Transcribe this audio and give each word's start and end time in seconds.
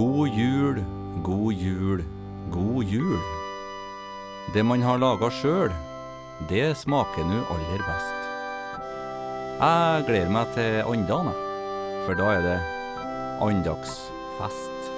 God 0.00 0.28
jul, 0.28 0.84
god 1.22 1.52
jul, 1.52 2.04
god 2.50 2.84
jul. 2.84 3.18
Det 4.54 4.62
man 4.62 4.82
har 4.82 4.98
laga 4.98 5.28
sjøl, 5.34 5.72
det 6.48 6.76
smaker 6.78 7.26
nå 7.26 7.42
aller 7.52 7.82
best. 7.84 8.28
Jeg 9.60 10.06
gleder 10.08 10.32
meg 10.34 10.54
til 10.56 10.80
andagen, 10.86 11.32
for 12.06 12.16
da 12.16 12.32
er 12.38 12.42
det 12.48 12.58
andagsfest. 13.44 14.92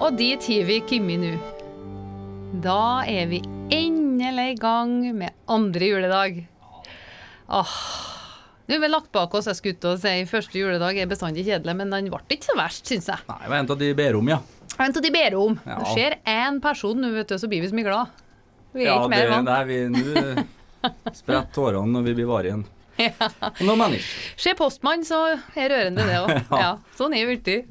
Og 0.00 0.14
dit 0.16 0.52
har 0.54 0.68
vi 0.70 0.82
kommet 0.86 1.26
nå. 1.26 1.59
Da 2.60 3.06
er 3.08 3.28
vi 3.30 3.38
endelig 3.72 4.46
i 4.52 4.56
gang 4.60 4.90
med 5.16 5.32
andre 5.48 5.86
juledag. 5.86 6.40
Åh, 7.48 7.76
nå 8.66 8.74
har 8.74 8.80
vi 8.82 8.88
lagt 8.90 9.08
bak 9.14 9.32
oss, 9.34 9.46
jeg 9.48 9.56
skulle 9.56 9.78
til 9.80 9.94
å 9.94 10.00
si 10.00 10.12
første 10.28 10.58
juledag 10.58 10.98
er 11.00 11.08
bestandig 11.08 11.46
kjedelig, 11.46 11.74
men 11.78 11.94
den 11.94 12.10
ble 12.12 12.20
ikke 12.36 12.50
så 12.50 12.56
verst, 12.58 12.90
syns 12.90 13.08
jeg. 13.08 13.24
Nei, 13.30 13.38
det 13.44 13.52
var 13.52 13.62
en 13.62 13.70
av 13.72 13.78
de 13.80 13.88
ber 13.96 14.18
om, 14.18 14.28
ja. 14.28 14.40
En 14.76 14.92
av 14.92 15.06
de 15.06 15.12
ber 15.14 15.36
om. 15.40 15.56
Ja. 15.64 15.78
Det 15.78 15.94
skjer 15.94 16.16
én 16.34 16.58
person 16.60 17.00
nå, 17.00 17.12
vet 17.14 17.32
du, 17.32 17.38
så 17.40 17.48
blir 17.48 17.64
vi 17.64 17.70
så 17.70 17.78
mye 17.78 17.86
glad. 17.88 18.20
Vi 18.74 18.84
er 18.84 18.90
ja, 18.90 18.98
ikke 18.98 19.14
mer 19.14 19.32
vant. 19.32 19.48
Nei, 19.48 19.62
vi 19.70 19.80
nå 19.94 20.44
spretter 21.16 21.48
tårene 21.56 21.94
når 21.96 22.04
vi 22.10 22.16
blir 22.18 22.28
varige 22.28 22.58
igjen. 22.58 22.66
Noen 23.64 23.86
mennesker. 23.86 24.28
Se 24.44 24.52
postmann, 24.58 25.06
så 25.08 25.22
er 25.56 25.72
rørende 25.72 26.04
det 26.04 26.20
òg. 26.20 26.34
ja, 26.66 26.74
sånn 26.98 27.16
er 27.16 27.32
det. 27.46 27.62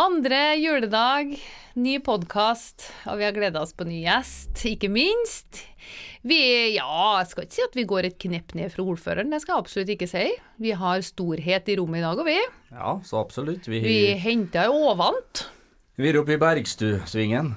Andre 0.00 0.44
juledag, 0.60 1.32
ny 1.78 1.98
podkast, 2.02 2.88
og 3.08 3.20
vi 3.20 3.26
har 3.26 3.34
gleda 3.36 3.60
oss 3.62 3.72
på 3.76 3.86
ny 3.86 4.00
gjest, 4.02 4.58
ikke 4.66 4.88
minst. 4.92 5.60
Vi, 6.26 6.38
ja, 6.74 6.86
jeg 7.20 7.30
skal 7.30 7.46
ikke 7.46 7.56
si 7.56 7.64
at 7.64 7.76
vi 7.78 7.84
går 7.88 8.08
et 8.10 8.18
knepp 8.20 8.54
ned 8.58 8.72
fra 8.74 8.84
ordføreren, 8.84 9.30
det 9.32 9.40
skal 9.44 9.54
jeg 9.56 9.64
absolutt 9.64 9.92
ikke 9.94 10.08
si. 10.10 10.24
Vi 10.60 10.74
har 10.76 11.04
storhet 11.06 11.70
i 11.72 11.76
rommet 11.78 12.02
i 12.02 12.04
dag, 12.04 12.20
og 12.20 12.26
vi. 12.28 12.36
Ja, 12.74 12.96
så 13.06 13.20
absolutt. 13.22 13.68
Vi, 13.70 13.80
Vi 13.84 13.98
henta 14.20 14.66
ovant. 14.74 15.46
vi 16.00 16.10
er 16.10 16.18
oppe 16.20 16.34
i 16.36 16.40
Bergstusvingen 16.40 17.54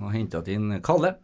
og 0.00 0.10
henta 0.14 0.42
inn 0.52 0.78
Kalle. 0.84 1.16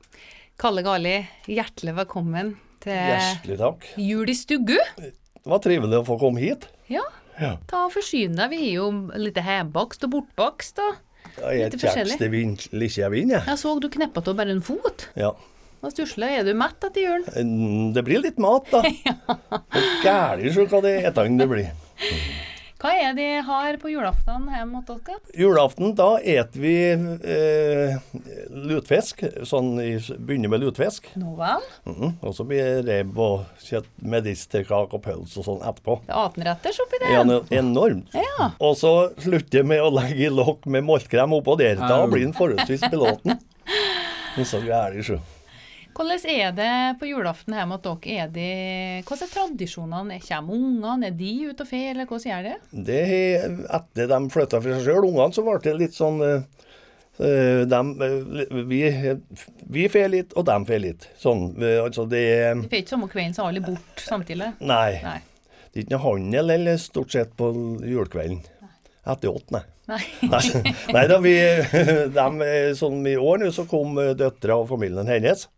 Kalle 0.58 0.82
Gali, 0.82 1.16
hjertelig 1.46 1.94
velkommen 2.00 2.56
til 2.82 2.96
Hjertelig 2.96 3.58
takk. 3.60 3.88
Jul 4.02 4.30
i 4.30 4.34
Stuggu. 4.36 4.78
Det 4.98 5.48
var 5.48 5.62
trivelig 5.64 6.00
å 6.02 6.06
få 6.06 6.18
komme 6.20 6.42
hit. 6.44 6.68
Ja, 6.92 7.04
Ja. 7.38 7.52
ta 7.70 7.84
og 7.86 7.92
forsyn 7.94 8.34
deg. 8.34 8.50
Vi 8.50 8.56
er 8.72 8.74
jo 8.80 8.88
litt 9.14 9.36
hjemmebakst 9.38 10.02
og 10.04 10.10
bortbakst. 10.10 10.78
og 10.82 10.96
Jeg 11.38 11.62
er 11.68 11.70
ikke 11.72 11.80
jeg. 13.34 13.44
Jeg 13.46 13.58
så 13.60 13.74
du 13.80 13.88
kneppa 13.92 14.22
av 14.24 14.34
bare 14.38 14.54
en 14.56 14.62
fot. 14.64 15.08
Ja. 15.18 15.32
Hva 15.78 15.92
stusslig, 15.94 16.28
er 16.40 16.42
du 16.42 16.52
mett 16.58 16.82
etter 16.82 17.04
julen? 17.04 17.26
Mm, 17.38 17.92
Det 17.94 18.02
blir 18.06 18.18
litt 18.24 18.38
mat, 18.42 18.66
da. 18.72 18.82
Gæren 20.04 20.54
så 20.56 20.64
hva 20.66 20.80
det 20.82 20.96
etende 21.06 21.44
det 21.44 21.50
blir. 21.52 21.70
Hva 22.78 22.92
er 22.94 23.14
det 23.16 23.24
de 23.24 23.40
har 23.42 23.76
på 23.82 23.90
julaften 23.90 24.44
hjemme 24.54 24.78
hos 24.86 25.00
dere? 25.02 25.16
Julaften, 25.34 25.96
da 25.98 26.12
et 26.22 26.54
vi 26.54 26.74
eh, 26.94 27.96
lutfisk. 28.54 29.24
Sånn 29.50 29.72
i, 29.82 29.96
begynner 30.14 30.52
med 30.52 30.62
lutfisk. 30.62 31.08
Nå 31.18 31.32
vel. 31.40 31.64
Mhm. 31.90 32.12
Og 32.22 32.36
så 32.36 32.46
blir 32.46 32.62
det 32.62 32.84
rebb 32.86 33.18
og 33.18 33.64
kjøtt, 33.66 33.88
medisterkake 34.14 34.94
og 34.94 35.02
pølse 35.08 35.40
og 35.42 35.48
sånn 35.48 35.64
etterpå. 35.66 35.98
Det 36.06 36.14
er 36.14 36.22
18-retters 36.28 36.78
oppi 36.86 37.00
det. 37.02 37.10
Ja, 37.16 37.24
no- 37.26 37.40
enormt. 37.50 38.14
Ja. 38.14 38.52
Og 38.62 38.76
så 38.78 38.92
slutter 39.26 39.64
vi 39.64 39.72
med 39.74 39.82
å 39.82 39.90
legge 39.98 40.28
i 40.28 40.30
lokk 40.30 40.70
med 40.70 40.86
moltkrem 40.86 41.34
oppå 41.40 41.58
der. 41.58 41.82
Da 41.82 42.04
blir 42.06 42.22
den 42.28 42.36
forholdsvis 42.38 42.86
belåten. 42.92 43.40
Men 44.38 44.46
Så 44.46 44.62
gæren, 44.62 45.02
så. 45.02 45.18
Hvordan 45.98 46.30
er 46.30 46.52
det 46.54 46.74
på 47.00 47.08
julaften 47.08 47.56
hjemme 47.58 47.74
hos 47.74 47.82
dere? 47.82 48.18
Er 48.22 48.28
de 48.30 48.50
hvordan 49.02 49.24
er 49.24 49.30
tradisjonene? 49.32 50.18
Kommer 50.22 50.54
ungene? 50.54 51.08
Er 51.08 51.16
de 51.18 51.30
ute 51.48 51.64
og 51.64 51.70
fer, 51.72 51.88
eller 51.90 52.06
hvordan 52.06 52.30
gjør 52.30 52.46
det? 52.46 52.84
Det 52.86 52.98
er 53.16 53.56
etter 53.80 54.12
de 54.12 54.20
flytta 54.30 54.60
for 54.62 54.76
seg 54.76 54.86
sjøl, 54.86 55.08
ungene, 55.08 55.34
så 55.34 55.42
ble 55.48 55.56
det 55.64 55.72
litt 55.80 55.96
sånn 55.98 56.22
eh, 56.22 56.46
eh, 57.18 57.64
dem, 57.72 57.90
eh, 58.06 58.54
vi, 58.70 58.80
vi 59.74 59.88
fer 59.90 60.14
litt, 60.14 60.38
og 60.38 60.46
dem 60.46 60.68
fer 60.70 60.84
litt. 60.86 61.08
Sånn. 61.18 61.48
Altså 61.82 62.06
det 62.06 62.22
er 62.36 62.54
Det 62.62 62.70
får 62.70 62.84
ikke 62.84 62.94
samme 62.94 63.10
kvelden 63.16 63.34
så 63.34 63.48
alle 63.50 63.64
bort 63.66 64.06
samtidig. 64.06 64.52
Nei. 64.62 64.92
Nei. 65.02 65.18
Det 65.66 65.82
er 65.82 65.88
ikke 65.88 65.96
noe 65.96 66.04
handel 66.06 66.56
eller 66.60 66.78
stort 66.78 67.18
sett 67.18 67.34
på 67.34 67.50
julekvelden. 67.82 68.38
Etter 69.02 69.34
åtte, 69.34 69.50
nei. 69.58 69.66
Nei. 69.88 70.02
Nei, 70.30 70.72
nei 70.92 71.06
da, 71.08 71.16
vi, 71.24 71.36
dem, 72.20 72.42
eh, 72.44 72.74
sånn 72.76 73.06
I 73.08 73.18
år 73.18 73.40
nå 73.42 73.54
så 73.56 73.66
kom 73.66 73.96
døtra 73.96 74.62
og 74.62 74.68
familien 74.70 75.08
hennes 75.08 75.48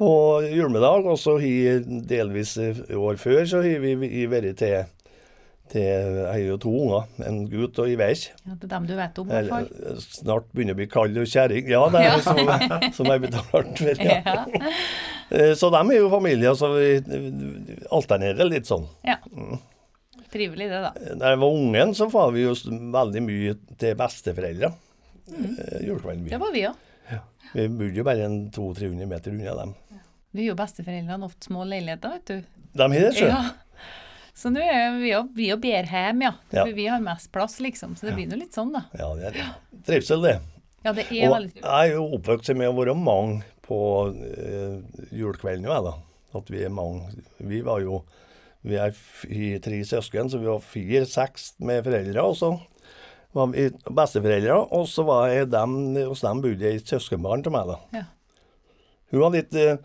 på 0.00 0.08
julemiddag. 0.48 1.04
Og 1.12 1.18
så 1.20 1.36
har 1.42 1.84
delvis 2.08 2.56
eh, 2.60 2.80
år 2.96 3.20
før 3.20 3.44
så 3.50 3.60
har 3.64 3.84
vi 3.84 3.94
vi 4.00 4.24
vært 4.32 4.56
til, 4.60 4.88
til 5.70 5.84
Jeg 5.84 6.26
har 6.26 6.40
jo 6.42 6.56
to 6.64 6.72
unger, 6.82 7.04
en 7.28 7.42
gutt 7.52 7.78
og 7.78 7.86
ei 7.92 7.94
veik. 8.00 8.24
Ja, 8.42 8.56
det 8.56 8.66
er 8.66 8.72
dem 8.74 8.88
du 8.90 8.94
vet 8.98 9.20
om, 9.22 9.28
i 9.30 9.36
hvert 9.36 9.52
fall. 9.52 9.68
Snart 10.02 10.48
begynner 10.56 10.74
å 10.74 10.80
bli 10.80 10.88
kald 10.90 11.20
og 11.22 11.28
kjerring. 11.30 11.68
Ja, 11.70 11.84
det 11.94 12.00
er 12.00 12.08
Ja. 12.08 12.20
som, 12.24 12.92
som 12.98 13.12
jeg 13.12 13.22
betalte 13.28 13.76
for. 13.84 14.02
Ja. 14.02 14.20
Ja. 14.24 14.72
Eh, 15.30 15.52
Så 15.54 15.68
de 15.70 15.78
er 15.94 16.00
jo 16.00 16.08
familier, 16.10 16.56
så 16.58 16.72
vi 16.74 16.88
alternerer 17.94 18.48
litt 18.50 18.66
sånn. 18.70 18.88
ja. 19.06 19.20
Trivelig 20.30 20.68
det, 20.70 20.78
da. 20.84 20.90
Da 21.18 21.30
jeg 21.32 21.38
var 21.42 21.54
ungen, 21.58 21.90
så 21.98 22.06
var 22.12 22.28
vi 22.30 22.44
jo 22.44 22.52
veldig 22.94 23.22
mye 23.26 23.54
til 23.80 23.96
besteforeldre. 23.98 24.68
Mm. 25.26 25.56
Julekvelden. 25.86 26.28
Det 26.30 26.38
var 26.38 26.52
vi 26.54 26.60
òg. 26.68 26.76
vi 27.54 27.64
bodde 27.66 27.98
jo 27.98 28.04
bare 28.06 28.28
en 28.28 28.36
200-300 28.54 29.08
meter 29.10 29.34
unna 29.34 29.54
dem. 29.58 29.72
Vi 30.30 30.44
er 30.44 30.52
jo 30.52 30.58
besteforeldrene 30.58 31.26
ofte 31.26 31.48
små 31.48 31.64
leiligheter, 31.66 32.12
vet 32.18 32.30
du. 32.30 32.62
De 32.78 32.86
har 32.86 33.02
det, 33.06 33.12
sjøl. 33.16 33.32
Ja. 33.32 33.90
Så 34.40 34.52
nå 34.54 34.62
er 34.62 34.94
vi 35.00 35.10
jo 35.10 35.24
vi 35.36 35.48
og 35.52 35.58
bedre 35.60 35.90
hjem, 36.04 36.22
ja. 36.24 36.32
Ja. 36.54 36.62
For 36.62 36.76
vi 36.76 36.86
har 36.88 37.02
mest 37.04 37.28
plass, 37.34 37.58
liksom. 37.60 37.96
Så 37.98 38.06
det 38.08 38.14
blir 38.16 38.28
nå 38.30 38.38
litt 38.40 38.54
sånn, 38.56 38.70
da. 38.72 38.84
Ja, 38.96 39.10
det 39.18 39.26
er 39.30 39.36
det. 39.36 39.48
Trivsel, 39.88 40.22
det. 40.24 40.36
Ja, 40.86 40.94
det 40.96 41.08
er 41.10 41.26
Og 41.26 41.34
veldig 41.34 41.50
trivsel. 41.56 41.66
jeg 41.66 41.90
er 41.90 41.96
jo 41.98 42.04
oppvokst 42.16 42.52
med 42.56 42.70
å 42.70 42.76
være 42.78 42.94
mange 42.96 43.42
på 43.66 43.80
uh, 44.14 44.78
julekvelden, 45.12 45.66
jo, 45.66 45.74
jeg, 45.74 45.84
da. 45.90 45.96
At 46.40 46.50
vi 46.54 46.62
er 46.64 46.72
mange. 46.72 47.10
Vi 47.42 47.60
var 47.66 47.82
jo 47.82 48.04
Vi 48.62 48.76
er 48.76 48.92
tre 49.64 49.76
søsken, 49.88 50.28
så 50.28 50.38
vi 50.38 50.48
var 50.50 50.60
fire-seks 50.60 51.54
med 51.64 51.82
foreldre. 51.86 52.22
Og 52.28 52.34
så 52.36 52.50
var 53.32 53.46
vi 53.54 53.70
besteforeldre, 53.96 54.56
og 54.76 54.88
så 54.90 55.04
var 55.08 55.30
jeg 55.32 55.50
dem, 55.52 55.76
hos 55.96 56.20
dem 56.20 56.42
bodde 56.44 56.68
et 56.68 56.88
søskenbarn 56.90 57.44
til 57.46 57.54
meg, 57.54 57.70
da. 57.70 57.78
Ja. 57.96 58.02
Hun 59.10 59.22
var 59.24 59.32
litt 59.34 59.56
eh, 59.58 59.80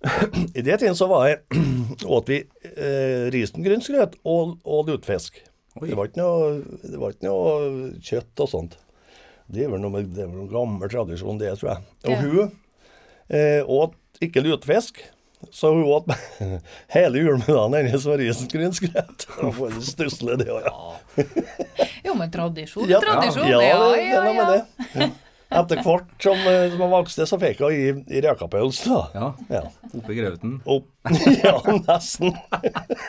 I 0.58 0.62
det 0.64 0.78
tiden 0.80 0.96
så 0.96 1.06
var 1.10 1.26
jeg 1.28 1.40
åt 2.16 2.28
vi 2.32 2.38
eh, 2.72 3.26
risengrynsgrøt 3.34 4.16
og, 4.24 4.56
og 4.64 4.88
lutfisk. 4.88 5.42
Det 5.80 5.94
var, 5.96 6.08
ikke 6.10 6.20
noe, 6.20 6.48
det 6.82 6.98
var 6.98 7.12
ikke 7.14 7.28
noe 7.28 7.92
kjøtt 8.02 8.42
og 8.42 8.48
sånt. 8.50 8.74
Det 9.50 9.64
er 9.64 9.70
vel 9.72 9.80
noe, 9.82 10.02
det 10.06 10.24
er 10.24 10.28
noen 10.32 10.50
gammel 10.50 10.90
tradisjon, 10.90 11.38
det, 11.40 11.52
tror 11.60 11.72
jeg. 11.74 11.86
Og 12.04 12.12
Ja. 12.12 12.20
hun 12.24 12.52
eh, 13.30 13.62
åt 13.70 13.94
ikke 14.22 14.42
lutefisk, 14.44 15.00
så 15.54 15.70
hun 15.72 15.86
åt 15.88 16.10
hele 16.96 17.22
julemiddagen 17.22 17.78
hennes 17.78 18.04
var 18.10 18.20
risengrynsgrøt. 18.20 19.24
Det 19.40 19.52
var 19.56 19.78
stusslig, 19.86 20.36
det 20.42 20.50
òg, 20.52 20.66
ja. 20.66 21.24
Jo, 22.04 22.14
men 22.18 22.30
tradisjon, 22.34 22.90
tradisjon. 23.00 23.46
ja, 23.48 23.60
Ja, 23.62 23.78
det, 23.94 24.04
ja, 24.10 24.20
er 24.20 24.36
ja. 24.36 24.48
det. 24.50 24.62
Ja. 25.04 25.10
Etter 25.50 25.80
hvert 25.82 26.10
som, 26.22 26.38
eh, 26.46 26.68
som 26.70 26.82
jeg 26.84 26.90
vokste, 26.92 27.24
så 27.26 27.38
fikk 27.42 27.60
jeg 27.64 27.78
i, 27.80 27.86
i 28.14 28.20
rekapøls, 28.22 28.84
da. 28.86 29.00
Ja, 29.16 29.30
Ja. 29.50 29.62
oppe 29.98 30.12
i 30.14 30.18
grauten. 30.20 30.52
Opp. 30.64 30.86
ja, 31.44 31.56
nesten. 31.88 32.36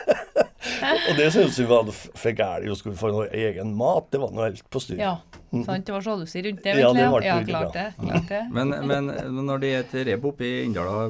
og 1.08 1.12
det 1.18 1.28
syntes 1.34 1.58
vi 1.60 1.66
var 1.70 1.86
for 1.92 2.34
gærent 2.38 2.72
å 2.72 2.76
skulle 2.78 2.98
få 2.98 3.12
noe 3.14 3.28
egen 3.30 3.74
mat. 3.78 4.08
Det 4.12 4.20
var 4.22 4.32
noe 4.34 4.48
helt 4.48 4.64
på 4.72 4.82
styr. 4.82 4.98
Ja, 5.02 5.14
sant. 5.52 5.86
Det 5.86 5.94
var 5.94 6.02
sjalusi 6.06 6.42
rundt 6.48 6.64
det, 6.64 6.74
Ja, 6.80 6.90
egentlig. 6.90 7.22
det 7.22 7.30
ja, 7.30 7.38
det, 7.38 7.52
klart 7.52 7.72
det. 7.76 7.86
ja. 7.86 8.08
Klart 8.08 8.28
det. 8.32 8.42
Men, 8.58 8.74
men 8.90 9.12
når 9.46 9.62
det 9.62 9.72
er 9.76 9.86
et 9.86 9.94
rep 10.10 10.26
oppe 10.32 10.48
i 10.48 10.52
Inndala, 10.66 11.06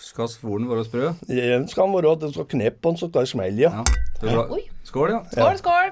skal 0.00 0.28
svoren 0.32 0.68
være 0.70 0.84
sprø? 0.88 1.08
Den 1.28 1.66
skal 1.68 1.90
være 1.92 2.14
den 2.16 2.28
det 2.28 2.34
skal 2.36 2.48
kneppe 2.54 2.88
den, 2.88 2.96
så 3.00 3.08
skal 3.10 3.26
det 3.26 3.32
smelle, 3.32 3.60
ja. 3.66 3.84
Ja. 4.24 4.44
Skål, 4.88 5.12
ja. 5.16 5.20
Skål, 5.32 5.58
skål! 5.60 5.90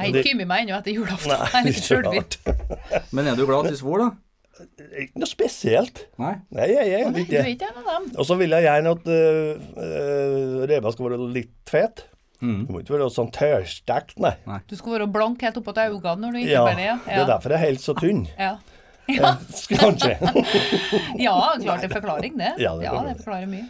Jeg 0.00 0.12
har 0.14 0.18
ikke 0.20 0.32
kommet 0.32 0.50
meg 0.50 0.64
ennå 0.64 0.76
etter 0.80 0.96
julaften. 0.96 1.30
Nei, 1.30 1.46
Jeg 1.46 1.60
er 1.60 1.70
litt 1.70 1.90
rart. 2.08 3.06
Men 3.16 3.30
er 3.30 3.38
du 3.38 3.44
glad 3.48 3.68
til 3.70 3.78
svor, 3.80 4.04
da? 4.04 4.10
Ikke 5.00 5.20
noe 5.22 5.28
spesielt. 5.28 6.02
Nei? 6.20 6.34
Nei, 6.52 6.66
jeg 6.68 6.88
er 7.00 7.06
Nei, 7.10 7.12
du 7.12 7.34
er 7.36 7.48
ikke 7.48 7.60
det. 7.60 7.68
en 7.70 7.80
av 7.80 7.90
dem. 7.94 8.08
Og 8.20 8.26
så 8.28 8.36
vil 8.40 8.52
jeg 8.56 8.66
gjerne 8.66 8.94
at 8.96 9.06
uh, 9.08 10.64
reba 10.68 10.92
skal 10.92 11.06
være 11.08 11.28
litt 11.36 11.54
fet. 11.70 12.04
Mm. 12.40 12.66
Du 12.66 12.72
må 12.72 12.80
ikke 12.82 12.94
være 12.96 13.08
sånn 13.12 13.30
tørrstekt, 13.36 14.16
nei. 14.20 14.34
Du 14.68 14.76
skal 14.76 14.96
være 14.96 15.08
blank 15.12 15.42
helt 15.44 15.58
oppå 15.60 15.74
til 15.76 15.92
øynene 15.96 16.16
når 16.24 16.36
du 16.36 16.40
ikke 16.40 16.52
Ja, 16.52 16.62
det. 16.72 16.90
det 17.06 17.18
er 17.20 17.28
derfor 17.28 17.52
jeg 17.52 17.58
er 17.60 17.66
helt 17.66 17.84
så 17.84 17.94
tynn. 17.98 18.22
Ja. 18.38 18.54
Ja. 19.10 19.34
Kanskje. 19.80 20.14
ja, 21.26 21.36
klart 21.60 21.84
det 21.84 21.90
er 21.90 21.94
forklaring, 21.96 22.36
det. 22.40 22.54
Ja, 22.62 22.76
det 22.78 22.88
Ja, 22.88 22.96
det 23.08 23.16
forklarer 23.20 23.48
mye. 23.50 23.68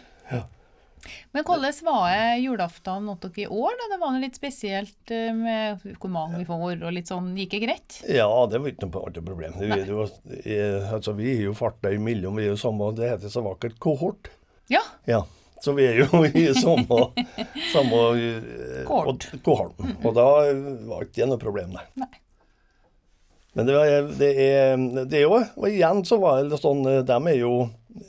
Men 1.35 1.43
hvordan 1.47 1.77
var 1.87 2.13
julaften 2.41 3.07
hos 3.11 3.19
dere 3.23 3.43
i 3.43 3.47
år? 3.47 3.75
da? 3.79 3.89
Det 3.93 3.99
var 4.01 4.13
noe 4.15 4.23
litt 4.23 4.39
spesielt 4.39 5.11
eh, 5.15 5.31
med 5.35 5.83
hvor 6.01 6.11
mange 6.13 6.39
vi 6.41 6.47
får 6.49 6.81
og 6.85 6.95
litt 6.95 7.11
sånn. 7.11 7.31
Gikk 7.39 7.55
det 7.57 7.61
greit? 7.65 7.99
Ja, 8.11 8.27
det 8.51 8.59
var 8.63 8.71
ikke 8.73 8.87
noe 8.89 9.03
alltid 9.05 9.27
problem. 9.27 9.59
Vi, 9.59 9.69
jo, 9.89 10.07
altså, 10.93 11.13
vi 11.17 11.29
er 11.37 11.45
jo 11.49 11.53
farta 11.57 11.91
imellom, 11.95 12.35
vi 12.39 12.47
er 12.47 12.53
jo 12.53 12.59
samme, 12.63 12.89
det 12.97 13.11
heter 13.13 13.31
så 13.33 13.43
vakkert, 13.45 13.77
kohort. 13.83 14.31
Ja. 14.71 14.81
Ja, 15.09 15.23
så 15.61 15.73
vi 15.77 15.85
er 15.89 16.01
jo 16.03 16.23
i 16.25 16.47
samme, 16.57 17.11
samme 17.75 18.01
eh, 18.17 18.83
Kohort. 18.87 19.27
og- 19.33 19.43
kohorten. 19.45 19.95
Og 20.03 20.15
da 20.17 20.27
var 20.89 21.05
ikke 21.07 21.21
det 21.23 21.29
noe 21.33 21.41
problem, 21.41 21.75
nei. 21.77 21.87
Nei. 22.05 22.11
Men 23.53 23.67
det, 23.67 23.73
var, 23.75 23.89
det, 24.15 24.27
er, 24.39 24.77
det 25.11 25.17
er 25.19 25.23
jo 25.25 25.33
Og 25.59 25.65
igjen 25.67 25.97
så 26.07 26.15
var 26.21 26.37
det 26.47 26.55
sånn 26.61 26.85
eh, 26.87 27.01
De 27.03 27.17
er 27.33 27.35
jo, 27.41 27.49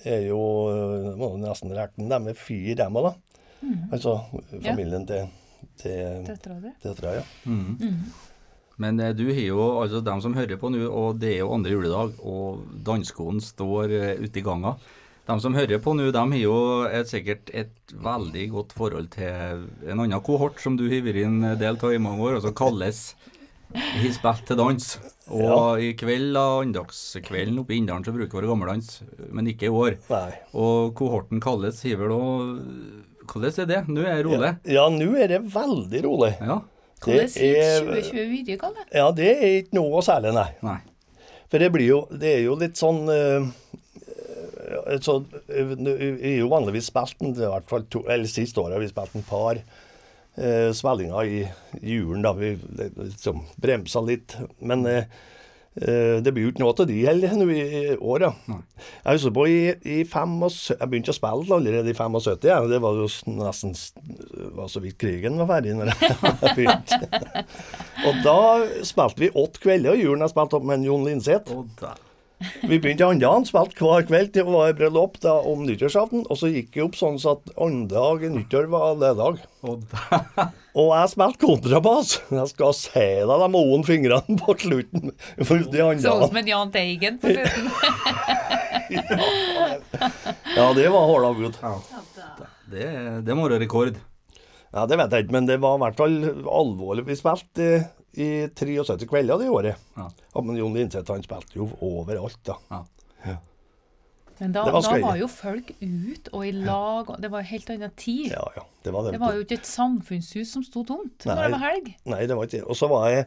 er 0.04 0.26
jo 0.28 0.40
eh, 0.70 1.12
Må 1.18 1.32
jo 1.34 1.42
nesten 1.42 1.74
regne 1.74 2.08
dem 2.10 2.28
med 2.28 2.38
fire, 2.38 2.76
dem 2.84 2.98
òg, 3.00 3.10
da. 3.10 3.14
Altså 3.94 4.16
familien 4.50 5.06
til, 5.06 5.28
til, 5.78 6.24
Døtra 6.26 7.12
di? 7.14 7.20
Mm. 7.46 7.76
Mm. 7.78 8.00
Men 8.82 8.98
eh, 9.00 9.12
du 9.14 9.28
har 9.30 9.44
jo, 9.44 9.60
altså 9.82 10.00
dem 10.04 10.22
som 10.24 10.34
hører 10.34 10.58
på 10.58 10.72
nå, 10.72 10.82
og 10.88 11.20
det 11.22 11.36
er 11.36 11.44
jo 11.44 11.52
andre 11.54 11.76
juledag, 11.76 12.18
og 12.26 12.64
danskoen 12.86 13.38
står 13.42 13.94
eh, 13.94 14.22
ute 14.22 14.42
i 14.42 14.44
ganga. 14.44 14.76
De 15.28 15.36
som 15.38 15.54
hører 15.54 15.78
på 15.78 15.94
nå, 15.94 16.08
de 16.10 16.22
har 16.34 16.40
jo 16.40 16.56
et, 16.88 17.06
sikkert 17.10 17.52
et 17.54 17.94
veldig 17.94 18.48
godt 18.56 18.74
forhold 18.74 19.12
til 19.14 19.68
en 19.86 20.02
annen 20.02 20.24
kohort 20.24 20.58
som 20.62 20.74
du 20.78 20.88
har 20.90 21.04
vært 21.06 21.22
en 21.22 21.52
del 21.60 21.78
av 21.78 21.94
i 21.94 22.02
mange 22.02 22.26
år, 22.26 22.40
og 22.40 22.48
som 22.48 22.56
kalles 22.58 23.12
spilt 23.72 24.46
til 24.48 24.58
dans. 24.58 24.88
Og 25.30 25.78
i 25.80 25.92
kveld, 25.94 26.32
da, 26.34 26.44
andagskvelden 26.64 27.60
oppe 27.62 27.76
i 27.76 27.78
Inndalen, 27.78 28.04
så 28.04 28.12
bruker 28.14 28.42
vi 28.42 28.48
gammeldans, 28.50 29.02
men 29.30 29.46
ikke 29.52 29.68
i 29.68 29.72
år. 29.72 29.96
Nei. 30.10 30.32
Og 30.58 30.94
kohorten 30.98 31.40
kalles 31.42 31.78
sier 31.80 32.00
vel 32.00 32.10
òg 32.16 32.60
Hvordan 33.22 33.60
er 33.62 33.68
det? 33.70 33.80
Nå 33.86 34.02
er 34.02 34.16
det 34.18 34.24
rolig? 34.26 34.48
Ja, 34.66 34.88
nå 34.90 35.12
er 35.16 35.28
det 35.30 35.38
veldig 35.54 36.00
rolig. 36.04 36.32
Ja. 36.42 36.56
Hvordan 37.02 37.30
Det 37.30 37.52
er- 37.54 37.84
2020 37.86 38.28
videre, 38.30 38.58
Kalle? 38.58 38.84
Ja, 38.92 39.10
det 39.12 39.28
er 39.38 39.62
ikke 39.62 39.74
noe 39.78 40.02
særlig, 40.02 40.34
nei. 40.34 40.48
Nei. 40.62 40.80
For 41.48 41.58
det 41.58 41.70
blir 41.72 41.86
jo 41.86 42.00
Det 42.10 42.30
er 42.38 42.42
jo 42.42 42.54
litt 42.56 42.74
sånn 42.74 43.08
eh, 43.08 43.46
eh, 44.90 44.98
så, 44.98 45.24
eh, 45.48 45.72
er 45.78 46.38
jo 46.40 46.48
vanligvis 46.48 46.90
spilt 46.90 47.22
en, 47.22 47.34
i 47.34 47.46
hvert 47.46 47.68
fall 47.68 47.84
to, 47.90 48.02
eller 48.08 48.26
Siste 48.26 48.58
året 48.62 48.72
har 48.74 48.80
vi 48.80 48.88
spilt 48.90 49.14
en 49.16 49.22
par 49.28 49.62
uh, 50.38 50.70
svellinga 50.76 51.24
i 51.26 51.42
julen. 51.82 52.22
da 52.24 52.32
Vi 52.36 52.56
liksom 52.78 53.44
bremsa 53.60 54.02
litt. 54.04 54.36
Men 54.60 54.84
eh, 54.86 55.04
eh, 55.76 56.20
det 56.22 56.32
blir 56.32 56.46
jo 56.46 56.52
ikke 56.52 56.62
noe 56.62 56.74
av 56.74 56.88
de 56.88 56.98
heller 57.06 57.34
nå 57.38 57.46
i 57.52 57.96
år, 57.96 58.26
ja. 58.26 58.58
Jeg 59.04 59.18
husker 59.18 59.34
på 59.36 59.46
i, 59.50 59.58
i 59.84 59.98
75, 60.04 60.76
Jeg 60.76 60.90
begynte 60.92 61.14
å 61.14 61.18
spille 61.18 61.58
allerede 61.58 61.92
i 61.92 61.96
75. 61.96 62.48
Ja. 62.48 62.60
Det 62.68 62.80
var 62.84 63.00
jo 63.00 63.08
nesten 63.40 63.74
var 64.56 64.70
så 64.72 64.82
vidt 64.84 65.00
krigen 65.00 65.40
var 65.42 65.50
ferdig 65.56 65.76
når 65.78 65.92
jeg 65.96 66.54
begynte. 66.60 67.44
Og 68.08 68.22
da 68.24 68.38
spilte 68.88 69.26
vi 69.26 69.34
åtte 69.34 69.62
kvelder 69.62 69.98
i 69.98 70.06
julen. 70.06 70.24
Jeg 70.26 70.34
spilte 70.34 70.58
opp 70.60 70.66
med 70.72 70.88
Jon 70.88 71.06
Linseth. 71.08 71.60
Der. 71.80 72.00
Vi 72.62 72.78
begynte 72.78 73.06
andre 73.08 73.26
dagen, 73.28 73.46
spilte 73.48 73.84
hver 73.84 74.06
kveld 74.08 74.32
til 74.32 74.46
det 74.46 74.54
var 74.54 74.74
bryllup 74.78 75.18
da, 75.22 75.34
om 75.48 75.64
nyttårsaften. 75.66 76.24
Og 76.28 76.38
så 76.40 76.50
gikk 76.52 76.72
det 76.74 76.84
opp 76.86 76.98
sånn 76.98 77.18
så 77.22 77.36
at 77.36 77.52
andre 77.56 77.92
dag 77.94 78.24
i 78.26 78.32
nyttår 78.32 78.68
var 78.72 78.96
ledag. 79.00 79.42
Og. 79.62 79.84
Jeg 80.72 81.12
spilte 81.12 81.42
kontrabass. 81.44 82.14
Jeg 82.32 82.48
skal 82.54 82.72
si 82.76 83.06
deg 83.22 83.44
de 83.44 83.48
moen 83.52 83.84
fingrene 83.86 84.38
på 84.40 84.56
slutten. 84.64 85.12
For 85.44 85.62
de 85.62 85.84
andre 85.84 86.04
Sånn 86.04 86.26
som 86.26 86.40
en 86.42 86.52
Jahn 86.54 86.72
Teigen 86.74 87.20
på 87.22 87.34
slutten. 87.36 87.70
Ja, 90.52 90.72
det 90.76 90.88
var 90.92 91.06
håla 91.08 91.30
Ja. 91.62 91.70
Det, 92.72 92.86
det 93.24 93.34
må 93.36 93.46
være 93.46 93.62
rekord. 93.62 93.96
Ja, 94.72 94.86
det 94.88 94.96
vet 94.98 95.12
jeg 95.12 95.26
ikke, 95.26 95.36
men 95.36 95.48
det 95.48 95.58
var 95.60 95.76
i 95.76 95.82
hvert 95.84 95.98
fall 96.00 96.16
alvorlig. 96.48 97.04
Vi 97.08 97.16
spilte 97.16 97.66
i 98.12 98.48
73 98.52 99.06
kvelder 99.08 99.40
det 99.40 99.48
året. 99.52 99.86
Ja. 99.96 100.08
Ja, 100.34 100.40
men 100.44 100.58
Jon 100.58 100.74
Linseth 100.76 101.12
han 101.12 101.24
spilte 101.24 101.56
jo 101.56 101.70
overalt, 101.80 102.40
da. 102.48 102.58
Ja. 102.72 102.82
Men 104.42 104.52
da, 104.56 104.64
Det 104.64 104.72
var 104.74 104.82
da 104.82 104.98
var 105.04 105.18
jo 105.20 105.26
folk 105.30 105.68
ut 105.78 106.28
og 106.32 106.44
i 106.48 106.52
lag, 106.56 107.10
og 107.12 107.20
det 107.22 107.28
var 107.30 107.44
en 107.44 107.50
helt 107.52 107.68
annen 107.70 107.92
tid. 107.94 108.32
Ja, 108.32 108.42
ja. 108.56 108.64
Det 108.82 108.90
var 108.90 109.04
det. 109.06 109.12
Det 109.14 109.20
var 109.22 109.36
jo 109.36 109.44
ikke 109.44 109.58
et 109.60 109.68
samfunnshus 109.68 110.54
som 110.56 110.64
sto 110.66 110.82
tomt 110.88 111.26
når 111.28 111.44
det 111.44 111.50
var 111.52 111.62
helg. 111.62 111.90
Nei, 112.10 112.22
det 112.26 112.34
var 112.38 112.48
ikke 112.48 112.58
det. 112.58 112.64
Og 112.66 112.78
så 112.78 112.88
var 112.90 113.04
jeg 113.12 113.26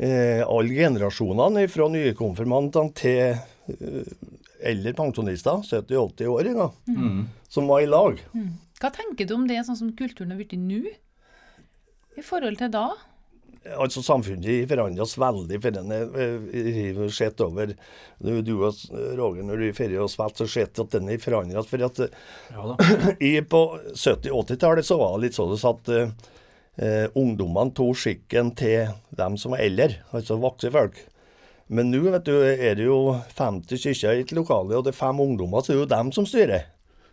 eh, 0.00 0.40
alle 0.46 0.78
generasjonene 0.78 1.66
fra 1.68 1.88
nykonfirmantene 1.92 2.94
til 2.96 3.36
eh, 3.36 4.14
eldre 4.72 4.94
pensjonister, 4.96 5.60
70-80 5.66 6.32
år, 6.32 6.48
da, 6.56 6.70
som 7.52 7.68
var 7.68 7.84
i 7.84 7.90
lag. 7.90 8.22
Hva 8.80 8.92
tenker 8.94 9.28
du 9.28 9.34
om 9.36 9.44
det, 9.50 9.60
sånn 9.66 9.76
som 9.76 9.92
kulturen 9.98 10.32
har 10.32 10.40
blitt 10.40 10.56
nå? 10.56 10.86
I 12.16 12.24
forhold 12.24 12.56
til 12.62 12.72
da? 12.72 12.86
Altså 13.76 14.02
Samfunnet 14.04 14.68
forandrer 14.70 15.02
oss 15.02 15.16
veldig. 15.18 15.58
for 15.62 15.70
den 15.74 15.90
er- 15.92 16.18
eh, 16.18 16.94
har 16.96 17.08
sett 17.10 17.40
over 17.40 17.74
Du, 18.22 18.40
du 18.42 18.52
og 18.64 18.74
Roger, 19.18 19.42
når 19.42 19.56
du 19.58 19.66
har 19.96 20.02
og 20.04 20.10
spilt, 20.10 20.36
så 20.38 20.46
sett 20.48 20.78
at 20.78 20.90
den 20.90 21.08
har 21.08 21.18
forandret 21.18 21.58
oss. 21.60 21.66
For 21.68 21.82
at 21.84 21.98
eh, 22.00 22.08
Ja 22.52 22.76
i, 23.20 23.40
på 23.42 23.62
70-80-tallet 23.94 24.84
så 24.86 24.96
var 24.98 25.16
det 25.18 25.26
litt 25.26 25.36
sånn 25.36 25.52
at 25.56 25.88
eh, 25.88 26.08
eh, 26.78 27.08
ungdommene 27.16 27.74
tok 27.76 27.96
skikken 27.96 28.54
til 28.56 28.88
dem 29.16 29.36
som 29.40 29.52
var 29.56 29.64
eldre, 29.66 29.98
altså 30.12 30.38
voksne 30.40 30.72
folk. 30.72 31.02
Men 31.68 31.90
nå 31.90 31.98
vet 32.06 32.24
du, 32.28 32.34
er 32.46 32.76
det 32.78 32.84
jo 32.86 33.16
50 33.36 33.80
stykker 33.82 34.14
i 34.14 34.20
et 34.22 34.32
lokale, 34.36 34.76
og 34.78 34.84
det 34.86 34.92
er 34.94 35.00
fem 35.00 35.18
ungdommer, 35.20 35.64
så 35.66 35.72
er 35.72 35.80
det 35.80 35.82
jo 35.82 35.94
dem 35.96 36.12
som 36.14 36.26
styrer. 36.28 36.68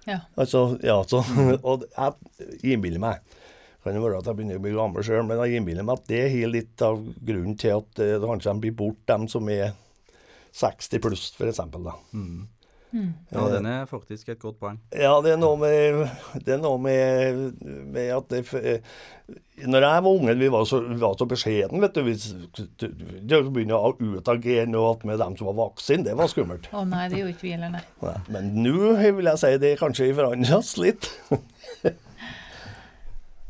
Ja. 0.05 0.19
Altså, 0.37 0.77
ja, 0.83 0.99
så, 1.07 1.23
og 1.63 1.85
jeg 1.89 2.73
innbiller 2.75 2.99
meg 3.01 3.39
kan 3.83 3.97
jo 3.97 4.03
være 4.05 4.21
at 4.21 4.29
jeg 4.29 4.39
begynner 4.39 4.59
å 4.59 4.63
bli 4.63 4.73
gammel 4.75 5.05
sjøl, 5.05 5.23
men 5.27 5.41
jeg 5.43 5.59
innbiller 5.59 5.87
meg 5.87 5.99
at 5.99 6.09
det 6.11 6.23
er 6.29 6.51
litt 6.51 6.83
av 6.85 6.99
grunnen 7.19 7.59
til 7.59 7.77
at 7.81 8.03
eh, 8.03 8.15
det 8.17 8.29
kanskje 8.29 8.57
blir 8.63 8.75
bort 8.83 9.01
dem 9.09 9.27
som 9.31 9.49
er 9.51 9.73
60 10.53 11.01
pluss, 11.03 11.31
f.eks. 11.35 11.63
da. 11.73 11.95
Ja, 13.33 13.47
den 13.49 13.65
er 13.65 13.87
faktisk 13.89 14.27
et 14.29 14.41
godt 14.41 14.59
poeng. 14.61 14.77
Ja, 14.93 15.15
det 15.25 15.31
er 15.33 15.39
noe 15.41 15.57
med, 15.57 16.03
det 16.45 16.53
er 16.55 16.61
noe 16.61 16.77
med, 16.81 17.39
med 17.89 18.11
at 18.13 18.27
det, 18.29 18.43
eh, 18.59 18.93
Når 19.65 19.87
jeg 19.87 20.03
var 20.05 20.19
unge, 20.19 20.35
vi 20.37 20.51
var 20.53 20.67
så, 20.69 20.79
vi 20.85 20.99
var 21.01 21.17
så 21.17 21.25
beskjeden, 21.29 21.81
vet 21.81 21.97
du. 21.97 22.03
Vi 22.05 22.13
det 23.25 23.39
å 23.39 23.49
begynne 23.49 23.79
å 23.79 23.95
utagere 23.97 24.67
noe 24.69 24.93
med 25.09 25.17
dem 25.21 25.37
som 25.39 25.49
var 25.49 25.57
vaksine, 25.63 26.05
det 26.05 26.15
var 26.19 26.29
skummelt. 26.29 26.69
Å 26.69 26.85
nei, 26.85 27.07
det 27.09 27.23
gjorde 27.23 27.33
ikke 27.33 27.47
vi 27.47 27.55
heller. 27.55 27.89
Nei, 28.05 28.15
Men 28.29 28.53
nå 28.61 28.93
vil 29.01 29.31
jeg 29.31 29.41
si 29.41 29.53
det 29.63 29.75
kanskje 29.81 30.13
forandres 30.13 30.75
litt. 30.81 31.09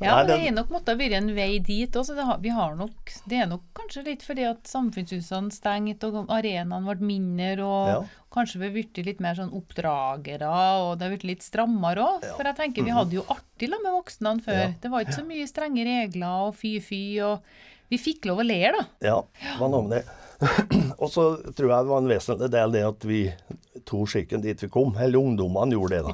Ja, 0.01 0.15
Nei, 0.17 0.23
det 0.27 0.35
er 0.49 0.55
nok 0.55 0.71
måtte 0.73 0.91
ha 0.91 0.97
vært 0.99 1.13
en 1.15 1.29
vei 1.35 1.59
dit 1.63 1.93
også. 1.95 2.15
Det, 2.17 2.23
har, 2.27 2.39
vi 2.43 2.49
har 2.51 2.73
nok, 2.75 3.11
det 3.29 3.37
er 3.43 3.45
nok 3.47 3.61
kanskje 3.77 4.01
litt 4.07 4.23
fordi 4.25 4.43
at 4.49 4.65
samfunnshusene 4.67 5.53
stengte 5.53 6.09
og 6.09 6.31
arenaene 6.33 6.81
ble 6.97 7.07
mindre, 7.07 7.63
og 7.63 7.87
Ja. 7.91 7.99
kanskje 8.33 8.59
vi 8.59 8.65
har 8.67 8.73
blitt 8.73 8.97
litt 9.05 9.21
mer 9.23 9.35
sånn 9.37 9.53
oppdragere, 9.53 10.49
og 10.81 10.97
det 10.97 11.05
har 11.07 11.13
blitt 11.13 11.27
litt 11.29 11.45
strammere 11.45 12.01
òg. 12.03 12.25
For 12.35 12.43
jeg 12.49 12.57
tenker 12.57 12.83
vi 12.83 12.95
hadde 12.97 13.19
jo 13.19 13.23
artig 13.29 13.69
la 13.69 13.77
med 13.83 13.93
voksne 13.93 14.35
før. 14.43 14.59
Ja. 14.63 14.73
Det 14.81 14.91
var 14.91 15.05
ikke 15.05 15.19
så 15.21 15.27
mye 15.29 15.47
strenge 15.47 15.85
regler 15.87 16.49
og 16.49 16.55
fy-fy, 16.59 17.03
og 17.23 17.39
vi 17.93 17.97
fikk 18.01 18.25
lov 18.25 18.41
å 18.41 18.47
le, 18.47 18.59
da. 18.73 18.85
Ja, 19.05 19.21
det 19.39 19.59
var 19.61 19.69
noe 19.69 19.87
med 19.87 20.01
det. 20.01 20.19
Og 21.03 21.09
så 21.11 21.23
tror 21.55 21.69
jeg 21.69 21.85
det 21.85 21.91
var 21.91 22.01
en 22.03 22.09
vesentlig 22.11 22.49
del 22.53 22.73
det 22.75 22.83
at 22.87 23.05
vi 23.07 23.19
tok 23.89 24.07
skikken 24.13 24.43
dit 24.43 24.61
vi 24.63 24.69
kom. 24.71 24.93
Eller 25.01 25.19
ungdommene 25.19 25.75
gjorde 25.75 25.95
det, 25.97 26.01
Vi 26.05 26.13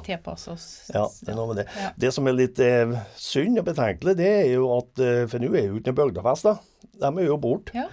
oss. 0.52 0.66
Ja, 0.94 1.04
det 1.20 1.32
er 1.32 1.38
det. 1.60 1.66
Ja. 1.78 1.90
Det 2.06 2.12
som 2.16 2.26
er 2.30 2.36
litt 2.38 2.58
eh, 2.64 2.94
synd 3.20 3.60
og 3.62 3.68
betenkelig, 3.68 4.16
det 4.18 4.30
er 4.40 4.48
jo 4.56 4.70
at 4.78 5.02
eh, 5.04 5.24
For 5.30 5.42
nå 5.42 5.52
er 5.54 5.68
jo 5.68 5.78
ikke 5.80 5.92
noe 5.94 6.00
bygdefest, 6.04 6.48
da. 6.48 6.56
De 7.00 7.10
er 7.10 7.28
jo 7.28 7.38
borte. 7.40 7.76
Ja. 7.76 7.86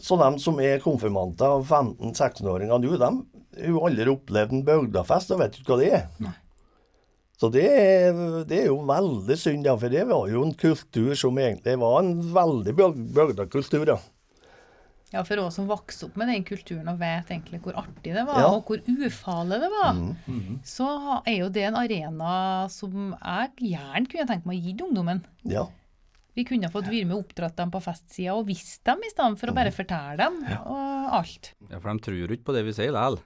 Så 0.00 0.16
de 0.20 0.30
som 0.40 0.58
er 0.64 0.80
konfirmanter 0.82 1.58
og 1.58 1.66
15-16-åringer 1.68 2.80
nå, 2.80 2.94
de 2.96 3.04
har 3.04 3.68
jo 3.70 3.82
aldri 3.86 4.08
opplevd 4.10 4.56
en 4.56 4.64
bygdefest 4.66 5.30
og 5.36 5.42
vet 5.44 5.60
ikke 5.60 5.74
hva 5.74 5.80
det 5.82 5.92
er. 6.00 6.32
Så 7.40 7.48
det 7.52 7.64
er, 7.66 8.18
det 8.48 8.60
er 8.62 8.68
jo 8.70 8.76
veldig 8.86 9.36
synd, 9.38 9.66
ja, 9.66 9.74
for 9.76 9.90
det 9.92 10.04
var 10.08 10.28
jo 10.30 10.44
en 10.46 10.54
kultur 10.56 11.12
som 11.18 11.38
egentlig 11.42 11.74
var 11.82 11.96
en 12.00 12.12
veldig 12.34 12.74
byg- 12.78 13.00
bygdekultur. 13.16 13.88
Ja. 13.90 13.96
Ja, 15.14 15.22
for 15.22 15.38
oss 15.44 15.54
som 15.60 15.68
vokste 15.70 16.08
opp 16.08 16.16
med 16.18 16.26
den 16.32 16.42
kulturen 16.44 16.88
og 16.90 16.98
vet 16.98 17.28
egentlig 17.30 17.60
hvor 17.62 17.76
artig 17.78 18.12
det 18.16 18.24
var, 18.26 18.40
Ja. 18.42 18.48
Mm. 18.50 18.56
og 18.58 18.66
hvor 18.66 18.82
ufarlig 19.06 19.60
det 19.62 19.70
var, 19.70 20.00
så 20.66 20.88
er 21.24 21.36
jo 21.38 21.48
det 21.54 21.62
en 21.68 21.76
arena 21.78 22.68
som 22.68 23.14
jeg 23.14 23.50
gjerne 23.70 24.08
kunne 24.10 24.26
tenke 24.32 24.46
meg 24.50 24.58
å 24.58 24.64
gi 24.64 24.76
ungdommen. 24.82 25.24
ja. 25.44 25.66
Vi 26.34 26.42
kunne 26.42 26.66
fått 26.66 26.88
være 26.90 27.06
med 27.06 27.14
og 27.14 27.28
oppdratt 27.28 27.54
dem 27.60 27.70
på 27.70 27.78
festsida 27.80 28.32
og 28.34 28.48
visst 28.48 28.82
dem, 28.82 28.98
i 29.06 29.10
stedet 29.12 29.38
for 29.38 29.46
å 29.46 29.54
bare 29.54 29.70
Mm. 29.70 29.76
fortelle 29.76 30.16
dem 30.18 30.40
og 30.66 31.12
alt. 31.14 31.52
Ja, 31.70 31.78
For 31.78 31.92
de 31.94 32.00
tror 32.02 32.16
jo 32.18 32.26
ikke 32.26 32.42
på 32.48 32.54
det 32.56 32.64
vi 32.64 32.72
sier 32.72 32.90
likevel. 32.90 33.20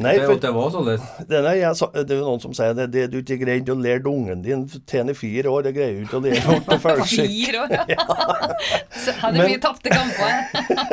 Nei, 0.00 0.14
det, 0.16 0.26
for 0.26 0.40
det 0.40 0.50
var 0.56 0.70
således. 0.72 1.08
det, 1.28 1.38
er, 1.38 1.48
jeg, 1.58 1.88
det 2.06 2.14
er 2.14 2.20
jo 2.20 2.26
noen 2.26 2.42
som 2.42 2.54
sier 2.56 2.76
det, 2.76 2.86
det 2.94 3.02
du 3.12 3.18
ikke 3.20 3.36
greide 3.42 3.74
å 3.74 3.78
lære 3.78 4.08
ungen 4.08 4.42
din 4.44 4.62
til 4.88 5.12
fire 5.18 5.52
år, 5.52 5.66
det 5.66 5.72
greier 5.76 5.98
du 5.98 6.06
ikke 6.06 6.20
å 6.20 6.22
lære 6.24 6.44
bort 6.46 6.68
til 6.70 6.82
følelse. 6.84 7.26
Fire 7.34 7.64
år, 7.64 7.74
ja. 7.94 8.06
Så 9.04 9.14
hadde 9.20 9.38
Men- 9.38 9.50
mye 9.52 9.62
tapte 9.62 9.92
kamper. 9.92 10.32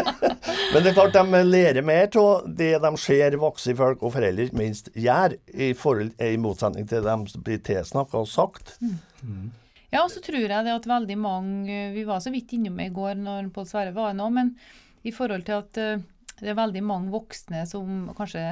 Men 0.74 0.84
det 0.84 0.92
er 0.92 0.98
klart 0.98 1.16
de 1.16 1.44
lærer 1.48 1.86
mer 1.86 2.10
av 2.20 2.48
det 2.60 2.74
de 2.84 2.92
ser 3.00 3.38
voksne 3.40 3.76
folk 3.80 4.04
og 4.04 4.14
foreldre 4.18 4.48
ikke 4.50 4.60
minst 4.60 4.90
gjør, 4.96 5.38
i, 5.54 5.72
forhold, 5.78 6.12
i 6.24 6.34
motsetning 6.42 6.88
til 6.90 7.06
dem 7.06 7.24
som 7.32 7.46
blir 7.46 7.62
tilsnakka 7.64 8.20
og 8.24 8.28
sagt. 8.32 8.76
Ja, 9.94 10.04
og 10.04 10.12
så 10.12 10.20
tror 10.24 10.44
jeg 10.44 10.52
det 10.68 10.74
at 10.74 10.88
veldig 10.90 11.16
mange 11.20 11.78
Vi 11.96 12.04
var 12.08 12.20
så 12.24 12.32
vidt 12.34 12.52
innom 12.58 12.80
i 12.84 12.90
går 12.94 13.16
når 13.22 13.48
Pål 13.56 13.68
Sverre 13.70 13.94
var 13.96 14.12
her 14.12 14.18
nå, 14.20 14.28
men 14.36 14.52
i 15.08 15.14
forhold 15.16 15.46
til 15.48 15.62
at 15.62 15.80
eh, 15.80 16.02
det 16.39 16.51
er 16.51 16.60
veldig 16.60 16.84
mange 16.86 17.13
voksne 17.13 17.63
som 17.70 18.12
kanskje 18.17 18.44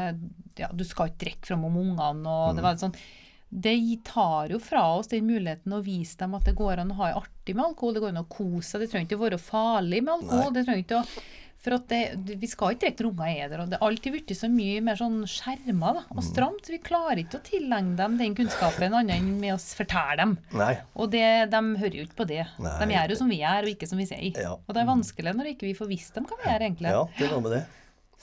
Ja, 0.59 0.71
du 0.71 0.83
skal 0.87 1.11
ikke 1.11 1.23
drikke 1.25 1.51
fram 1.51 1.67
om 1.67 1.77
ungene, 1.83 2.25
og 2.31 2.57
det 2.57 2.65
var 2.65 2.81
sånn 2.81 2.95
det 3.55 3.77
tar 4.03 4.49
jo 4.51 4.57
fra 4.59 4.81
oss 4.97 5.07
den 5.07 5.27
muligheten 5.29 5.71
å 5.71 5.83
vise 5.85 6.17
dem 6.19 6.33
at 6.35 6.47
det 6.47 6.57
går 6.57 6.81
an 6.81 6.91
å 6.91 6.97
ha 6.97 7.11
det 7.11 7.19
artig 7.21 7.53
med 7.55 7.69
alkohol. 7.69 7.93
Det 7.95 8.01
går 8.03 8.11
an 8.11 8.23
å 8.23 8.27
kose 8.27 8.67
seg. 8.67 8.81
Det 8.81 8.89
trenger 8.91 9.07
ikke 9.07 9.19
å 9.19 9.21
være 9.21 9.39
farlig 9.39 10.01
med 10.03 10.15
alkohol. 10.17 10.49
Det 10.51 10.63
trenger 10.65 10.83
ikke 10.83 10.99
å 10.99 11.05
for 11.63 11.73
at 11.79 11.87
det, 11.89 12.35
Vi 12.41 12.47
skal 12.47 12.75
ikke 12.75 12.91
når 12.91 13.07
unger 13.09 13.29
er 13.31 13.49
der. 13.49 13.61
og 13.63 13.69
Det 13.71 13.77
er 13.79 13.85
alltid 13.87 14.13
blitt 14.13 14.33
så 14.37 14.49
mye 14.51 14.81
mer 14.85 14.99
sånn 14.99 15.23
skjerma 15.29 15.93
da, 15.97 16.03
og 16.13 16.23
stramt. 16.23 16.67
Vi 16.69 16.77
klarer 16.85 17.21
ikke 17.23 17.39
å 17.39 17.45
tilegne 17.45 17.95
dem 17.97 18.17
den 18.19 18.35
kunnskapen 18.37 18.93
annet 18.93 19.17
enn 19.17 19.31
med 19.41 19.55
å 19.55 19.57
fortelle 19.57 20.17
dem. 20.21 20.35
Nei. 20.53 20.75
Og 20.95 21.09
det, 21.15 21.25
de 21.49 21.63
hører 21.81 21.97
jo 22.01 22.05
ikke 22.05 22.21
på 22.21 22.27
det. 22.29 22.43
Nei. 22.61 22.75
De 22.83 22.91
gjør 22.93 23.15
jo 23.15 23.19
som 23.23 23.31
vi 23.33 23.41
gjør, 23.41 23.65
og 23.65 23.73
ikke 23.73 23.89
som 23.89 23.97
vi 24.01 24.05
sier. 24.11 24.41
Ja. 24.45 24.53
Og 24.59 24.75
det 24.75 24.83
er 24.83 24.91
vanskelig 24.91 25.35
når 25.35 25.51
ikke 25.55 25.69
vi 25.69 25.73
får 25.77 25.89
visst 25.89 26.13
dem 26.19 26.29
hva 26.29 26.37
vi 26.41 26.49
gjør, 26.51 26.67
egentlig. 26.69 26.93
Ja, 26.93 27.03
det 27.17 27.27
er 27.27 27.33
noe 27.33 27.45
med 27.47 27.57
det. 27.57 27.63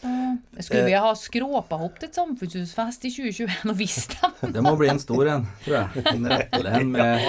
Så 0.02 0.64
skulle 0.66 0.84
vi 0.88 0.94
ha 0.98 1.10
skråpahopp 1.14 2.00
til 2.00 2.08
et 2.08 2.16
samfunnshusfest 2.18 3.04
i 3.06 3.10
2021 3.14 3.70
og 3.70 3.76
visst 3.78 4.16
dem? 4.18 4.32
Det 4.56 4.64
må 4.64 4.72
bli 4.80 4.88
en 4.90 5.00
stor 5.02 5.28
en, 5.30 5.44
tror 5.62 5.76
jeg. 5.78 5.88
En 6.82 6.90
med 6.90 7.22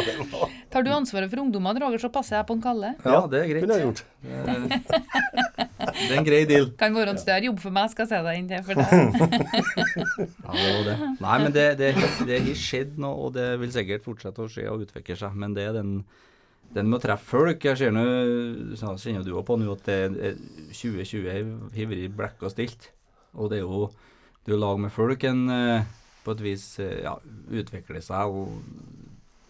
Tar 0.73 0.85
du 0.85 0.89
ansvaret 0.95 1.29
for 1.29 1.43
ungdommene, 1.43 1.83
Roger, 1.83 2.01
så 2.01 2.09
passer 2.13 2.39
jeg 2.39 2.47
på 2.49 2.57
en 2.57 2.63
Kalle. 2.63 2.93
Ja, 3.05 3.19
det 3.29 3.43
er 3.43 3.51
greit. 3.51 3.63
Kunne 3.65 3.77
jeg 3.77 3.85
gjort. 3.85 4.01
Det 5.93 6.09
er 6.09 6.17
en 6.17 6.25
grei 6.25 6.41
deal. 6.49 6.67
Kan 6.79 6.97
være 6.97 7.13
en 7.13 7.21
større 7.21 7.45
jobb 7.45 7.61
for 7.61 7.75
meg, 7.75 7.91
skal 7.93 8.07
jeg 8.07 8.11
se 8.13 8.21
deg 8.25 8.41
inn 8.41 8.49
til. 8.49 8.65
For 8.65 8.73
det. 8.81 8.87
Ja, 10.43 10.57
det 10.57 10.73
var 10.73 10.83
det. 10.87 10.97
Nei, 11.21 11.37
men 11.43 11.53
det, 11.55 11.67
det, 11.79 11.93
det 12.27 12.39
har 12.47 12.59
skjedd 12.59 12.97
nå, 13.01 13.11
og 13.25 13.33
det 13.37 13.47
vil 13.61 13.71
sikkert 13.75 14.05
fortsette 14.05 14.43
å 14.43 14.49
skje 14.51 14.65
og 14.71 14.85
utvikle 14.87 15.17
seg. 15.19 15.37
Men 15.43 15.53
det 15.57 15.67
er 15.69 15.77
den, 15.77 15.91
den 16.73 16.89
med 16.89 16.99
å 16.99 17.03
treffe 17.03 17.29
folk. 17.35 17.63
Jeg 17.65 17.77
ser 17.77 17.91
nå, 17.93 18.03
kjenner 18.77 19.23
du 19.25 19.33
også 19.35 19.45
på 19.51 19.57
nå 19.61 19.73
at 19.75 19.83
det 19.85 19.97
er 20.31 20.37
2020 20.73 21.73
hiver 21.77 22.01
i 22.03 22.07
blekk 22.09 22.41
og 22.47 22.53
stilt. 22.53 22.89
Og 23.37 23.49
det 23.51 23.59
er 23.61 23.67
jo 23.67 23.89
Du 24.45 24.51
er 24.53 24.59
lag 24.59 24.79
med 24.83 24.91
folk 24.91 25.23
en 25.23 25.45
eh, 25.49 25.83
på 26.25 26.33
et 26.35 26.41
vis 26.43 26.65
eh, 26.83 27.03
ja, 27.05 27.13
utvikler 27.51 28.01
seg 28.03 28.27
og 28.27 28.51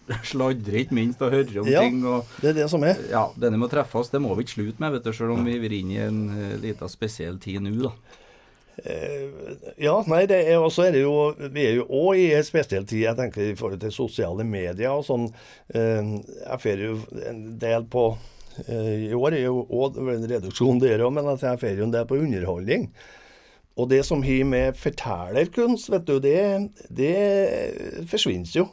sladrer 0.27 0.81
ikke 0.83 0.93
minst 0.97 1.21
og 1.23 1.31
hører 1.33 1.61
om 1.61 1.67
Ja. 1.71 1.81
ting. 1.81 2.03
og 2.05 2.25
Det 2.41 2.49
er 2.51 2.57
det 2.61 2.69
som 2.69 2.83
er. 2.83 2.99
ja, 3.09 3.23
denne 3.39 3.57
med 3.57 3.69
å 3.69 3.71
treffe 3.71 3.97
oss, 4.01 4.09
det 4.13 4.21
må 4.21 4.35
vi 4.35 4.43
ikke 4.43 4.57
slutte 4.59 4.79
med, 4.83 4.91
vet 4.97 5.03
du, 5.07 5.13
selv 5.15 5.31
om 5.37 5.45
vi 5.47 5.55
er 5.57 5.73
inn 5.79 5.91
i 5.95 5.97
en 6.03 6.19
uh, 6.29 6.57
liten 6.61 6.89
spesiell 6.91 7.39
tid 7.39 7.61
nå, 7.63 7.71
da. 7.87 7.93
Eh, 8.81 9.29
Ja, 9.77 9.95
nei, 10.09 10.23
det 10.29 10.39
er, 10.49 10.57
også 10.63 10.87
er 10.87 10.91
det 10.95 11.01
jo, 11.03 11.13
vi 11.53 11.65
er 11.67 11.75
jo 11.81 11.85
òg 11.93 12.17
i 12.17 12.29
en 12.33 12.45
spesiell 12.47 12.85
tid, 12.89 13.03
jeg 13.05 13.17
tenker 13.19 13.51
i 13.51 13.55
forhold 13.59 13.81
til 13.83 13.91
sosiale 13.93 14.45
medier 14.47 14.89
og 14.93 15.05
sånn. 15.07 15.27
Eh, 15.73 16.13
Jeg 16.43 16.61
får 16.63 16.81
jo 16.87 16.95
en 17.29 17.43
del 17.61 17.85
på 17.91 18.05
eh, 18.67 19.09
I 19.09 19.13
år 19.17 19.33
er 19.37 19.45
jo 19.47 19.65
òg 19.69 19.99
en 20.01 20.25
reduksjon 20.29 20.81
der 20.81 21.03
òg, 21.05 21.13
men 21.13 21.27
at 21.33 21.41
jeg 21.45 21.61
får 21.61 21.77
jo 21.77 21.87
en 21.89 21.93
del 21.95 22.07
på 22.09 22.17
underholdning. 22.21 22.89
Og 23.73 23.89
det 23.89 24.03
som 24.05 24.21
har 24.21 24.43
med 24.45 24.75
fortellerkunst, 24.77 25.89
vet 25.89 26.03
du, 26.05 26.19
det, 26.21 26.69
det 26.93 28.05
forsvinner 28.11 28.51
jo. 28.59 28.67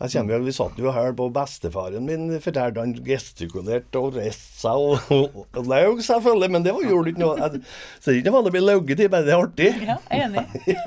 Jeg 0.00 0.10
kommer, 0.16 0.40
vi 0.42 0.52
satt 0.56 0.78
jo 0.80 0.90
her 0.90 1.12
på 1.14 1.28
bestefaren 1.30 2.06
min, 2.08 2.24
fortalte 2.42 2.80
han 2.82 2.94
gestikulerte 3.06 4.00
og 4.00 4.16
reiste 4.16 4.56
seg 4.64 4.80
og, 4.82 5.04
og, 5.14 5.44
og 5.60 5.68
laug, 5.70 6.00
selvfølgelig, 6.02 6.48
men 6.50 6.64
det 6.64 6.72
var, 6.74 6.86
gjorde 6.88 7.12
ikke 7.12 7.22
noe. 7.22 7.36
Jeg- 7.38 7.60
Så 8.00 8.08
det 8.10 8.14
er 8.16 8.20
ikke 8.24 8.32
vanlig 8.34 8.50
å 8.50 8.56
bli 8.56 8.62
lauget 8.64 9.02
i, 9.04 9.08
men 9.12 9.26
det 9.28 9.34
er 9.36 9.44
artig. 9.44 9.68
Ja, 9.86 9.98
enig. 10.10 10.46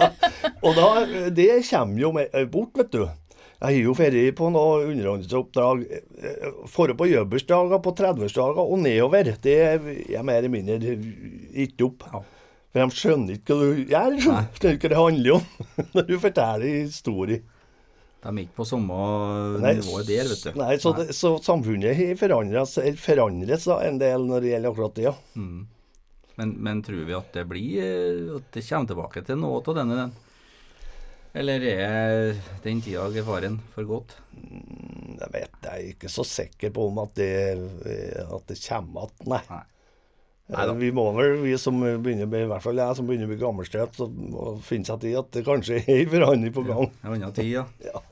Og 0.66 0.76
da, 0.76 0.90
det 1.38 1.48
kommer 1.70 2.02
jo 2.02 2.12
med, 2.18 2.36
bort, 2.52 2.74
vet 2.82 2.92
du. 2.92 3.04
Jeg 3.56 3.70
har 3.70 3.78
jo 3.86 3.94
ferie 3.96 4.34
på 4.36 4.50
noe 4.52 4.82
underholdningsoppdrag 4.90 5.86
eh, 5.88 6.48
forrige 6.68 6.98
på 7.00 7.08
jobbursdager, 7.08 7.80
på 7.86 7.94
30-årsdager 7.98 8.60
og 8.68 8.82
nedover. 8.84 9.30
Det 9.42 9.54
er 9.64 9.86
jeg 10.12 10.26
mer 10.28 10.42
eller 10.42 10.52
mindre 10.52 10.98
gitt 11.56 11.86
opp. 11.88 12.04
Ja. 12.12 12.20
For 12.76 12.84
de 12.84 13.00
skjønner 13.00 13.38
ikke 13.40 13.56
hva 13.56 13.70
du 13.72 13.86
gjør. 13.96 14.18
Skjønner 14.26 14.76
ikke 14.76 14.90
hva 14.90 14.92
det 14.92 15.00
handler 15.00 15.38
om 15.38 15.46
når 15.96 16.10
du 16.12 16.16
forteller 16.20 16.76
historie. 16.84 17.40
De 18.26 18.32
er 18.32 18.42
ikke 18.42 18.58
på 18.58 18.66
samme 18.66 18.96
Nei, 19.62 19.76
nivå 19.78 20.00
der, 20.02 20.26
vet 20.32 20.44
du. 20.48 20.56
Nei, 20.58 20.74
så, 20.82 20.96
det, 20.98 21.12
så 21.14 21.36
samfunnet 21.46 22.16
forandres, 22.18 22.74
forandres 22.98 23.68
da 23.70 23.80
en 23.86 24.00
del 24.02 24.26
når 24.26 24.42
det 24.42 24.54
gjelder 24.56 24.74
akkurat 24.74 24.96
det. 24.98 25.04
ja. 25.12 25.16
Mm. 25.38 25.68
Men, 26.36 26.50
men 26.66 26.82
tror 26.84 27.06
vi 27.08 27.14
at 27.16 27.30
det 27.32 27.46
blir 27.48 27.78
eh, 27.80 28.34
At 28.36 28.50
det 28.52 28.66
kommer 28.68 28.90
tilbake 28.90 29.22
til 29.24 29.38
noe 29.40 29.62
av 29.62 29.78
denne, 29.78 30.00
den? 30.02 30.16
Eller 31.36 31.64
er 31.68 32.42
den 32.64 32.82
tida 32.84 33.06
i 33.12 33.24
faren 33.28 33.60
for 33.76 33.88
godt? 33.88 34.18
Jeg 34.36 35.32
vet 35.32 35.56
jeg 35.68 35.72
er 35.72 35.88
ikke 35.94 36.12
så 36.12 36.24
sikker 36.28 36.72
på 36.76 36.90
om 36.90 37.00
at 37.04 37.16
det, 37.20 37.32
at 38.26 38.52
det 38.52 38.60
kommer 38.64 39.10
igjen, 39.10 39.32
nei. 39.32 39.42
Nei. 39.52 39.64
Eh, 40.46 40.54
Neida. 40.54 40.74
Vi 40.78 40.92
må 40.94 41.04
vel, 41.18 41.40
vi 41.42 41.56
som 41.58 41.80
begynner 41.82 42.30
i 42.30 42.46
hvert 42.46 42.62
fall 42.62 42.78
jeg 42.78 42.98
som 43.00 43.08
begynner 43.08 43.26
å 43.26 43.32
bli 43.32 43.38
gammelstøt, 43.42 43.98
finne 44.68 44.86
seg 44.86 45.00
til 45.02 45.16
at 45.18 45.32
det 45.34 45.42
kanskje 45.48 45.80
er 45.82 46.04
en 46.04 46.12
forandring 46.12 46.54
på 46.54 46.66
gang. 46.68 46.92
Ja, 47.02 47.30
tid, 47.34 47.50
ja. 47.56 47.64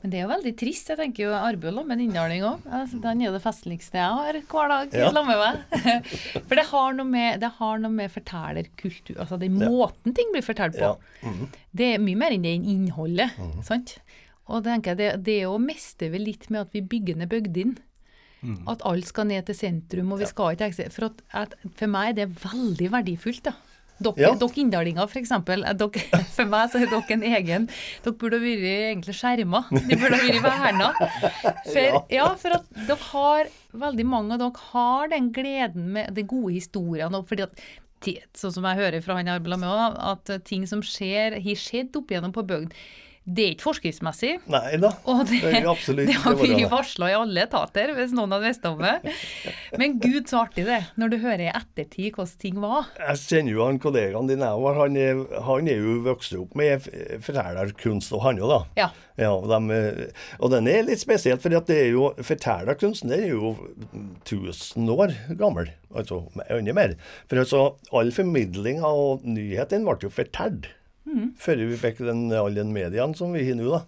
Men 0.02 0.10
det 0.10 0.18
er 0.18 0.24
jo 0.24 0.30
veldig 0.32 0.54
trist. 0.58 0.90
Jeg 0.90 0.98
tenker 0.98 1.28
jo 1.28 1.36
arbeid 1.38 1.78
med 1.86 2.02
innhaling 2.02 2.42
òg. 2.48 2.66
Den 2.90 3.22
er 3.22 3.28
jo 3.28 3.36
det 3.36 3.42
festligste 3.44 4.00
jeg 4.00 4.18
har 4.18 4.40
hver 4.50 4.74
dag 4.74 4.98
Ja. 4.98 5.12
sammen 5.14 5.30
med 5.30 5.38
meg. 5.44 6.10
For 6.48 6.58
det 6.58 6.66
har 6.72 6.98
noe 6.98 7.06
med, 7.06 7.38
det 7.44 7.52
har 7.60 7.78
noe 7.78 7.94
med 7.94 8.10
fortellerkultur 8.10 9.20
Altså 9.22 9.38
den 9.38 9.54
måten 9.60 10.14
ting 10.16 10.34
blir 10.34 10.42
fortalt 10.42 10.74
på. 10.74 10.90
Ja. 10.90 10.96
-hmm. 11.22 11.46
Det 11.70 11.94
er 11.94 12.02
mye 12.02 12.16
mer 12.18 12.32
enn 12.34 12.42
det 12.42 12.54
innholdet. 12.58 13.30
sant? 13.62 13.98
Og 14.48 14.62
det 14.64 14.72
tenker 14.72 14.90
jeg, 14.90 14.98
det, 14.98 15.24
det 15.24 15.42
er 15.42 15.46
å 15.48 15.58
miste 15.58 16.10
vi 16.10 16.18
litt 16.18 16.50
med 16.50 16.66
at 16.66 16.72
vi 16.74 16.80
bygger 16.82 17.16
ned 17.16 17.28
bygdene. 17.28 17.76
At 18.68 18.82
alt 18.84 19.06
skal 19.08 19.26
ned 19.26 19.46
til 19.46 19.54
sentrum, 19.54 20.12
og 20.12 20.18
vi 20.20 20.26
skal 20.30 20.52
ikke 20.56 20.66
eksistere. 20.70 20.92
For, 20.92 21.06
at, 21.10 21.22
at, 21.32 21.54
for 21.78 21.86
meg 21.90 22.10
er 22.10 22.18
det 22.24 22.42
veldig 22.44 22.90
verdifullt. 22.92 23.42
da. 23.50 23.54
Dere, 24.02 24.14
Ja. 24.18 24.32
dere 24.34 24.58
inndalinger, 24.58 25.06
f.eks. 25.06 25.30
For 26.34 26.44
meg 26.50 26.70
så 26.72 26.80
er 26.82 26.88
dere 26.90 27.14
en 27.14 27.22
egen 27.22 27.68
Dere 28.02 28.12
burde 28.18 28.40
vært 28.42 28.64
egentlig 28.66 29.14
skjerma. 29.14 29.60
De 29.70 29.96
burde 30.00 30.18
vært 30.18 30.42
verna. 30.42 30.88
For, 31.70 32.00
ja, 32.18 32.26
for 32.34 32.56
at 32.58 32.66
dere 32.88 32.98
har 33.12 33.52
veldig 33.72 34.06
mange 34.10 34.34
av 34.34 34.42
dere 34.42 34.66
har 34.72 35.08
den 35.14 35.30
gleden 35.32 35.92
med 35.94 36.12
de 36.18 36.26
gode 36.26 36.56
historiene. 36.58 37.22
fordi 37.24 37.46
at 37.48 37.64
Sånn 38.36 38.52
som 38.52 38.66
jeg 38.68 38.76
hører 38.82 39.00
fra 39.00 39.14
han 39.16 39.30
jeg 39.30 39.38
arbeider 39.38 39.56
med 39.62 39.70
også, 39.70 40.10
at 40.34 40.44
ting 40.44 40.66
som 40.68 40.82
skjer, 40.84 41.38
har 41.40 41.56
skjedd 41.56 41.94
opp 41.96 42.10
igjennom 42.12 42.34
på 42.36 42.42
bygden, 42.44 42.74
det 43.24 43.44
er 43.44 43.52
ikke 43.54 43.64
forskriftsmessig. 43.70 44.32
Nei 44.52 44.76
da. 44.82 44.90
Og 45.08 45.22
det, 45.30 45.38
Det 45.40 45.60
er 45.62 45.68
absolutt 45.70 46.10
det 46.10 46.16
har 46.20 46.36
vært 46.36 46.66
varsla 46.72 47.08
i 47.08 47.14
alle 47.16 47.44
etater, 47.46 47.94
hvis 47.96 48.12
noen 48.12 48.34
hadde 48.36 48.50
visst 48.50 48.66
om 48.68 48.82
det. 48.84 49.14
Men 49.80 49.96
gud, 50.02 50.26
så 50.28 50.42
artig 50.42 50.66
det 50.68 50.82
når 51.00 51.14
du 51.14 51.16
hører 51.22 51.46
i 51.46 51.52
ettertid 51.54 52.18
hvordan 52.18 52.34
ting 52.42 52.60
var. 52.60 52.90
Jeg 53.00 53.22
kjenner 53.22 53.56
jo 53.56 53.64
han 53.64 53.80
kollegaen 53.80 54.28
din 54.28 54.44
Evar. 54.44 54.82
Han, 54.82 55.00
han 55.48 55.72
er 55.72 55.80
jo 55.80 55.96
vokst 56.04 56.36
opp 56.36 56.52
med 56.58 56.84
fortellerkunst, 57.24 58.12
og 58.12 58.26
han 58.26 58.42
jo, 58.42 58.50
da. 58.50 58.60
Ja. 58.82 58.90
Ja, 59.16 59.30
og, 59.30 59.48
de, 59.48 60.08
og 60.42 60.50
den 60.52 60.68
er 60.68 60.84
litt 60.84 61.00
spesiell, 61.00 61.40
for 61.40 61.54
det 61.54 61.76
er 61.80 61.92
jo 61.94 62.10
fortellerkunsten 62.18 63.12
er 63.14 63.28
jo 63.30 63.54
1000 64.26 64.90
år 64.92 65.16
gammel. 65.40 65.72
Altså 65.94 66.24
enda 66.50 66.74
mer. 66.76 66.96
For 67.30 67.40
altså, 67.40 67.66
all 67.94 68.12
formidling 68.12 68.82
av 68.84 69.22
nyhetene 69.24 69.86
ble 69.86 70.10
jo 70.10 70.12
fortalt. 70.12 70.68
Før 71.38 71.64
vi 71.68 71.80
fikk 71.80 72.04
den, 72.04 72.26
all 72.32 72.54
den 72.56 72.72
mediene 72.74 73.16
som 73.18 73.34
vi 73.34 73.44
har 73.48 73.58
nå, 73.58 73.68
da. 73.70 73.84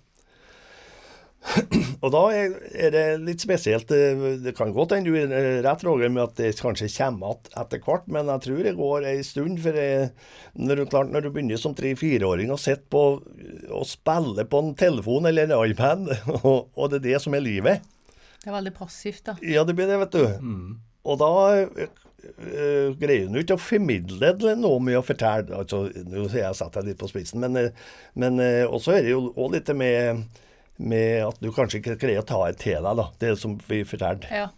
Og 2.03 2.11
da 2.11 2.23
er, 2.35 2.55
det 2.93 3.03
litt 3.23 3.43
spesielt. 3.45 3.89
Det 3.89 4.53
kan 4.57 4.73
godt 4.75 4.97
hende 4.97 5.13
du 5.13 5.19
er 5.19 5.63
rett, 5.65 5.85
Roger, 5.87 6.11
med 6.13 6.25
at 6.25 6.41
det 6.41 6.53
kanskje 6.59 6.89
kommer 6.93 7.37
igjen 7.37 7.61
etter 7.63 7.83
hvert, 7.85 8.09
men 8.13 8.31
jeg 8.33 8.45
tror 8.47 8.63
det 8.67 8.75
går 8.79 9.07
ei 9.13 9.21
stund. 9.27 9.61
For 9.63 9.79
jeg, 9.79 10.11
når, 10.59 10.83
du, 10.83 10.85
klart, 10.91 11.13
når 11.13 11.27
du 11.27 11.31
begynner 11.31 11.61
som 11.61 11.77
tre-fireåring 11.79 12.53
og 12.55 12.63
sitter 12.63 12.87
på 12.93 13.05
og 13.21 13.87
spiller 13.89 14.49
på 14.51 14.63
en 14.63 14.73
telefon 14.79 15.31
eller 15.31 15.47
en 15.47 15.71
iPad, 15.71 16.11
og, 16.41 16.67
og 16.75 16.91
det 16.93 17.01
er 17.03 17.07
det 17.11 17.23
som 17.25 17.37
er 17.37 17.45
livet 17.45 17.87
Det 18.43 18.51
er 18.51 18.59
veldig 18.59 18.75
passivt, 18.77 19.25
da. 19.31 19.39
Ja, 19.43 19.65
det 19.67 19.77
blir 19.79 19.91
det, 19.91 20.01
vet 20.03 20.19
du. 20.19 20.27
Og 21.07 21.23
da 21.23 21.31
eh, 22.23 22.47
eh, 22.47 22.89
greier 23.01 23.29
jo 23.29 23.43
ikke 23.43 23.57
å 23.59 23.63
formidle 23.63 24.33
det 24.41 24.55
noe 24.61 24.81
med 24.83 24.99
å 24.99 25.05
fortelle 25.07 25.61
altså, 25.61 25.87
Nå 26.07 26.27
har 26.33 26.41
jeg 26.41 26.59
satt 26.59 26.79
deg 26.79 26.91
litt 26.91 27.01
på 27.01 27.11
spissen, 27.11 27.43
men, 27.45 27.57
eh, 27.61 27.87
men 28.15 28.41
uh, 28.43 28.65
også 28.71 28.97
er 28.97 29.07
det 29.07 29.15
jo 29.15 29.27
også 29.35 29.53
litt 29.57 29.73
med, 29.77 30.25
med 30.79 31.27
at 31.27 31.43
du 31.43 31.51
kanskje 31.55 31.83
ikke 31.83 31.99
greier 32.07 32.25
å 32.25 32.29
ta 32.29 32.41
det 32.47 32.59
til 32.65 32.81
deg, 32.81 33.03
da. 33.03 33.11
Det 33.23 33.37
som 33.41 33.59
vi 33.69 33.85
fortalte. 33.89 34.31
Ja. 34.33 34.49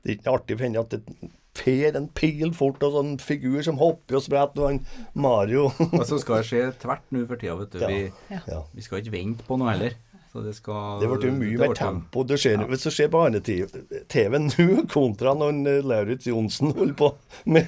Det 0.00 0.14
er 0.14 0.18
ikke 0.18 0.34
artig 0.38 0.56
for 0.56 0.66
henne 0.68 0.84
at 0.86 0.94
det 0.96 1.30
fer 1.60 1.96
en 1.98 2.06
pil 2.16 2.52
fort, 2.56 2.82
og 2.86 2.94
sånn 2.94 3.16
figur 3.20 3.60
som 3.66 3.80
hopper 3.80 4.20
og 4.20 4.24
spretter, 4.24 4.62
og 4.62 4.70
han 4.70 5.08
Mario 5.18 5.66
Og 5.98 6.04
så 6.08 6.20
skal 6.22 6.40
det 6.40 6.46
skje 6.48 6.62
tvert 6.80 7.10
nå 7.12 7.24
for 7.26 7.40
tida, 7.40 7.56
vet 7.58 7.74
du. 7.74 7.82
Ja. 7.82 7.90
Vi, 7.90 8.38
Ja. 8.52 8.62
vi 8.76 8.86
skal 8.86 9.02
ikke 9.02 9.16
vente 9.16 9.46
på 9.48 9.58
noe 9.60 9.74
heller. 9.74 9.98
Så 10.32 10.40
det 10.40 10.52
skal 10.54 11.00
Det 11.00 11.08
ble 11.10 11.26
jo 11.26 11.32
mye 11.34 11.56
det 11.58 11.68
mer 11.68 11.74
tempo. 11.74 12.22
Du 12.22 12.36
ser, 12.38 12.60
Hvis 12.70 12.84
du 12.86 12.90
ser 12.94 13.08
på 13.10 13.18
barne-TV 13.18 14.38
nå, 14.38 14.66
kontra 14.94 15.32
når 15.34 15.56
eh, 15.66 15.80
Lauritz 15.82 16.28
Johnsen 16.30 16.70
holder 16.76 16.94
på 16.94 17.08
Men 17.50 17.66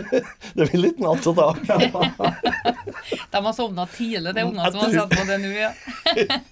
det 0.58 0.68
blir 0.68 0.82
litt 0.82 1.00
natt 1.00 1.24
og 1.30 1.38
dag. 1.38 1.62
De 3.32 3.40
har 3.46 3.56
sovna 3.56 3.86
tidlig, 3.88 4.34
det 4.36 4.44
er 4.44 4.50
unger 4.50 4.74
som 4.74 4.82
har 4.84 4.94
sett 4.98 5.16
på 5.16 5.26
det 5.30 5.38
nå, 5.40 5.52
ja. 5.56 5.72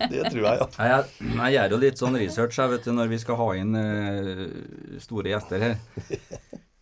Det 0.08 0.24
tror 0.30 0.40
jeg, 0.40 0.56
ja. 0.62 0.68
Jeg, 0.88 1.32
jeg 1.36 1.56
gjør 1.56 1.74
jo 1.76 1.80
litt 1.84 2.00
sånn 2.00 2.20
research 2.22 2.60
jeg 2.62 2.72
vet 2.72 2.88
du, 2.88 2.92
når 2.96 3.12
vi 3.12 3.20
skal 3.20 3.40
ha 3.40 3.48
inn 3.60 3.76
uh, 3.76 4.44
store 5.02 5.34
gjester 5.34 5.66
her. 5.66 5.76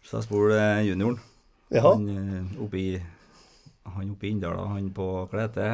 Så 0.07 0.21
jeg 0.21 0.29
spør 0.29 0.55
uh, 0.55 0.83
junioren. 0.87 1.19
Ja. 1.75 1.85
Han 1.91 2.07
uh, 2.07 2.63
oppe 2.65 2.81
i 2.81 2.91
han 3.97 4.11
oppe 4.13 4.27
i 4.27 4.31
Inndala, 4.35 4.67
han 4.73 4.89
på 4.97 5.07
hva 5.31 5.47
det? 5.55 5.69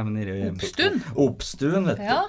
Oppstuen. 0.51 1.01
Oppstuen, 1.17 1.87
vet 1.89 1.99
du. 2.01 2.05
Ja. 2.05 2.23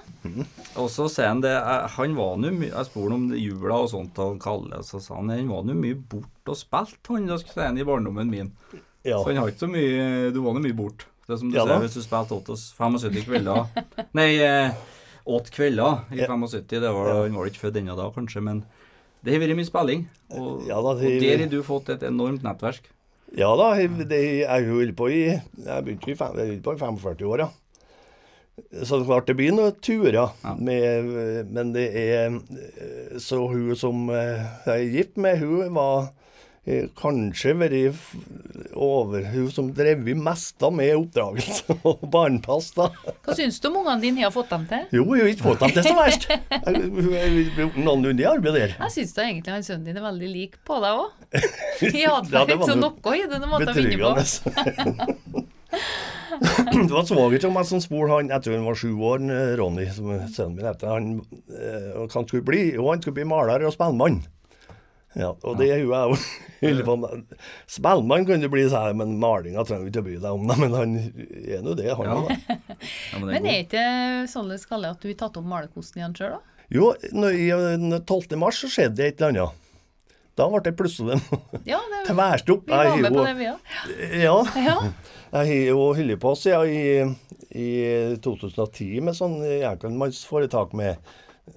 Og 0.81 0.89
så 0.93 1.07
sier 1.11 1.29
han 1.31 1.41
det 1.43 1.53
eh, 1.55 1.87
Han 1.97 2.15
var 2.17 2.35
nå 2.41 2.51
mye 2.55 2.69
Jeg 2.73 2.87
spurte 2.89 3.15
om 3.15 3.27
jula 3.37 3.77
og 3.83 3.89
sånt 3.91 4.17
og 4.23 4.39
Kalle, 4.43 4.81
så 4.83 4.99
sa 5.03 5.15
han 5.19 5.29
han 5.33 5.47
var 5.51 5.63
nå 5.67 5.75
mye 5.77 5.95
bort 5.95 6.51
og 6.51 6.57
spilt, 6.59 6.99
han, 7.11 7.27
da 7.27 7.37
sier 7.41 7.65
han 7.65 7.77
i 7.79 7.85
barndommen 7.87 8.29
min. 8.31 8.51
ja. 9.03 9.17
Så 9.21 9.29
han 9.31 9.37
har 9.41 9.49
ikke 9.51 9.65
så 9.65 9.71
mye 9.71 10.31
Du 10.35 10.41
var 10.45 10.53
nå 10.57 10.63
mye 10.63 10.77
bort. 10.77 11.07
Det 11.27 11.35
er 11.35 11.41
som 11.41 11.49
du 11.51 11.57
Ja 11.57 11.65
ser 11.67 11.81
hvis 11.83 11.97
du 11.97 12.03
spilte 12.05 12.55
75 12.55 13.25
kvelder 13.27 13.65
Nei, 14.15 14.29
eh, 14.39 14.71
åtte 15.27 15.51
kvelder 15.51 16.05
i 16.15 16.21
Ja. 16.21 16.27
75. 16.31 16.67
Det 16.69 16.81
var, 16.93 17.07
Ja. 17.13 17.21
Han 17.23 17.35
var 17.35 17.49
ikke 17.49 17.65
født 17.67 17.81
ennå 17.81 17.95
da, 17.99 18.09
kanskje, 18.15 18.43
men 18.43 18.63
det 19.25 19.33
har 19.33 19.41
vært 19.41 19.57
mye 19.57 19.67
spilling. 19.67 20.05
Og, 20.31 20.61
Ja 20.69 20.77
da, 20.79 20.93
og 20.93 21.01
der 21.01 21.41
har 21.41 21.49
du 21.51 21.57
fått 21.63 21.89
et 21.91 22.03
enormt 22.07 22.43
nettverk. 22.45 22.85
Ja 23.35 23.49
da, 23.59 23.73
det, 24.07 24.19
jeg 24.45 24.67
holdt 24.69 24.95
på 24.95 25.09
i 25.11 25.23
Jeg 25.27 25.83
begynte 25.83 26.11
i, 26.13 26.15
fem, 26.15 26.37
jeg 26.39 26.61
på 26.63 26.73
i 26.77 26.79
45 26.79 27.27
år, 27.27 27.43
ja. 27.43 27.49
Så 28.83 28.97
det 28.97 29.05
klart 29.05 29.27
det 29.29 29.35
blir 29.37 29.51
noen 29.53 29.75
turer, 29.83 30.15
Ja. 30.15 30.53
med, 30.57 31.45
men 31.53 31.73
det 31.75 31.91
er 31.93 32.39
Så 33.21 33.43
hun 33.51 33.75
som 33.77 34.07
eh, 34.09 34.47
jeg 34.65 34.73
er 34.87 34.95
gift 34.95 35.17
med, 35.17 35.37
hun 35.43 35.75
var 35.75 36.07
kanskje 36.99 37.53
vært 37.55 38.73
over 38.75 39.23
Hun 39.31 39.45
som 39.53 39.69
drev 39.75 40.01
mest 40.19 40.57
da 40.59 40.67
med 40.73 40.91
oppdragelse 40.97 41.75
og 41.87 42.01
barnepass, 42.11 42.73
da. 42.75 42.89
Hva 43.23 43.35
syns 43.37 43.61
du 43.63 43.69
om 43.69 43.77
ungene 43.81 44.03
dine 44.03 44.25
har 44.25 44.33
fått 44.35 44.51
dem 44.51 44.65
til? 44.69 44.83
Jo, 44.97 45.05
hun 45.07 45.21
har 45.21 45.31
ikke 45.31 45.47
fått 45.47 45.63
dem 45.63 45.75
til 45.77 45.87
så 45.87 45.95
verst. 45.97 46.27
Jeg- 46.67 47.71
noenlunde 47.77 48.27
arbeid 48.27 48.57
der. 48.59 48.75
Jeg 48.81 48.95
syns 48.97 49.15
da 49.15 49.25
egentlig 49.29 49.53
han 49.55 49.63
sønnen 49.65 49.87
din 49.87 49.99
er 50.01 50.05
veldig 50.09 50.31
lik 50.33 50.57
på 50.67 50.79
deg 50.83 51.03
òg. 51.05 51.09
I 51.87 51.93
Ja, 52.03 52.17
atferd, 52.19 52.51
det 52.51 52.59
så 52.67 52.75
noe 52.79 53.15
i 53.17 53.23
det 53.31 53.39
du 53.41 53.47
måtte 53.49 53.73
finne 53.77 53.97
på. 54.03 55.45
Det 56.37 56.91
var 56.93 57.05
svoger 57.07 57.41
til 57.41 57.51
meg 57.55 57.65
som 57.67 57.79
spurte 57.81 58.11
han, 58.13 58.29
jeg 58.31 58.43
tror 58.45 58.57
han 58.59 58.67
var 58.67 58.77
sju 58.77 58.91
år, 59.09 59.23
eh, 59.33 59.53
Ronny, 59.59 59.87
som 59.95 60.11
sønnen 60.29 60.55
min 60.59 60.67
heter, 60.67 60.91
han, 60.91 61.07
eh, 61.49 61.87
hva 61.97 62.07
han 62.13 62.27
skulle 62.27 62.45
bli, 62.45 62.61
jo 62.75 62.85
han 62.91 63.01
skulle 63.01 63.17
bli 63.21 63.25
maler 63.31 63.65
og 63.67 63.73
spellemann. 63.73 64.19
Ja, 65.17 65.31
og 65.41 65.55
det 65.57 65.71
er 65.73 65.79
jo 65.81 65.89
jeg 65.95 66.11
jo 66.13 66.17
hyller 66.61 66.85
på. 66.85 66.95
med. 67.01 67.35
Spellemann 67.73 68.25
kan 68.27 68.43
du 68.43 68.47
bli, 68.53 68.67
sa 68.69 68.83
jeg, 68.89 68.97
men 68.99 69.15
malinga 69.21 69.63
trenger 69.65 69.87
du 69.87 69.91
ikke 69.91 70.03
å 70.03 70.07
bry 70.07 70.17
deg 70.21 70.31
om, 70.37 70.47
Det, 70.51 70.57
men 70.61 70.75
han 70.77 70.95
er 71.57 71.63
nå 71.65 71.73
det, 71.79 71.87
han 71.97 72.05
Ja. 72.05 72.17
òg. 72.21 72.33
Ja, 72.37 73.19
men 73.19 73.29
er 73.29 73.31
Men 73.33 73.45
er 73.49 73.63
ikke 73.63 73.85
sånn 74.29 74.51
Kalle 74.69 74.91
at 74.93 75.01
du 75.01 75.07
har 75.09 75.17
tatt 75.23 75.37
opp 75.41 75.47
malerkosten 75.49 76.01
igjen 76.03 76.13
sjøl, 76.17 76.35
da? 76.37 76.41
Jo, 76.69 76.91
når, 77.15 77.37
eh, 77.39 77.99
12. 78.05 78.35
mars 78.37 78.61
så 78.61 78.69
skjedde 78.69 78.95
det 78.99 79.07
et 79.13 79.21
eller 79.21 79.33
annet. 79.47 79.63
Da 80.37 80.45
ble 80.53 80.59
det 80.61 80.75
plutselig 80.77 81.15
Ja, 81.71 81.79
det, 81.89 82.03
tverrstopp. 82.11 82.67
vi 82.67 82.75
var 82.77 82.97
med 83.01 83.15
på 83.15 83.23
det, 83.25 83.35
vi 83.39 83.47
òg. 83.49 83.71
Ja. 84.21 84.35
Ja. 84.61 84.75
Jeg 85.31 85.47
har 85.49 85.71
jo 85.71 85.79
holdt 85.97 86.19
på 86.21 86.33
siden 86.37 86.69
i, 86.69 87.15
i 87.57 87.69
2010 88.21 89.01
med 89.07 89.17
sånn 89.17 89.39
enkeltmannsforetak 89.41 90.75
med 90.77 90.97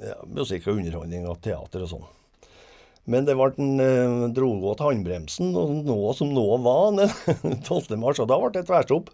ja, 0.00 0.16
musikk 0.32 0.66
og 0.70 0.78
underholdning 0.80 1.26
og 1.28 1.42
teater 1.44 1.84
og 1.84 1.90
sånn. 1.92 2.08
Men 3.08 3.24
det 3.24 3.36
ble 3.38 3.48
en, 3.56 3.80
eh, 3.80 4.26
dro 4.36 4.50
av 4.70 4.82
håndbremsen, 4.84 5.54
og 5.56 5.72
nå 5.86 5.96
som 6.18 6.34
nå 6.34 6.44
var, 6.64 6.90
den 6.98 7.62
12. 7.62 7.96
mars, 8.02 8.20
og 8.20 8.28
da 8.30 8.38
ble 8.40 8.52
det 8.54 8.66
tverrstopp. 8.68 9.08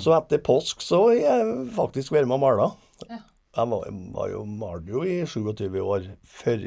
Så 0.00 0.14
etter 0.16 0.40
påsk 0.40 0.82
så 0.82 1.02
har 1.10 1.20
jeg 1.20 1.54
faktisk 1.76 2.14
vært 2.14 2.28
med 2.30 2.38
og 2.40 2.44
mala. 2.46 2.68
Ja. 3.10 3.20
Jeg 3.54 3.70
var, 3.70 3.88
var 4.16 4.30
jo, 4.32 4.42
malte 4.50 4.90
jo 4.90 5.04
i 5.06 5.20
27 5.28 5.78
år 5.78 6.08
før 6.26 6.64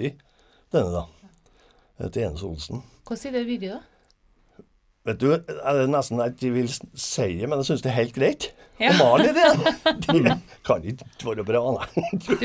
denne, 0.71 1.01
da. 1.01 1.05
Til 2.07 2.27
Enes 2.27 2.45
Olsen. 2.45 2.83
Hvordan 3.07 3.33
har 3.33 3.39
det 3.39 3.47
vært, 3.49 3.65
da? 3.73 3.96
Vet 5.07 5.19
du, 5.23 5.29
det 5.31 5.57
er 5.63 5.85
nesten 5.87 6.19
at 6.19 6.35
de 6.41 6.49
vil 6.51 6.67
si 6.69 7.27
det, 7.39 7.47
men 7.47 7.61
jeg 7.61 7.69
syns 7.71 7.83
det 7.85 7.93
er 7.93 7.99
helt 8.01 8.15
greit 8.17 8.49
Ja. 8.77 8.91
å 8.91 8.97
male 8.99 9.31
det. 9.33 9.45
Det 10.07 10.33
kan 10.67 10.83
ikke 10.85 11.25
være 11.31 11.43
bra, 11.47 11.61
nei. 11.79 12.09
Du, 12.27 12.43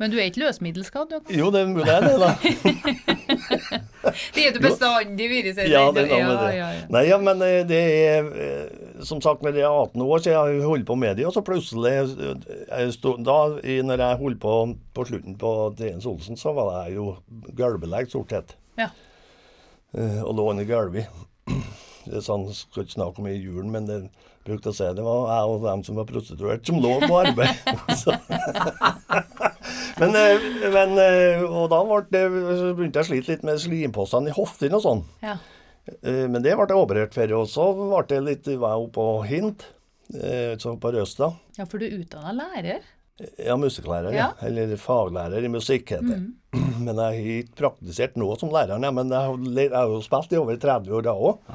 men 0.00 0.10
du 0.10 0.16
er 0.18 0.24
ikke 0.30 0.40
løsmiddelskadd? 0.42 1.12
du? 1.12 1.30
Jo, 1.36 1.50
det 1.54 1.60
er 1.62 1.68
mulig 1.70 1.84
det, 1.86 2.16
da. 2.24 2.30
Det 4.34 4.46
er 4.48 4.56
du 4.56 4.58
bestandig 4.64 5.28
vært, 5.30 5.50
sier 5.54 5.68
Ja, 5.70 5.84
det 5.94 6.06
ja, 6.08 6.18
det. 6.32 6.48
ja, 6.56 6.70
ja. 6.74 6.86
Nei, 6.90 7.04
ja, 7.06 7.18
men 7.22 7.44
eh, 7.46 7.60
det 7.68 7.78
er 8.08 8.30
eh, 8.32 9.04
Som 9.06 9.20
sagt, 9.22 9.44
når 9.46 9.60
jeg 9.60 9.66
er 9.68 9.76
18 9.84 10.02
år, 10.06 10.24
så 10.24 10.32
jeg 10.34 10.64
holdt 10.66 10.86
på 10.88 10.96
med 10.98 11.16
det, 11.20 11.26
og 11.28 11.34
så 11.36 11.44
plutselig 11.46 11.92
eh, 11.92 12.32
jeg 12.72 12.96
stod, 12.96 13.22
Da, 13.28 13.38
når 13.86 14.02
jeg 14.06 14.20
holdt 14.24 14.40
på 14.42 14.56
på 14.96 15.06
slutten 15.08 15.36
på 15.40 15.52
Jens 15.80 16.06
Olsen, 16.10 16.36
så 16.36 16.52
var 16.56 16.72
jeg 16.88 16.96
jo 16.98 17.12
gulvbelegg, 17.56 18.10
stort 18.12 18.34
sett. 18.34 18.56
Ja. 18.80 18.90
Og 20.26 20.34
lå 20.36 20.50
under 20.50 20.66
gulvet. 20.68 21.06
Det 22.06 22.18
er 22.18 22.24
sånn, 22.26 22.48
skal 22.56 22.84
ikke 22.86 22.96
snakke 22.98 23.22
om 23.22 23.28
i 23.30 23.36
julen, 23.38 23.70
men 23.74 23.86
det 23.88 23.98
brukte 24.46 24.72
å 24.72 24.74
si 24.74 24.88
det 24.96 25.04
var 25.06 25.28
jeg 25.30 25.50
og 25.52 25.66
dem 25.68 25.82
som 25.86 25.98
var 26.00 26.08
prostituert, 26.08 26.64
som 26.66 26.80
lå 26.82 26.96
på 27.04 27.18
arbeid. 27.20 27.56
Men, 30.00 30.14
eh, 30.16 30.46
men 30.72 30.96
eh, 30.98 31.42
Og 31.44 31.68
da 31.70 31.82
ble 31.86 32.00
det, 32.10 32.22
så 32.58 32.70
begynte 32.76 33.02
jeg 33.02 33.06
å 33.06 33.10
slite 33.10 33.30
litt 33.32 33.44
med 33.46 33.60
slimpostene 33.62 34.32
i 34.32 34.36
hoftene 34.36 34.78
og 34.78 34.84
sånn. 34.84 35.02
Ja. 35.22 35.36
Eh, 36.00 36.24
Men 36.32 36.40
det 36.42 36.56
ble 36.58 36.66
jeg 36.70 36.80
operert 36.80 37.14
for. 37.16 37.34
Og 37.38 37.46
så 37.50 37.66
ble 37.76 38.02
det 38.10 38.20
litt 38.26 38.50
oppe 38.56 38.88
på 38.96 39.06
Hint, 39.28 39.66
eh, 40.16 40.56
så 40.62 40.74
på 40.80 40.94
Røsta. 40.96 41.32
ja, 41.58 41.66
for 41.68 41.78
du 41.78 41.86
er 41.86 42.00
utdanna 42.00 42.34
lærer. 42.40 42.82
Ja, 43.38 43.54
musikklærer, 43.60 44.10
ja. 44.10 44.30
Ja. 44.32 44.46
Eller 44.48 44.72
faglærer 44.80 45.44
i 45.44 45.50
musikk, 45.52 45.92
heter 45.94 46.08
det. 46.08 46.20
Men 46.86 46.96
jeg 46.96 47.04
har 47.04 47.20
ikke 47.36 47.60
praktisert 47.60 48.16
nå 48.18 48.32
som 48.40 48.50
lærer, 48.50 48.80
men 48.90 49.12
jeg 49.12 49.28
har, 49.28 49.36
jeg 49.60 49.70
har 49.70 49.92
jo 49.92 50.00
spilt 50.02 50.32
i 50.34 50.40
over 50.40 50.56
30 50.58 50.96
år 50.98 51.04
da 51.06 51.12
òg. 51.14 51.52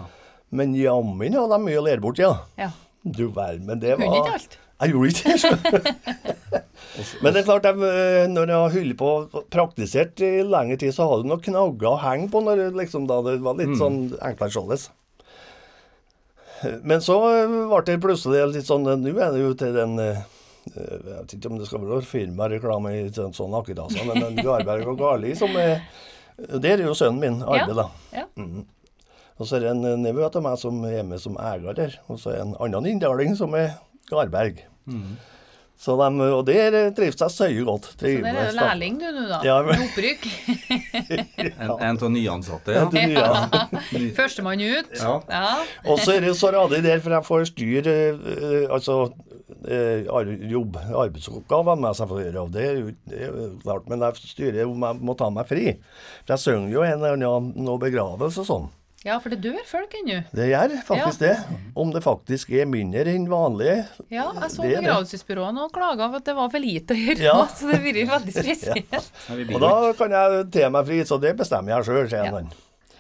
Men 0.55 0.75
jammen 0.77 1.35
hadde 1.35 1.57
jeg 1.57 1.65
mye 1.65 1.81
å 1.81 1.85
lære 1.87 2.03
bort, 2.03 2.21
ja. 2.21 2.33
Ja. 2.59 2.71
Du 3.03 3.27
verden, 3.35 3.65
men 3.67 3.79
det 3.79 3.97
var 3.97 4.05
Kunne 4.05 4.21
ikke 4.23 4.37
alt. 4.39 4.57
Jeg 4.77 4.93
gjorde 4.93 5.09
ikke 5.09 5.33
det. 5.33 6.61
Men 7.21 7.33
det 7.33 7.41
er 7.41 7.45
klart, 7.45 7.65
jeg, 7.65 7.77
eh, 7.85 8.27
når 8.29 8.49
jeg 8.49 8.57
har 8.57 8.73
holdt 8.73 8.97
på 8.97 9.09
og 9.21 9.35
praktisert 9.53 10.21
i 10.25 10.29
lengre 10.45 10.77
tid, 10.81 10.93
så 10.95 11.05
har 11.09 11.21
du 11.21 11.27
noen 11.29 11.41
knagger 11.45 11.89
å 11.91 11.99
henge 12.01 12.29
på 12.33 12.41
når 12.45 12.61
det 12.61 12.67
liksom, 12.79 13.05
da 13.09 13.19
det 13.25 13.35
var 13.45 13.57
litt 13.59 13.75
sånn 13.77 13.99
enklere 14.25 14.53
således. 14.53 14.87
Men 16.85 17.03
så 17.05 17.17
eh, 17.35 17.57
ble 17.69 17.81
det 17.89 17.97
plutselig 18.01 18.45
litt 18.55 18.69
sånn 18.69 18.87
Nå 18.87 19.11
er 19.13 19.33
det 19.35 19.43
jo 19.43 19.51
til 19.57 19.75
den 19.75 19.91
eh, 20.01 20.23
Jeg 20.73 21.03
vet 21.05 21.35
ikke 21.37 21.51
om 21.51 21.59
det 21.59 21.67
skal 21.69 21.83
være 21.85 22.07
firmareklame 22.09 22.95
i 22.97 23.03
sånn, 23.13 23.35
sånn 23.37 23.53
akkurat, 23.59 23.83
altså, 23.85 24.07
men 24.09 24.39
Garberg 24.41 24.89
og 24.89 24.97
Garli 25.03 25.35
som 25.37 25.53
er 25.61 25.83
Det 26.57 26.71
er 26.73 26.81
jo 26.87 26.95
sønnen 26.97 27.21
min, 27.21 27.37
Arve, 27.45 27.77
da. 27.77 27.85
Ja. 28.15 28.25
Og 29.37 29.45
så 29.45 29.57
er 29.57 29.65
det 29.67 29.71
en 29.75 29.85
eh, 29.85 29.97
nevø 30.01 30.25
av 30.27 30.41
meg 30.43 30.57
som 30.61 30.83
er 30.89 31.03
med 31.05 31.21
som 31.21 31.37
eier 31.37 31.73
der. 31.77 31.97
Og 32.09 32.19
så 32.21 32.31
er 32.33 32.39
det 32.41 32.45
en 32.47 32.55
annen 32.67 32.91
inndaling 32.95 33.35
som 33.37 33.53
er 33.57 33.75
Garberg. 34.09 34.63
Så 35.77 35.93
de, 35.93 36.05
og 36.33 36.39
der 36.47 36.75
trives 36.97 37.19
jeg 37.21 37.29
søye 37.35 37.63
godt. 37.67 37.85
Så 37.91 37.99
der 38.01 38.31
er 38.33 38.47
du 38.49 38.55
lærling 38.57 38.95
du 38.97 39.05
nå, 39.13 39.25
da. 39.29 39.37
Ja, 39.45 39.57
men- 39.61 39.83
Opprykk. 39.85 40.23
En, 41.61 41.69
en 41.69 41.99
av 42.01 42.09
nyansatte, 42.11 42.73
ja. 42.73 42.87
Ja. 43.13 43.69
Førstemann 44.17 44.61
ut. 44.63 44.89
Ja. 44.97 45.11
Ja. 45.29 45.43
Og 45.85 46.01
så 46.01 46.15
er 46.17 46.25
det 46.25 46.33
så 46.39 46.49
radig 46.55 46.81
der, 46.85 46.97
for 47.03 47.13
jeg 47.13 47.27
får 47.27 47.45
styre 47.51 47.93
eh, 47.93 48.65
altså 48.73 48.97
eh, 49.69 50.09
jobb, 50.49 50.79
arbeidsoppgaver 50.97 51.77
med 51.85 51.97
seg 51.99 52.09
for 52.09 52.17
å 52.21 52.25
gjøre. 52.25 52.47
Og 52.47 52.55
det 52.57 52.65
er 52.65 52.81
jo 52.81 52.89
det 53.13 53.21
er 53.29 53.37
klart, 53.61 53.85
men 53.93 54.01
jeg 54.07 54.33
styrer 54.33 54.65
om 54.65 54.87
jeg 54.89 55.01
må 55.11 55.13
ta 55.21 55.29
meg 55.33 55.45
fri. 55.49 55.67
For 56.25 56.33
jeg 56.35 56.45
synger 56.47 56.73
jo 56.73 56.87
en 56.89 56.97
eller 57.05 57.29
annen 57.29 57.71
begravelse 57.85 58.41
og 58.47 58.49
sånn. 58.49 58.67
Ja, 59.07 59.15
for 59.23 59.31
det 59.33 59.39
dør 59.45 59.57
folk 59.67 59.93
ennå. 60.01 60.19
Det 60.35 60.49
gjør 60.51 60.75
faktisk 60.87 61.21
det. 61.23 61.33
Om 61.79 61.91
det 61.95 62.03
faktisk 62.05 62.51
er 62.59 62.67
mindre 62.69 63.07
enn 63.13 63.25
vanlig. 63.31 63.73
Ja, 64.11 64.27
jeg 64.35 64.51
så 64.53 64.65
begravelsesbyråene 64.67 65.65
og 65.65 65.73
klaga 65.75 66.09
for 66.11 66.19
at 66.21 66.27
det 66.27 66.35
var 66.37 66.51
for 66.53 66.63
lite 66.63 66.93
å 66.95 67.01
gjøre. 67.01 67.23
Ja. 67.23 67.35
Så 67.57 67.71
det 67.71 67.79
blir 67.85 68.05
veldig 68.09 68.33
spesielt. 68.35 68.93
ja. 68.93 69.01
Og 69.55 69.59
da 69.63 69.73
kan 69.97 70.15
jeg 70.19 70.47
te 70.53 70.69
meg 70.75 70.87
fri, 70.91 71.01
så 71.07 71.17
det 71.23 71.33
bestemmer 71.39 71.77
jeg 71.77 71.87
sjøl, 71.89 72.09
sier 72.11 72.31
han. 72.35 72.49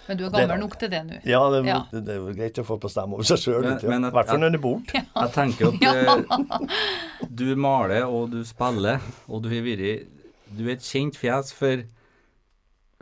Men 0.07 0.15
du 0.15 0.21
er 0.23 0.31
gammel 0.31 0.61
nok 0.61 0.77
til 0.79 0.87
det 0.93 1.01
nå. 1.03 1.17
Ja, 1.27 1.41
det, 1.51 1.57
Ja. 1.67 1.81
det 1.91 2.13
er 2.13 2.21
jo 2.21 2.29
greit 2.31 2.59
å 2.61 2.63
få 2.63 2.77
bestemme 2.79 3.17
over 3.17 3.27
seg 3.27 3.41
sjøl. 3.43 3.65
Men- 3.83 4.05
I 4.07 4.11
hvert 4.15 4.29
fall 4.31 4.39
når 4.39 4.53
du 4.55 4.57
er 4.57 4.63
borte. 4.63 5.01
Jeg 5.03 5.33
tenker 5.35 5.67
at 5.67 5.81
eh, 6.63 7.27
du 7.27 7.49
maler 7.59 8.05
og 8.07 8.31
du 8.31 8.39
spiller, 8.47 9.03
og 9.27 9.43
du 9.43 9.49
har 9.51 9.65
vært 9.67 10.07
Du 10.55 10.63
er 10.69 10.77
et 10.77 10.85
kjent 10.87 11.17
fjes 11.19 11.51
for 11.51 11.83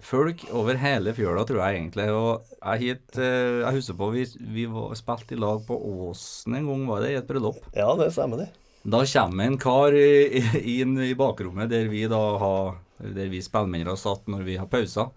folk 0.04 0.44
over 0.56 0.78
hele 0.80 1.14
fjøla, 1.16 1.46
tror 1.48 1.62
jeg 1.64 1.80
egentlig. 1.80 2.08
Og 2.12 2.56
jeg, 2.60 2.82
hit, 2.82 3.20
eh, 3.20 3.62
jeg 3.62 3.78
husker 3.78 3.98
på 4.00 4.10
vi, 4.14 4.26
vi 4.56 4.66
var, 4.72 4.96
spilte 5.00 5.38
i 5.38 5.40
lag 5.40 5.64
på 5.68 5.78
Åsen 5.78 6.58
en 6.60 6.70
gang, 6.70 6.88
var 6.90 7.06
det, 7.06 7.14
i 7.14 7.20
et 7.20 7.30
bryllup. 7.30 7.62
Ja, 7.76 7.88
det 8.00 8.12
stemmer 8.16 8.44
det. 8.44 8.50
Da 8.86 9.02
kommer 9.10 9.48
en 9.48 9.58
kar 9.58 9.96
inn 9.98 10.98
i 11.02 11.16
bakrommet 11.18 11.72
der 11.72 11.88
vi 11.90 12.04
da 12.06 12.20
har 12.38 12.76
Der 13.02 13.32
vi 13.32 13.42
spillmennene 13.42 13.96
satt 13.98 14.30
når 14.32 14.44
vi 14.46 14.54
har 14.56 14.70
pauser. 14.72 15.10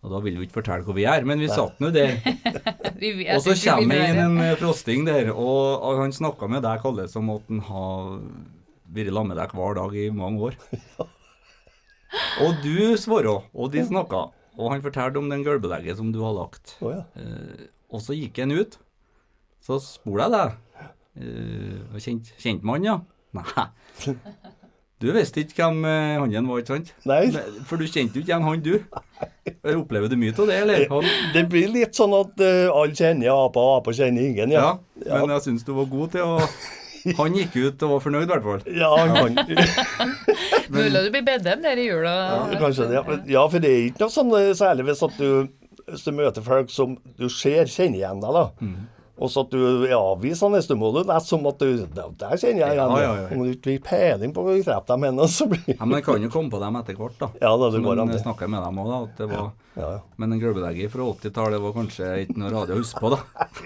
Og 0.00 0.12
da 0.12 0.20
vil 0.24 0.36
vi 0.38 0.46
ikke 0.46 0.60
fortelle 0.60 0.86
hvor 0.86 0.96
vi 0.96 1.04
er, 1.08 1.24
men 1.28 1.40
vi 1.42 1.48
satt 1.50 1.80
nå 1.82 1.90
der. 1.92 2.14
Og 3.34 3.42
så 3.44 3.56
kommer 3.64 4.04
inn 4.06 4.20
en 4.22 4.38
eh, 4.40 4.56
frosting 4.60 5.04
der, 5.08 5.32
og, 5.32 5.80
og 5.84 6.00
han 6.00 6.14
snakka 6.14 6.48
med 6.48 6.64
deg, 6.64 6.80
Kalle, 6.84 7.06
som 7.10 7.28
at 7.34 7.48
han 7.50 7.60
har 7.66 8.14
vært 8.90 9.12
sammen 9.12 9.32
med 9.34 9.40
deg 9.40 9.56
hver 9.56 9.76
dag 9.80 9.96
i 9.96 10.06
mange 10.14 10.50
år. 10.50 10.60
Og 12.44 12.60
du 12.64 12.96
svarte, 13.00 13.36
og 13.54 13.72
de 13.74 13.84
snakka. 13.86 14.28
Og 14.60 14.72
han 14.74 14.82
fortalte 14.84 15.20
om 15.20 15.30
den 15.30 15.44
gulvbelegget 15.46 15.98
som 16.00 16.10
du 16.12 16.20
har 16.24 16.34
lagt. 16.36 16.76
Oh, 16.82 16.92
ja. 16.92 17.04
Eh, 17.16 17.68
og 17.90 18.02
så 18.04 18.16
gikk 18.16 18.42
han 18.42 18.54
ut. 18.54 18.78
Så 19.64 19.78
spurte 19.84 20.26
jeg 20.26 20.34
deg. 20.34 20.88
Eh, 21.20 22.00
kjent, 22.02 22.32
kjent 22.40 22.66
mann, 22.66 22.86
ja? 22.86 23.00
Nei. 23.36 23.68
Du 25.00 25.06
visste 25.14 25.40
ikke 25.40 25.62
hvem 25.64 25.84
eh, 25.88 26.18
han 26.20 26.48
var, 26.50 26.60
ikke 26.60 26.74
sant? 26.74 26.90
Nei. 27.08 27.22
For 27.68 27.80
du 27.80 27.86
kjente 27.88 28.18
jo 28.18 28.24
ikke 28.24 28.34
igjen 28.34 28.44
han, 28.44 28.60
du. 28.60 28.74
Nei. 28.84 29.76
Opplever 29.78 30.12
du 30.12 30.16
mye 30.20 30.34
av 30.34 30.50
det, 30.50 30.58
eller? 30.66 30.84
Han, 30.90 31.06
Det 31.32 31.46
blir 31.48 31.72
litt 31.72 31.96
sånn 31.96 32.12
at 32.18 32.36
uh, 32.42 32.68
alle 32.74 32.96
kjenner 32.96 33.32
apa, 33.32 33.62
og 33.64 33.80
apa 33.80 33.94
kjenner 33.96 34.28
ingen, 34.28 34.52
ja. 34.52 34.74
ja. 35.00 35.22
Men 35.22 35.32
jeg 35.36 35.46
syns 35.46 35.64
du 35.64 35.72
var 35.78 35.88
god 35.90 36.12
til 36.16 36.26
å 36.26 36.36
Han 37.16 37.32
gikk 37.32 37.54
ut 37.56 37.82
og 37.86 37.94
var 37.94 38.02
fornøyd, 38.04 38.26
i 38.26 38.28
hvert 38.28 38.44
fall. 38.44 38.64
Ja, 38.76 38.90
han 38.92 39.14
kan 39.16 39.38
Mulig 40.70 41.04
du 41.06 41.10
blir 41.14 41.24
bedt 41.26 41.48
om 41.50 41.64
det 41.64 41.74
i 41.78 41.88
jula. 41.88 42.14
Kanskje 42.60 42.86
det. 42.90 42.94
Ja, 43.00 43.18
Ja, 43.34 43.44
for 43.50 43.62
det 43.62 43.70
er 43.70 43.82
ikke 43.88 44.04
noe 44.04 44.14
sånn 44.14 44.32
eh, 44.38 44.52
særlig 44.58 44.86
hvis 44.90 45.02
at 45.06 45.18
du, 45.18 45.48
hvis 45.90 46.06
du 46.06 46.12
møter 46.14 46.46
folk 46.46 46.70
som 46.72 46.96
du 47.18 47.28
ser 47.32 47.66
kjenner 47.70 47.98
igjen 48.02 48.22
deg, 48.22 48.36
da. 48.38 48.44
Mm. 48.62 48.76
Og 49.20 49.28
så 49.28 49.42
at 49.44 49.52
du 49.52 49.84
er 49.84 49.92
avvisende, 49.92 50.62
så 50.64 50.76
må 50.80 50.88
det 50.96 51.02
er 51.12 51.20
som 51.20 51.44
at 51.50 51.60
du 51.60 51.84
Der 51.92 52.38
kjenner 52.40 52.62
jeg 52.62 52.76
igjen 52.76 52.92
Ja, 52.94 53.00
ja, 53.04 53.10
ja. 53.20 53.26
Om 53.36 53.42
du 53.44 53.50
ikke 53.52 53.74
fikk 53.74 53.82
peiling 53.90 54.32
på 54.32 54.44
hvor 54.44 54.56
du 54.56 54.62
treffer 54.64 54.94
dem 54.94 55.04
ennå. 55.10 55.26
så 55.28 55.46
blir 55.50 55.66
Ja, 55.68 55.80
men 55.84 55.98
jeg 55.98 56.06
kan 56.06 56.22
jo 56.24 56.30
komme 56.32 56.52
på 56.52 56.60
dem 56.62 56.78
etter 56.80 56.96
hvert, 56.96 57.18
da. 57.20 57.28
Ja, 57.42 57.50
da, 57.60 57.68
det 57.74 57.82
går 57.84 58.00
an, 58.00 58.08
det. 58.08 58.16
jeg 58.16 58.24
snakka 58.24 58.48
med 58.48 58.64
dem 58.64 58.80
òg, 58.80 58.88
da. 58.88 59.00
At 59.04 59.20
det 59.20 59.28
var, 59.32 59.50
Ja, 59.76 59.90
ja. 59.96 59.98
Men 60.16 60.32
en 60.34 60.40
gulvbelegger 60.40 60.92
fra 60.92 61.08
80-tallet 61.12 61.62
var 61.62 61.74
kanskje 61.76 62.08
ikke 62.24 62.38
noe 62.40 62.52
radio 62.54 62.78
å 62.78 62.80
huske 62.80 63.02
på, 63.04 63.12
da. 63.12 63.20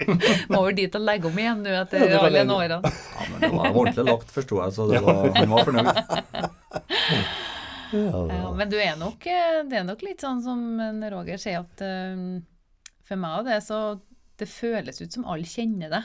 Må 0.51 0.59
over 0.59 0.75
dit 0.77 0.97
og 0.99 1.05
legge 1.07 1.31
om 1.31 1.39
igjen 1.39 1.63
nå 1.63 1.77
etter 1.79 2.03
Ja, 2.03 2.19
alle 2.27 2.43
de 2.43 2.57
årene. 2.59 2.91
Ja, 2.91 3.29
men 3.31 3.45
det 3.45 3.51
var 3.55 3.69
ordentlig 3.71 4.05
lagt, 4.11 4.33
forsto 4.35 4.59
jeg, 4.61 4.75
så 4.75 4.89
det 4.91 5.01
var, 5.05 5.21
han 5.39 5.55
var 5.55 5.69
fornøyd. 5.69 5.87
Ja, 7.95 8.51
men 8.57 8.69
du 8.69 8.75
er 8.81 8.97
nok, 8.99 9.23
eh, 9.29 9.61
det 9.69 9.79
er 9.79 9.87
nok 9.87 10.03
litt 10.03 10.23
sånn 10.25 10.41
som 10.43 10.59
Roger 11.13 11.39
sier, 11.39 11.63
at 11.63 11.83
um, 11.85 12.41
for 13.07 13.21
meg 13.21 13.39
og 13.39 13.47
det, 13.47 13.61
så 13.63 13.79
det 14.37 14.47
føles 14.51 15.01
ut 15.01 15.11
som 15.15 15.25
alle 15.25 15.47
kjenner 15.49 15.89
deg. 15.93 16.03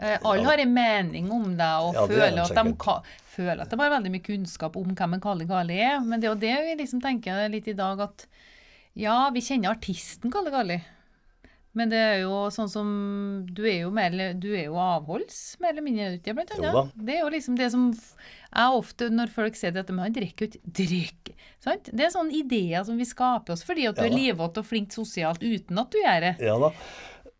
Eh, 0.00 0.18
alle 0.24 0.44
har 0.46 0.58
en 0.62 0.72
mening 0.72 1.26
om 1.34 1.56
deg 1.58 1.88
og 1.88 1.94
Ja, 1.94 2.04
er 2.04 2.08
føler, 2.08 2.36
de 2.36 2.44
at 2.44 2.54
de 2.54 2.62
sikkert. 2.62 2.78
ka- 2.78 3.02
føler 3.34 3.60
at 3.66 3.70
de 3.70 3.76
har 3.82 3.90
veldig 3.90 4.10
mye 4.14 4.24
kunnskap 4.24 4.76
om 4.80 4.94
hvem 4.94 5.14
en 5.18 5.20
Kalle 5.20 5.46
Kali 5.48 5.80
er. 5.80 6.00
Men 6.00 6.20
det 6.20 6.28
er 6.30 6.34
jo 6.34 6.40
det 6.40 6.54
vi 6.68 6.78
liksom 6.84 7.02
tenker 7.02 7.48
litt 7.52 7.68
i 7.68 7.76
dag, 7.76 8.00
at 8.00 8.26
ja, 8.96 9.30
vi 9.30 9.40
kjenner 9.40 9.74
artisten 9.76 10.32
Kalle 10.32 10.50
Kali. 10.50 10.80
Men 11.72 11.88
det 11.92 11.98
er 12.02 12.16
jo 12.24 12.48
sånn 12.50 12.66
som 12.68 12.88
Du 13.46 13.60
er 13.62 13.82
jo, 13.84 13.90
mer, 13.94 14.10
du 14.34 14.48
er 14.56 14.64
jo 14.64 14.74
avholds, 14.74 15.56
mer 15.60 15.70
eller 15.70 15.82
mindre, 15.86 16.08
det, 16.18 16.34
blant 16.34 16.50
annet? 16.56 16.90
Det 16.96 17.14
er 17.14 17.20
jo 17.20 17.28
liksom 17.30 17.54
det 17.56 17.68
som 17.70 17.92
jeg 17.92 18.72
ofte, 18.80 19.06
når 19.14 19.30
folk 19.30 19.54
sier 19.54 19.70
dette 19.76 19.92
med 19.94 20.08
han 20.08 20.16
drikker 20.16 20.48
ikke 20.48 20.58
Drikk! 20.66 21.30
Sant? 21.62 21.90
Det 21.94 22.06
er 22.08 22.10
sånne 22.10 22.32
ideer 22.34 22.82
som 22.88 22.96
vi 22.98 23.04
skaper 23.06 23.52
oss 23.54 23.62
fordi 23.62 23.86
at 23.86 23.94
du 23.94 24.02
Ja 24.02 24.08
er 24.10 24.16
livete 24.16 24.58
og 24.58 24.66
flink 24.66 24.90
sosialt 24.96 25.44
uten 25.44 25.78
at 25.78 25.92
du 25.92 25.98
gjør 26.02 26.20
det. 26.26 26.32
Ja 26.42 26.58
da. 26.58 26.72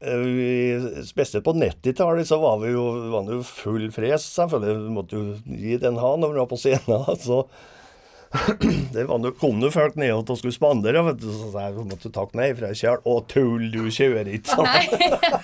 Eh, 0.00 1.02
spesielt 1.04 1.44
på 1.44 1.52
90-tallet 1.52 2.28
så 2.28 2.38
var 2.40 2.58
vi 2.62 2.72
jo, 2.72 2.84
var 3.12 3.26
det 3.26 3.36
jo 3.36 3.42
full 3.44 3.90
fres, 3.92 4.24
selvfølgelig. 4.36 4.78
Vi 4.86 4.94
måtte 4.96 5.18
jo 5.18 5.34
gi 5.44 5.76
den 5.82 6.00
ha 6.00 6.14
når 6.16 6.32
vi 6.32 6.40
var 6.40 6.48
på 6.48 6.60
scenen. 6.60 7.04
Så 7.20 7.42
det 8.94 9.04
var, 9.04 9.18
noe, 9.18 9.34
kom 9.36 9.58
jo 9.60 9.72
folk 9.74 9.96
ned 9.98 10.14
og 10.14 10.38
skulle 10.38 10.54
spandere, 10.54 11.02
vet 11.02 11.18
du, 11.18 11.26
så 11.34 11.48
sa 11.50 11.64
jeg 11.66 11.82
måtte 11.82 12.12
takke 12.14 12.38
nei 12.38 12.52
fra 12.54 12.70
kjæl. 12.70 13.02
Å, 13.02 13.16
tull, 13.28 13.64
du 13.74 13.90
kjører 13.90 14.30
ikke, 14.38 14.54
sa. 14.54 14.62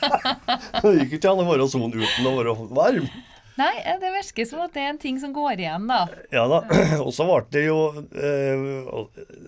Det 0.85 0.93
gikk 1.01 1.17
ikke 1.19 1.33
an 1.33 1.43
å 1.43 1.49
være 1.51 1.67
sånn 1.73 1.91
uten 1.91 2.31
å 2.31 2.37
være 2.39 2.55
varm. 2.79 3.11
Nei, 3.57 3.73
eh, 3.89 3.97
det 4.03 4.11
virker 4.13 4.45
som 4.49 4.61
at 4.67 4.75
det 4.77 4.83
er 4.85 4.91
en 4.93 4.99
ting 5.01 5.17
som 5.23 5.33
går 5.33 5.63
igjen, 5.63 5.87
da. 5.89 6.03
Ja 6.35 6.45
da. 6.51 6.59
Og 7.07 7.13
så 7.17 7.25
ble 7.29 7.39
det 7.55 7.63
jo 7.67 7.79
eh, 7.97 8.67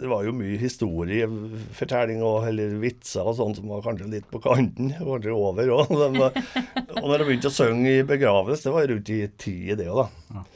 Det 0.01 0.09
var 0.09 0.25
jo 0.25 0.33
mye 0.37 0.57
historiefortelling 0.62 2.23
og 2.25 2.47
eller 2.49 2.79
vitser 2.83 3.29
og 3.29 3.37
sånn 3.38 3.57
som 3.59 3.68
var 3.73 3.85
kanskje 3.85 4.09
litt 4.14 4.29
på 4.33 4.40
kanten. 4.44 4.94
Kanskje 4.97 5.35
over 5.37 5.75
òg. 5.77 5.92
Og 5.92 7.05
når 7.05 7.18
jeg 7.18 7.29
begynte 7.29 7.53
å 7.53 7.59
synge 7.59 7.99
i 7.99 8.07
begravelse, 8.09 8.64
det 8.68 8.75
var 8.79 8.88
rundt 8.94 9.12
i 9.12 9.21
ti 9.40 9.59
det 9.77 9.90
òg, 9.92 10.07
da. 10.07 10.47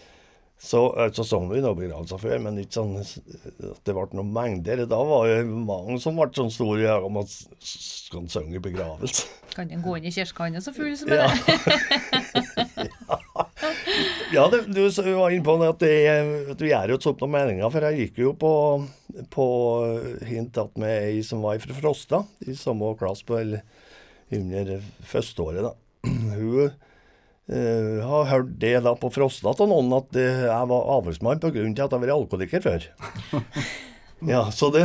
Så, 0.62 0.78
eh, 0.94 1.08
så 1.10 1.24
sang 1.26 1.48
vi 1.50 1.58
noen 1.58 1.74
begravelser 1.74 2.20
før, 2.22 2.36
men 2.44 2.60
ikke 2.62 2.76
sånn 2.78 2.92
at 3.02 3.80
det 3.82 3.94
ble 3.96 4.04
noen 4.14 4.28
mengder. 4.32 4.84
Da 4.86 5.00
var 5.08 5.26
det 5.26 5.40
mange 5.50 5.96
som 6.00 6.14
ble 6.16 6.28
sånn 6.38 6.52
store 6.54 6.84
i 6.84 6.86
øynene 6.86 7.08
om 7.10 7.18
at 7.24 7.32
skal 7.66 8.28
synge 8.30 8.60
i 8.60 8.62
begravelse. 8.62 9.26
Kan 9.56 9.74
en 9.74 9.82
gå 9.84 9.96
inn 9.98 10.06
i 10.08 10.12
kirka 10.14 10.46
hans 10.46 10.62
er 10.62 10.64
så 10.70 10.72
full 10.76 10.94
som 10.96 11.10
Ja. 11.10 11.26
det? 11.34 12.86
Ja, 13.02 13.41
det, 14.32 14.60
du 14.72 14.80
var 15.18 15.34
inne 15.34 15.44
på 15.44 15.56
at, 15.66 15.82
det, 15.82 16.56
du 16.58 16.64
gjør 16.68 16.92
jo 16.92 16.98
ikke 16.98 17.08
sånn 17.08 17.18
noen 17.20 17.34
meninger, 17.36 17.72
for 17.74 17.86
jeg 17.88 17.98
gikk 18.06 18.22
jo 18.22 18.32
på, 18.38 18.52
på 19.34 19.46
hint 20.28 20.60
at 20.62 20.78
med 20.80 21.08
ei 21.10 21.20
som 21.26 21.44
var 21.44 21.60
fra 21.62 21.76
Frosta, 21.76 22.22
i 22.46 22.56
samme 22.58 22.94
klasse 23.00 23.26
på 23.28 23.36
eller 23.40 23.64
under 24.32 24.78
første 25.04 25.44
året, 25.44 25.68
da. 25.68 25.74
Hun 26.38 26.72
Uh, 27.52 27.98
har 28.06 28.28
hørt 28.30 28.52
det 28.62 28.76
da 28.84 28.92
på 28.96 29.08
Frosta 29.10 29.50
av 29.50 29.66
noen 29.66 29.90
at 29.96 30.14
uh, 30.14 30.44
jeg 30.46 30.68
var 30.70 30.84
avlsmann 30.94 31.40
til 31.42 31.50
at 31.50 31.56
jeg 31.58 31.74
har 31.82 31.98
vært 32.00 32.14
alkoholiker 32.14 32.62
før. 32.62 32.84
ja, 34.30 34.44
så 34.54 34.70
det 34.72 34.84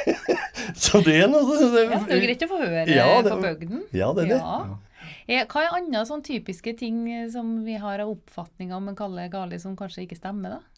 Så 0.86 1.02
det 1.04 1.18
er 1.20 1.28
noe 1.30 1.44
Ja, 1.52 2.00
det 2.00 2.16
er 2.16 2.22
greit 2.24 2.42
å 2.42 2.48
få 2.50 2.58
høre 2.62 2.86
Ja, 2.88 3.06
det- 3.22 3.34
på 3.34 3.38
bygden. 3.44 3.84
Ja, 3.94 4.08
det 4.16 4.24
er 4.24 4.32
det. 4.32 4.40
Ja. 4.40 4.78
Hva 5.26 5.62
er 5.64 5.74
andre 5.74 6.04
sånn 6.06 6.22
typiske 6.26 6.76
ting 6.78 7.02
eh, 7.10 7.26
som 7.32 7.60
vi 7.66 7.78
har 7.82 8.02
av 8.02 8.12
oppfatninger 8.14 8.76
om 8.76 8.92
en 8.92 8.98
Kalle 8.98 9.26
Gali 9.32 9.58
som 9.62 9.74
kanskje 9.78 10.04
ikke 10.04 10.18
stemmer, 10.20 10.58
da? 10.58 10.76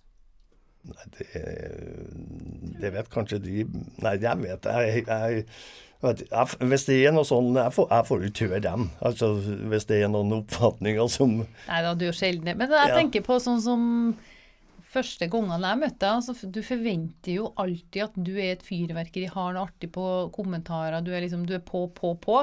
Nei, 0.89 1.05
det, 1.19 1.43
det 2.81 2.93
vet 2.95 3.11
kanskje 3.13 3.41
de 3.43 3.65
Nei, 4.01 4.15
jeg 4.23 4.41
vet 4.41 4.69
jeg, 4.71 5.03
jeg, 5.09 5.43
jeg, 6.01 6.47
Hvis 6.71 6.87
det 6.87 6.99
er 7.03 7.13
noe 7.17 7.27
sånn 7.27 7.51
Jeg 7.59 7.75
får, 7.75 7.89
jeg 7.91 8.07
får 8.09 8.25
ikke 8.29 8.47
høre 8.47 8.63
dem. 8.65 8.87
Altså, 9.05 9.33
hvis 9.73 9.89
det 9.91 9.99
er 10.05 10.13
noen 10.13 10.37
oppfatninger 10.39 11.11
som 11.13 11.41
Nei, 11.43 11.81
da, 11.85 11.93
du 11.99 12.07
er 12.09 12.17
sjelden 12.17 12.55
Men 12.63 12.73
jeg 12.79 12.95
tenker 12.95 13.27
på 13.27 13.41
sånn 13.43 13.61
som 13.65 13.83
første 14.89 15.29
gangene 15.29 15.75
jeg 15.75 15.83
møtte 15.83 16.01
deg, 16.01 16.15
altså, 16.23 16.49
du 16.49 16.63
forventer 16.65 17.35
jo 17.35 17.51
alltid 17.61 18.07
at 18.07 18.15
du 18.17 18.31
er 18.39 18.55
et 18.55 18.63
fyrverkeri, 18.65 19.27
har 19.35 19.53
noe 19.53 19.67
artig 19.69 19.91
på 19.93 20.05
kommentarer, 20.33 21.03
du 21.05 21.11
er 21.13 21.27
liksom, 21.27 21.43
du 21.45 21.53
er 21.59 21.61
på, 21.61 21.83
på, 21.93 22.15
på. 22.23 22.39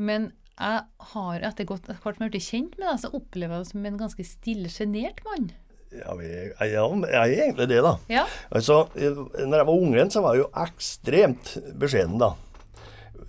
Men 0.00 0.30
jeg 0.56 0.82
har 1.12 1.46
etter 1.50 1.68
godt 1.68 1.86
hvert 1.90 2.16
som 2.16 2.24
jeg 2.26 2.32
blitt 2.34 2.46
kjent 2.48 2.74
med 2.80 2.88
deg, 2.88 2.98
så 3.02 3.10
opplever 3.14 3.54
jeg 3.58 3.64
deg 3.66 3.70
som 3.74 3.86
en 3.90 4.00
ganske 4.00 4.24
stille, 4.26 4.72
sjenert 4.72 5.22
mann. 5.28 5.50
ja, 5.92 6.14
jeg, 6.20 6.50
jeg 6.60 6.74
er 6.76 7.36
egentlig 7.44 7.68
det, 7.70 7.82
da. 7.84 7.94
Ja. 8.12 8.24
Altså, 8.50 8.82
når 8.96 9.60
jeg 9.62 9.68
var 9.68 9.76
ungren, 9.76 10.10
så 10.10 10.20
var 10.24 10.34
jeg 10.36 10.44
jo 10.44 10.50
ekstremt 10.64 11.54
beskjeden, 11.78 12.18
da. 12.20 12.32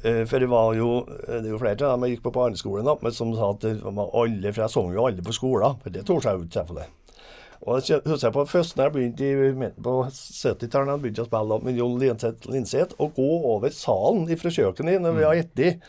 Eh, 0.03 0.23
For 0.29 0.39
det 0.39 0.49
var 0.51 0.73
jo 0.77 0.89
det 1.07 1.41
er 1.43 1.51
jo 1.51 1.59
flere 1.61 1.77
av 1.87 1.95
dem 1.97 2.05
jeg 2.07 2.15
gikk 2.17 2.25
på 2.27 2.33
barneskolen 2.35 2.85
da, 2.87 2.95
men 3.01 3.15
som 3.15 3.31
sa 3.37 3.51
at 3.55 3.65
alle, 3.65 4.51
for 4.53 4.63
jeg 4.63 4.73
sang 4.73 4.93
jo 4.93 5.05
alle 5.07 5.23
på 5.25 5.35
skolen, 5.35 5.77
for 5.83 5.93
det 5.95 6.05
torde 6.07 6.27
jeg 6.29 6.39
jo 6.39 6.47
ikke 6.47 6.59
selvfølgelig. 6.59 6.89
Og 7.67 7.79
jeg 7.81 8.01
husker 8.05 8.27
jeg 8.27 8.33
på 8.35 8.43
først 8.47 8.75
når 8.77 8.85
jeg 8.85 8.93
begynte 8.93 9.25
i, 9.25 9.69
på 9.83 9.93
70-tallet, 10.13 10.91
jeg 10.93 11.01
begynte 11.03 11.23
å 11.23 11.27
spille 11.27 11.49
da 11.49 11.57
med 11.65 11.79
Jon 11.81 11.95
Linseth, 11.99 12.49
Linseth, 12.53 12.93
og 13.01 13.15
gå 13.17 13.29
over 13.53 13.73
salen 13.73 14.27
fra 14.37 14.51
kjøkkenet 14.53 15.01
når 15.03 15.15
vi 15.17 15.25
har 15.25 15.39
spist, 15.41 15.87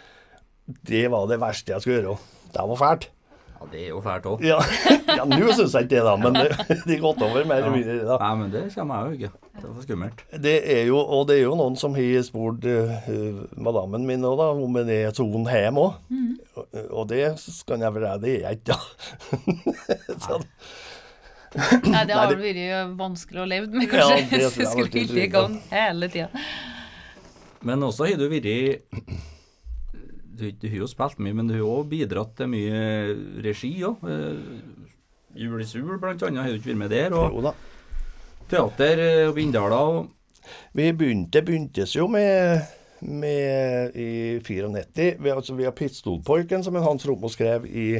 det 0.88 1.06
var 1.12 1.28
det 1.30 1.40
verste 1.40 1.74
jeg 1.74 1.84
skulle 1.84 2.00
gjøre. 2.02 2.18
Det 2.54 2.66
var 2.72 2.80
fælt. 2.80 3.08
Ja, 3.58 3.66
det 3.72 3.80
er 3.82 3.88
jo 3.90 4.00
fælt 4.00 4.26
òg. 4.30 4.42
Ja, 4.46 4.58
ja 5.18 5.24
nå 5.26 5.50
syns 5.56 5.74
jeg 5.74 5.88
ikke 5.88 5.96
det, 5.96 6.02
da, 6.06 6.14
men 6.20 6.36
det, 6.36 6.66
de 6.88 6.98
gått 7.02 7.22
over 7.26 7.46
mer 7.48 7.62
eller 7.64 7.74
mindre. 7.74 7.96
da. 8.06 8.18
Nei, 8.22 8.34
men 8.38 8.52
det 8.52 8.64
kommer 8.74 9.00
jeg 9.00 9.08
jo 9.08 9.18
ikke. 9.18 9.48
Det 9.58 9.70
var 9.74 9.86
skummelt. 9.86 10.20
Det 10.44 10.56
er 10.76 10.82
jo, 10.86 10.98
og 11.02 11.24
det 11.28 11.38
er 11.38 11.42
jo 11.42 11.56
noen 11.58 11.78
som 11.80 11.96
har 11.98 12.26
spurt 12.26 12.68
uh, 12.70 13.40
madammen 13.58 14.06
min 14.06 14.26
òg, 14.28 14.36
da, 14.38 14.50
om 14.54 14.78
det 14.78 14.98
er 15.08 15.16
sånn 15.16 15.48
hjemme 15.50 15.88
òg. 15.88 15.96
Og, 16.58 16.76
og 17.00 17.08
det 17.10 17.24
skal 17.42 17.82
jeg 17.82 17.96
vel 17.96 18.06
det 18.22 18.36
er 18.36 18.46
jeg 18.46 18.60
ikke, 18.60 18.76
da. 18.76 18.78
Så, 20.28 20.38
Nei, 21.88 22.02
det 22.04 22.12
har 22.12 22.28
vel 22.28 22.42
vært 22.44 22.96
vanskelig 22.98 23.40
å 23.40 23.48
leve 23.48 23.70
med, 23.72 23.88
Ja, 23.88 24.04
kanskje. 24.04 24.26
det 24.28 24.38
du 24.38 24.44
har 24.44 24.70
skulle 24.70 24.84
vært 24.84 25.22
i 25.24 25.28
gang 25.32 25.54
hele 25.72 26.10
tida. 26.12 26.44
Men 27.64 27.82
også 27.82 28.06
har 28.06 28.20
du 28.20 28.28
vært 28.30 28.46
Du, 30.38 30.68
har 30.68 30.76
jo 30.78 30.88
spilt 30.90 31.18
mye, 31.22 31.34
men 31.34 31.50
du 31.50 31.56
har 31.56 31.66
også 31.66 31.90
bidratt 31.90 32.36
til 32.38 32.50
mye 32.52 32.82
regi 33.44 33.72
òg. 33.86 34.04
Jul 35.38 35.60
i 35.62 35.66
Sul, 35.68 35.84
blant 36.00 36.22
annet, 36.26 36.42
har 36.42 36.50
du 36.50 36.58
ikke 36.58 36.72
vært 36.72 36.80
med 36.80 36.92
der. 36.94 37.14
Og 37.14 37.36
jo 37.36 37.44
da. 37.44 37.52
teater 38.50 39.02
eh, 39.04 39.26
og 39.28 39.36
Bindala. 39.36 39.80
Og 39.92 40.48
Vi 40.76 40.88
begynte, 40.96 41.42
begyntes 41.44 41.94
jo 41.96 42.08
med, 42.10 42.64
med 43.02 43.96
i 43.98 44.38
94. 44.40 45.18
Vi, 45.20 45.34
altså, 45.34 45.54
vi 45.58 45.68
har 45.68 45.76
Pistolpojken, 45.76 46.64
som 46.64 46.76
en 46.76 46.86
Hans 46.86 47.06
Romo 47.06 47.30
skrev 47.30 47.68
i 47.68 47.90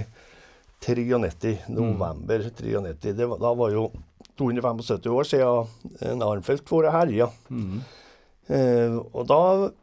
93. 0.81 1.69
November 1.69 2.49
93. 2.49 3.13
Det 3.19 3.29
da 3.29 3.53
var 3.61 3.75
jo 3.75 3.91
275 4.39 5.07
år 5.13 5.29
siden 5.29 6.09
en 6.09 6.25
Arnfeldt 6.25 6.67
for 6.71 6.87
å 6.87 6.95
herje. 6.95 7.29
Eh, 8.49 8.97
og 9.13 9.29
da 9.29 9.43
eh, 9.67 9.77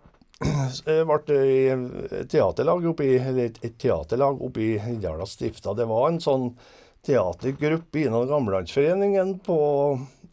ble 1.26 1.38
i 1.48 1.60
et 1.72 2.28
teaterlag 2.32 2.90
oppi, 2.92 3.14
i 3.16 3.46
et, 3.46 3.62
et 3.64 3.78
teaterlag 3.80 4.42
oppi 4.44 4.74
Hindala 4.84 5.28
stifta. 5.30 5.74
Det 5.78 5.88
var 5.88 6.10
en 6.10 6.20
sånn 6.24 6.50
teatergruppe 7.06 8.04
innom 8.04 8.28
Gamlelandsforeningen 8.28 9.38
på 9.46 9.60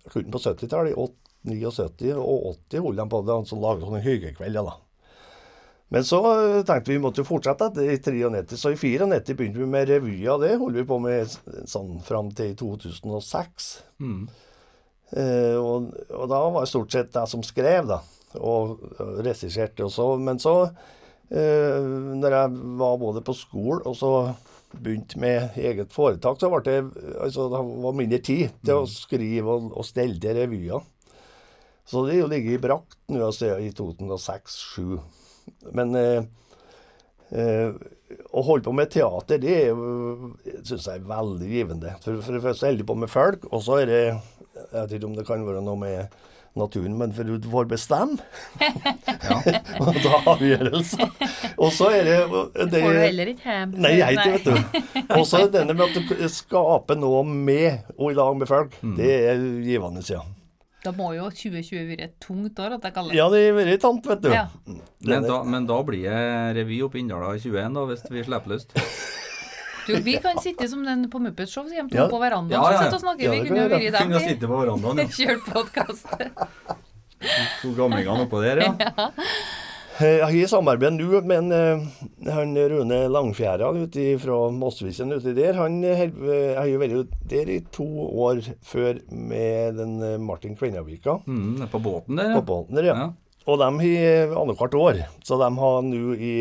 på 0.05 0.39
70-tallet. 0.39 0.97
i 1.43 1.59
79 1.59 2.15
og 2.23 2.57
80 2.71 2.85
holdt 2.85 2.99
de 2.99 3.09
på 3.11 3.21
det, 3.27 3.37
så 3.49 3.59
laget 3.59 3.87
sånne 3.87 4.03
hyggekvelder. 4.05 4.63
da. 4.63 4.77
Men 5.93 6.05
så 6.05 6.21
eh, 6.31 6.63
tenkte 6.65 6.93
vi 6.93 6.97
vi 6.97 7.03
måtte 7.03 7.25
fortsette 7.27 7.67
etter 7.83 8.15
i 8.15 8.23
93, 8.23 8.57
så 8.57 8.71
i 8.73 8.79
94 8.79 9.35
begynte 9.35 9.59
vi 9.59 9.67
med 9.67 9.89
revyer. 9.91 10.39
Det 10.39 10.57
holdt 10.57 10.79
vi 10.79 10.87
på 10.87 10.99
med 11.03 11.35
sånn 11.69 11.99
fram 12.07 12.31
til 12.31 12.55
2006. 12.57 13.73
Mm. 14.01 14.29
Eh, 15.13 15.59
og, 15.59 15.91
og 16.15 16.31
da 16.31 16.41
var 16.47 16.63
det 16.63 16.71
stort 16.71 16.95
sett 16.95 17.19
jeg 17.19 17.29
som 17.35 17.43
skrev, 17.45 17.91
da. 17.91 18.01
Og, 18.41 18.79
regisserte. 19.25 19.85
Og 19.87 19.93
så, 19.93 20.07
men 20.21 20.41
så, 20.43 20.57
eh, 21.31 21.93
når 22.23 22.39
jeg 22.39 22.73
var 22.81 22.99
både 23.03 23.25
på 23.25 23.37
skolen 23.37 23.87
og 23.89 23.99
så 23.99 24.13
begynte 24.73 25.21
med 25.21 25.59
eget 25.61 25.93
foretak, 25.93 26.39
så 26.41 26.49
ble 26.49 26.63
det 26.65 26.79
altså, 27.21 27.49
det 27.53 27.61
var 27.85 27.97
mindre 27.99 28.21
tid 28.25 28.55
til 28.65 28.81
å 28.81 28.89
skrive 28.89 29.57
og, 29.59 29.73
og 29.77 29.85
stelle 29.85 30.37
revyer. 30.39 30.81
Så 31.85 32.07
det 32.07 32.15
er 32.15 32.23
jo 32.23 32.31
ligget 32.31 32.57
i 32.57 32.63
brakt 32.63 32.97
nå 33.13 33.33
siden 33.35 33.67
i 33.67 33.73
2006-2007. 33.77 35.03
Men 35.75 35.97
eh, 35.99 36.23
eh, 37.37 37.75
å 38.33 38.45
holde 38.47 38.67
på 38.67 38.75
med 38.77 38.93
teater, 38.93 39.41
det 39.43 39.57
syns 40.69 40.87
jeg 40.87 41.01
er 41.01 41.09
veldig 41.09 41.49
givende. 41.51 41.95
For, 42.05 42.21
for 42.25 42.37
det 42.37 42.45
første 42.45 42.69
holder 42.69 42.85
du 42.85 42.89
på 42.89 42.99
med 43.03 43.13
folk, 43.13 43.49
og 43.51 43.65
så 43.65 43.83
er 43.83 43.91
det 43.91 44.03
Jeg 44.53 44.73
vet 44.75 44.93
ikke 44.99 45.09
om 45.09 45.15
det 45.17 45.25
kan 45.27 45.45
være 45.47 45.63
noe 45.65 45.81
med 45.81 46.17
naturen, 46.59 46.97
men 46.99 47.13
for 47.17 47.29
du 47.29 47.49
får 47.53 47.69
bestemme. 47.71 48.19
og 49.83 49.97
ta 50.03 50.19
avgjørelser. 50.35 51.09
Og 51.57 51.73
så 51.75 51.89
er 51.97 52.09
det, 52.09 52.19
det 52.73 52.83
Får 52.83 52.93
du 52.97 53.01
heller 53.01 53.33
ikke 53.33 53.57
hjem. 53.57 53.75
Nei, 53.85 53.95
jeg 54.01 54.19
ikke, 54.19 54.37
vet 54.37 54.45
du. 54.47 54.85
Og 55.19 55.27
så 55.29 55.47
denne 55.53 55.77
med 55.77 55.89
at 55.89 55.97
du 55.97 56.29
skaper 56.33 56.99
noe 56.99 57.25
med 57.27 57.91
og 57.97 58.13
i 58.13 58.17
lag 58.17 58.39
med 58.39 58.51
folk. 58.51 58.77
Det 58.99 59.11
er 59.33 59.43
givende, 59.65 60.05
ja. 60.09 60.23
Da 60.83 60.91
må 60.97 61.13
jo 61.15 61.29
2020 61.31 61.85
være 61.93 62.09
et 62.09 62.15
tungt 62.23 62.59
år, 62.59 62.77
at 62.79 62.87
jeg 62.89 62.95
kaller 62.97 63.15
det. 63.15 63.19
Ja, 63.21 63.29
det 63.31 63.43
har 63.45 63.55
vært 63.55 63.83
tant, 63.85 64.07
vet 64.11 64.23
du. 64.25 64.31
Ja. 64.35 64.47
Men 65.07 65.29
da, 65.29 65.37
men 65.47 65.69
da 65.69 65.79
blir 65.87 66.09
det 66.09 66.57
revy 66.59 66.81
oppe 66.83 66.99
i 66.99 67.05
Inndala 67.05 67.37
i 67.37 67.43
21, 67.43 67.77
da, 67.77 67.85
hvis 67.93 68.03
vi 68.11 68.25
slipper 68.27 68.55
løs. 68.57 68.67
Du, 69.87 69.97
vi 70.07 70.15
kan 70.23 70.39
sitte 70.43 70.69
som 70.71 70.85
den 70.87 71.07
på 71.11 71.19
Muppets 71.23 71.53
Show, 71.55 71.67
så 71.69 71.75
hjemme 71.79 71.91
Ja. 71.95 72.09
på 72.11 72.21
verandaen 72.23 72.55
Ja, 72.55 72.63
ja, 72.63 72.67
og 72.69 72.73
ja. 72.73 72.83
sitte 72.85 72.99
og 73.01 73.05
snakke. 73.07 73.25
Ja, 73.27 73.31
vi 73.35 73.49
kunne 73.49 73.65
jo 73.65 73.73
vært 73.73 73.83
vi 73.83 73.91
Kunne 74.07 74.21
sitte 74.29 74.51
på 74.51 74.61
verandaen, 74.63 75.03
ja. 75.03 75.09
Kjørt 75.19 75.51
podkast. 75.53 76.07
To 77.63 77.75
gamlingene 77.79 78.25
oppå 78.27 78.41
der, 78.43 78.63
ja. 78.67 78.73
ja. 78.81 79.11
Jeg 80.03 80.23
har 80.25 80.33
i 80.35 80.47
samarbeid 80.49 80.95
nå 80.97 81.21
med 81.29 81.37
en, 81.37 81.53
eh, 81.53 82.31
han 82.33 82.55
Rune 82.57 82.97
Langfjæra 83.13 83.69
ute 83.77 84.07
fra 84.19 84.39
Mossvisen 84.51 85.13
uti 85.15 85.35
der. 85.37 85.53
Han 85.61 85.77
eh, 85.85 86.01
eh, 86.09 86.55
har 86.57 86.67
jo 86.71 86.81
vært 86.81 87.13
der 87.31 87.51
i 87.53 87.59
to 87.71 87.87
år 88.25 88.41
før 88.67 88.99
med 89.13 89.77
den 89.79 89.93
eh, 90.03 90.17
Martin 90.19 90.57
Kvennavika 90.59 91.19
Mm, 91.29 91.69
på 91.71 91.79
båten 91.85 92.17
der, 92.19 92.33
ja. 92.33 92.41
på 92.41 92.47
båten 92.49 92.81
der, 92.81 92.89
ja. 92.89 92.97
ja. 93.05 93.11
Og 93.51 93.59
de 93.59 93.69
har 93.83 94.35
annethvert 94.39 94.75
år. 94.79 95.01
Så 95.27 95.39
de 95.41 95.49
har 95.59 95.81
nå 95.87 96.15
i, 96.15 96.35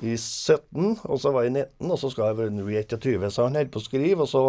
i 0.00 0.14
17, 0.16 0.94
og 1.04 1.20
så 1.20 1.32
var 1.34 1.44
jeg 1.44 1.52
i 1.52 1.56
19, 1.58 1.90
og 1.92 2.00
så 2.00 2.10
skal 2.12 2.30
jeg 2.30 2.38
være 2.38 2.54
nå 2.56 2.68
i 2.72 2.78
21. 2.80 3.26
Så 3.34 3.44
han 3.44 3.58
holder 3.58 3.74
på 3.74 3.82
å 3.82 3.84
skrive, 3.84 4.24
og 4.24 4.30
så 4.30 4.44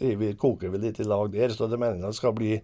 vi, 0.00 0.32
koker 0.40 0.74
vi 0.74 0.82
litt 0.82 0.98
i 1.02 1.06
lag 1.06 1.30
der. 1.34 1.54
Så 1.54 1.70
det 1.70 1.78
mener 1.78 2.02
jeg 2.08 2.18
skal 2.18 2.34
bli 2.38 2.58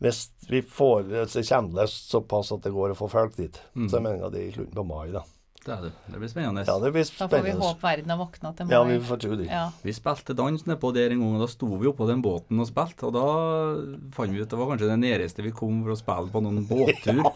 Hvis 0.00 0.30
vi 0.48 0.62
får 0.64 1.10
så 1.28 1.42
kommer 1.44 1.82
det 1.82 1.90
såpass 1.92 2.52
at 2.56 2.62
det 2.64 2.72
går 2.72 2.94
å 2.94 2.96
få 2.96 3.08
folk 3.12 3.34
dit, 3.36 3.58
så 3.88 3.98
jeg 3.98 4.04
mener 4.06 4.22
jeg 4.24 4.32
det 4.32 4.40
er 4.40 4.48
i 4.48 4.54
slutten 4.54 4.78
på 4.78 4.84
mai, 4.88 5.10
da. 5.12 5.24
Det 5.70 5.76
er 5.76 5.82
det. 5.86 5.90
Det 6.10 6.18
blir 6.18 6.30
spennende. 6.32 6.64
Ja, 6.66 6.74
det 6.82 6.88
blir 6.90 7.04
Da 7.06 7.26
får 7.30 7.42
vi 7.44 7.52
håpe 7.54 7.84
verden 7.84 8.10
har 8.10 8.18
våkna 8.18 8.50
til 8.58 8.72
Ja, 8.74 8.80
vi 8.88 8.96
får 9.06 9.18
tro 9.22 9.36
det. 9.38 9.44
Ja. 9.46 9.60
Vi 9.86 9.92
spilte 9.94 10.34
dans 10.34 10.64
nedpå 10.66 10.90
der 10.96 11.12
en 11.14 11.20
gang, 11.22 11.36
og 11.36 11.44
da 11.44 11.48
sto 11.52 11.68
vi 11.78 11.86
oppå 11.86 12.08
den 12.08 12.24
båten 12.24 12.58
og 12.58 12.66
spilte. 12.66 13.06
Og 13.06 13.12
da 13.14 13.22
fant 14.16 14.34
vi 14.34 14.40
ut 14.42 14.50
det 14.50 14.58
var 14.58 14.66
kanskje 14.72 14.88
det 14.90 14.96
nærmeste 15.04 15.44
vi 15.46 15.52
kom 15.54 15.78
for 15.86 15.94
å 15.94 15.98
spille 16.00 16.26
på 16.34 16.42
noen 16.42 16.66
båttur. 16.72 17.22
Ja. 17.22 17.30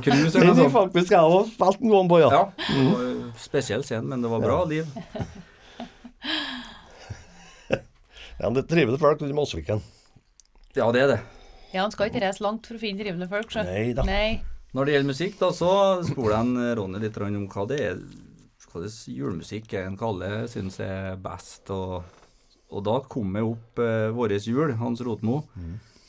Cruise 0.00 0.32
Det 0.32 0.40
eller 0.40 0.48
er 0.48 0.54
noe 0.54 0.64
sånt. 0.64 0.72
faktisk 0.78 1.12
jeg 1.12 1.20
har 1.20 1.44
spilt 1.52 1.84
en 1.84 1.92
gang 1.98 2.08
på, 2.14 2.22
ja. 2.24 2.30
Ja, 2.32 2.42
jo 2.72 2.84
spesiell 3.44 3.84
scene, 3.84 4.08
men 4.08 4.24
det 4.24 4.32
var 4.32 4.40
bra 4.46 4.62
liv. 4.72 4.88
ja 8.40 8.50
det 8.52 8.64
er 8.64 8.68
trivelige 8.72 9.00
folk 9.00 9.22
i 9.28 9.32
Mosviken. 9.36 9.84
Ja, 10.76 10.88
det 10.92 11.00
er 11.04 11.08
det. 11.14 11.20
ja, 11.72 11.82
han 11.84 11.92
skal 11.92 12.08
ikke 12.10 12.20
reise 12.24 12.44
langt 12.44 12.64
for 12.68 12.76
å 12.76 12.80
finne 12.80 13.00
trivelige 13.04 13.28
folk, 13.32 13.52
sjø. 13.52 13.62
Nei 13.68 13.90
da. 13.96 14.04
Nei. 14.08 14.40
Når 14.74 14.84
det 14.86 14.94
gjelder 14.96 15.12
musikk, 15.12 15.36
da, 15.40 15.50
så 15.54 15.72
spør 16.04 16.32
jeg 16.34 16.78
Ronny 16.78 17.00
litt 17.00 17.20
om 17.22 17.46
hva 17.52 17.66
det 17.70 17.82
er 17.86 18.00
hva 18.76 18.84
det 18.84 18.92
er 18.92 19.16
julemusikk 19.16 19.74
en 19.80 19.98
Kalle 19.98 20.30
syns 20.52 20.80
er 20.84 21.16
best. 21.22 21.70
Og, 21.72 22.02
og 22.68 22.82
da 22.86 22.98
kom 23.08 23.36
jeg 23.38 23.52
opp 23.52 23.82
eh, 23.82 24.08
Våres 24.16 24.48
jul, 24.48 24.74
Hans 24.80 25.00
Rotmo, 25.06 25.42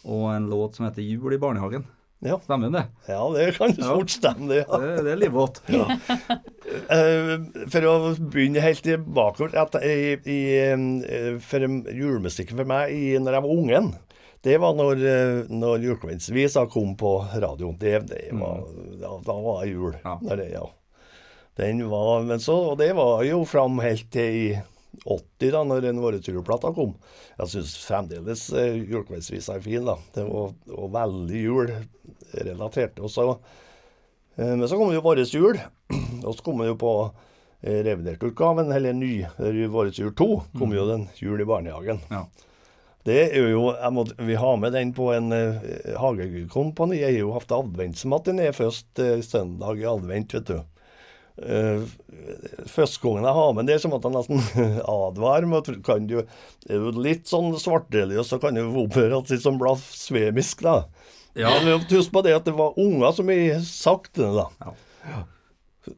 og 0.08 0.26
en 0.34 0.50
låt 0.52 0.78
som 0.78 0.88
heter 0.88 1.04
'Jul 1.04 1.36
i 1.36 1.40
barnehagen'. 1.42 1.88
Ja. 2.26 2.40
Stemmer 2.42 2.72
det? 2.74 2.86
Ja, 3.06 3.22
det 3.30 3.52
kan 3.60 3.76
fort 3.78 4.10
stemme, 4.10 4.48
det. 4.50 4.64
Ja. 4.66 4.78
Det, 4.82 5.04
det 5.06 5.12
er 5.14 5.20
livvått. 5.22 5.62
Eh, 6.92 7.30
for 7.72 7.86
å 7.88 7.92
begynne 8.18 8.60
helt 8.60 8.82
tilbake 8.84 9.48
at 9.56 9.78
i, 9.86 10.18
i, 10.28 10.40
eh, 10.60 11.38
for 11.40 11.64
Julemusikken 11.64 12.60
for 12.60 12.68
meg 12.68 12.92
i, 12.92 13.14
når 13.22 13.38
jeg 13.38 13.46
var 13.46 13.54
ungen, 13.54 13.88
det 14.46 14.58
var 14.62 14.76
når, 14.78 15.02
eh, 15.02 15.50
når 15.50 15.86
Julekveldsvisa 15.86 16.66
kom 16.72 16.96
på 17.00 17.14
radioen. 17.34 17.78
Det, 17.80 18.00
det 18.12 18.24
var, 18.32 18.64
ja, 19.02 19.14
da 19.26 19.38
var 19.42 19.64
det 19.64 19.72
jul. 19.72 19.96
Ja. 20.04 20.18
Det, 20.22 20.50
ja. 20.54 20.66
Den 21.58 21.82
var, 21.90 22.22
men 22.24 22.40
så, 22.40 22.56
og 22.72 22.78
det 22.78 22.92
var 22.94 23.24
jo 23.26 23.42
fram 23.50 23.80
helt 23.82 24.12
til 24.14 24.36
i 24.38 24.50
80, 25.06 25.52
da 25.52 25.64
når 25.66 25.82
den 25.88 26.02
Våre 26.02 26.20
juleplata 26.22 26.72
kom. 26.74 26.94
Jeg 27.38 27.52
syns 27.54 27.76
fremdeles 27.86 28.48
uh, 28.54 28.76
Julekveldsvisa 28.78 29.58
er 29.58 29.64
fin. 29.66 29.86
da. 29.86 29.98
Det 30.14 30.26
var, 30.28 30.54
var 30.70 30.92
veldig 31.00 31.42
julrelatert. 31.44 33.02
Og 33.02 33.12
så, 33.14 33.28
eh, 34.38 34.54
men 34.54 34.68
så 34.68 34.78
kom 34.78 34.94
jo 34.94 35.06
Våres 35.06 35.34
jul. 35.34 35.60
Og 36.28 36.34
så 36.36 36.44
kom 36.44 36.62
jo 36.66 36.76
på 36.80 36.94
eh, 37.62 37.82
revidert-utgaven, 37.86 38.72
eller 38.74 38.94
ny, 38.98 39.14
eh, 39.26 39.64
Vårets 39.72 40.02
jul 40.02 40.14
2, 40.18 40.30
kom 40.58 40.74
jo 40.76 40.88
den 40.90 41.08
Jul 41.22 41.42
i 41.42 41.48
barnehagen. 41.48 42.02
Ja. 42.12 42.26
Det 43.08 43.20
er 43.32 43.52
jo, 43.54 43.70
jeg 43.72 43.94
må, 43.96 44.04
Vi 44.28 44.36
har 44.36 44.58
med 44.60 44.74
den 44.76 44.90
på 44.96 45.12
en 45.16 45.32
uh, 45.32 45.68
hagekompani. 46.02 47.00
Jeg 47.00 47.14
har 47.14 47.22
jo 47.22 47.36
hatt 47.38 47.54
adventsmatiné 47.56 48.50
først 48.56 49.00
uh, 49.00 49.20
søndag 49.24 49.80
i 49.80 49.88
advent, 49.88 50.36
vet 50.36 50.52
du. 50.52 50.58
Uh, 51.38 51.86
første 52.68 53.00
gangen 53.04 53.28
jeg 53.30 53.38
har 53.38 53.54
med 53.56 53.70
det, 53.70 53.78
så 53.80 53.92
måtte 53.92 54.12
jeg 54.12 54.18
nesten 54.18 54.68
advare. 54.98 55.48
at 55.62 55.72
kan 55.86 56.10
du, 56.10 56.20
er 56.68 56.84
du 56.84 57.00
litt 57.00 57.30
sånn 57.32 57.54
svartreligiøs, 57.62 58.34
så 58.34 58.42
kan 58.44 58.60
du 58.60 58.66
oppføre 58.84 59.22
deg 59.30 59.40
som 59.44 59.62
blasfemisk, 59.62 60.66
da. 60.68 60.82
Ja. 61.38 61.54
Men 61.64 61.86
husk 61.88 62.12
på 62.12 62.26
det 62.26 62.36
at 62.36 62.48
det 62.50 62.58
var 62.58 62.76
unger 62.82 63.14
som 63.16 63.32
jeg 63.32 63.62
sagt 63.70 64.18
det, 64.20 64.34
da. 64.36 64.50
Ja. 65.08 65.24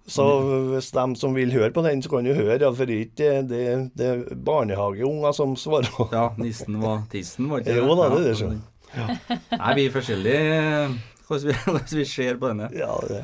Så 0.07 0.25
hvis 0.71 0.91
de 0.95 1.05
som 1.19 1.35
vil 1.35 1.53
høre 1.53 1.71
på 1.75 1.83
den, 1.85 2.01
så 2.03 2.09
kan 2.11 2.25
du 2.27 2.33
høre. 2.33 2.59
ja, 2.61 2.71
For 2.75 2.85
det 2.89 3.11
det, 3.17 3.91
det 3.97 4.07
er 4.07 4.23
barnehageunger 4.35 5.31
som 5.35 5.55
svarer. 5.59 5.89
ja, 6.11 6.29
nissen 6.37 6.79
var 6.81 7.05
tissen, 7.11 7.49
var 7.49 7.63
ikke 7.63 7.77
Jo 7.79 7.95
da, 7.95 8.09
det 8.15 8.33
er 8.33 8.43
det, 8.49 8.59
Ja. 8.89 9.05
Nei, 9.53 9.73
vi 9.77 9.83
er 9.85 9.91
forskjellige 9.93 10.99
hvordan 11.29 11.53
vi, 11.53 11.97
vi 11.99 12.05
ser 12.09 12.39
på 12.41 12.49
denne. 12.49 12.69
Ja, 12.73 12.95
det. 13.05 13.23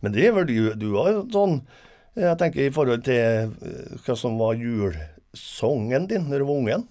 Men 0.00 0.14
det 0.14 0.28
er 0.28 0.34
vel 0.36 0.46
du, 0.46 0.58
du 0.78 0.88
har 0.94 1.20
sånn 1.32 1.60
Jeg 2.18 2.38
tenker 2.38 2.66
i 2.66 2.74
forhold 2.74 3.02
til 3.06 3.18
eh, 3.18 3.98
hva 4.06 4.14
som 4.18 4.38
var 4.38 4.54
julesongen 4.58 6.06
din 6.10 6.30
da 6.30 6.38
du 6.38 6.46
var 6.48 6.54
ungen. 6.62 6.86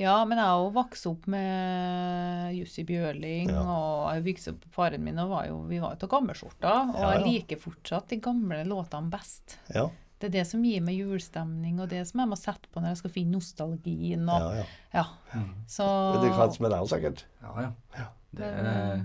Ja, 0.00 0.16
men 0.24 0.38
jeg 0.40 0.48
har 0.48 0.60
jo 0.62 0.70
vokst 0.74 1.06
opp 1.10 1.26
med 1.30 2.54
Jussi 2.56 2.84
Bjørling, 2.88 3.50
Ja. 3.52 3.62
og 3.62 4.14
jeg 4.16 4.24
vokste 4.30 4.54
opp 4.54 4.62
faren 4.74 5.04
min 5.04 5.18
og 5.20 5.28
var 5.34 5.48
jo, 5.50 5.58
vi 5.68 5.80
var 5.82 5.94
jo 5.96 6.06
av 6.06 6.12
gammelskjorta, 6.14 6.74
og 6.90 6.94
Ja, 6.96 7.00
ja. 7.00 7.10
jeg 7.18 7.26
liker 7.26 7.60
fortsatt 7.60 8.08
de 8.08 8.20
gamle 8.24 8.62
låtene 8.64 9.10
best. 9.12 9.58
Ja, 9.74 9.90
Det 10.20 10.28
er 10.28 10.32
det 10.40 10.46
som 10.50 10.62
gir 10.62 10.82
meg 10.84 10.98
julestemning, 10.98 11.78
og 11.80 11.88
det 11.88 12.02
som 12.08 12.20
jeg 12.20 12.28
må 12.28 12.36
sette 12.36 12.68
på 12.68 12.80
når 12.82 12.90
jeg 12.92 12.96
skal 13.00 13.10
finne 13.10 13.32
nostalgien. 13.38 14.28
Og, 14.28 14.40
ja. 14.52 14.64
ja. 14.92 15.04
ja. 15.34 15.42
Så 15.66 15.86
Det 16.20 16.28
er 16.28 16.34
kveld 16.36 16.60
med 16.60 16.70
deg 16.74 16.80
også, 16.84 16.96
sikkert. 16.98 17.24
Ja, 17.40 17.70
ja. 17.96 18.06
Det 18.36 18.44
er, 18.46 19.04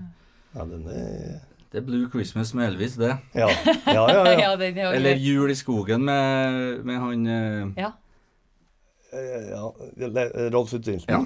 Ja, 0.56 0.64
den 0.64 0.84
er 0.88 1.40
det 1.72 1.82
er 1.82 1.86
Blue 1.86 2.08
Christmas 2.08 2.54
med 2.54 2.70
Elvis, 2.70 2.94
det. 2.96 3.10
Ja, 3.34 3.48
ja, 3.84 4.04
ja. 4.08 4.52
er 4.56 4.92
Eller. 4.94 5.18
Jul 5.20 5.50
i 5.50 5.54
skogen 5.58 6.04
med, 6.06 6.84
med 6.86 7.00
han 7.02 7.26
eh, 7.26 7.82
Ja. 7.82 7.90
Ja, 9.16 10.50
Rolf 10.52 10.74
Utilsen. 10.74 11.08
Ja, 11.08 11.20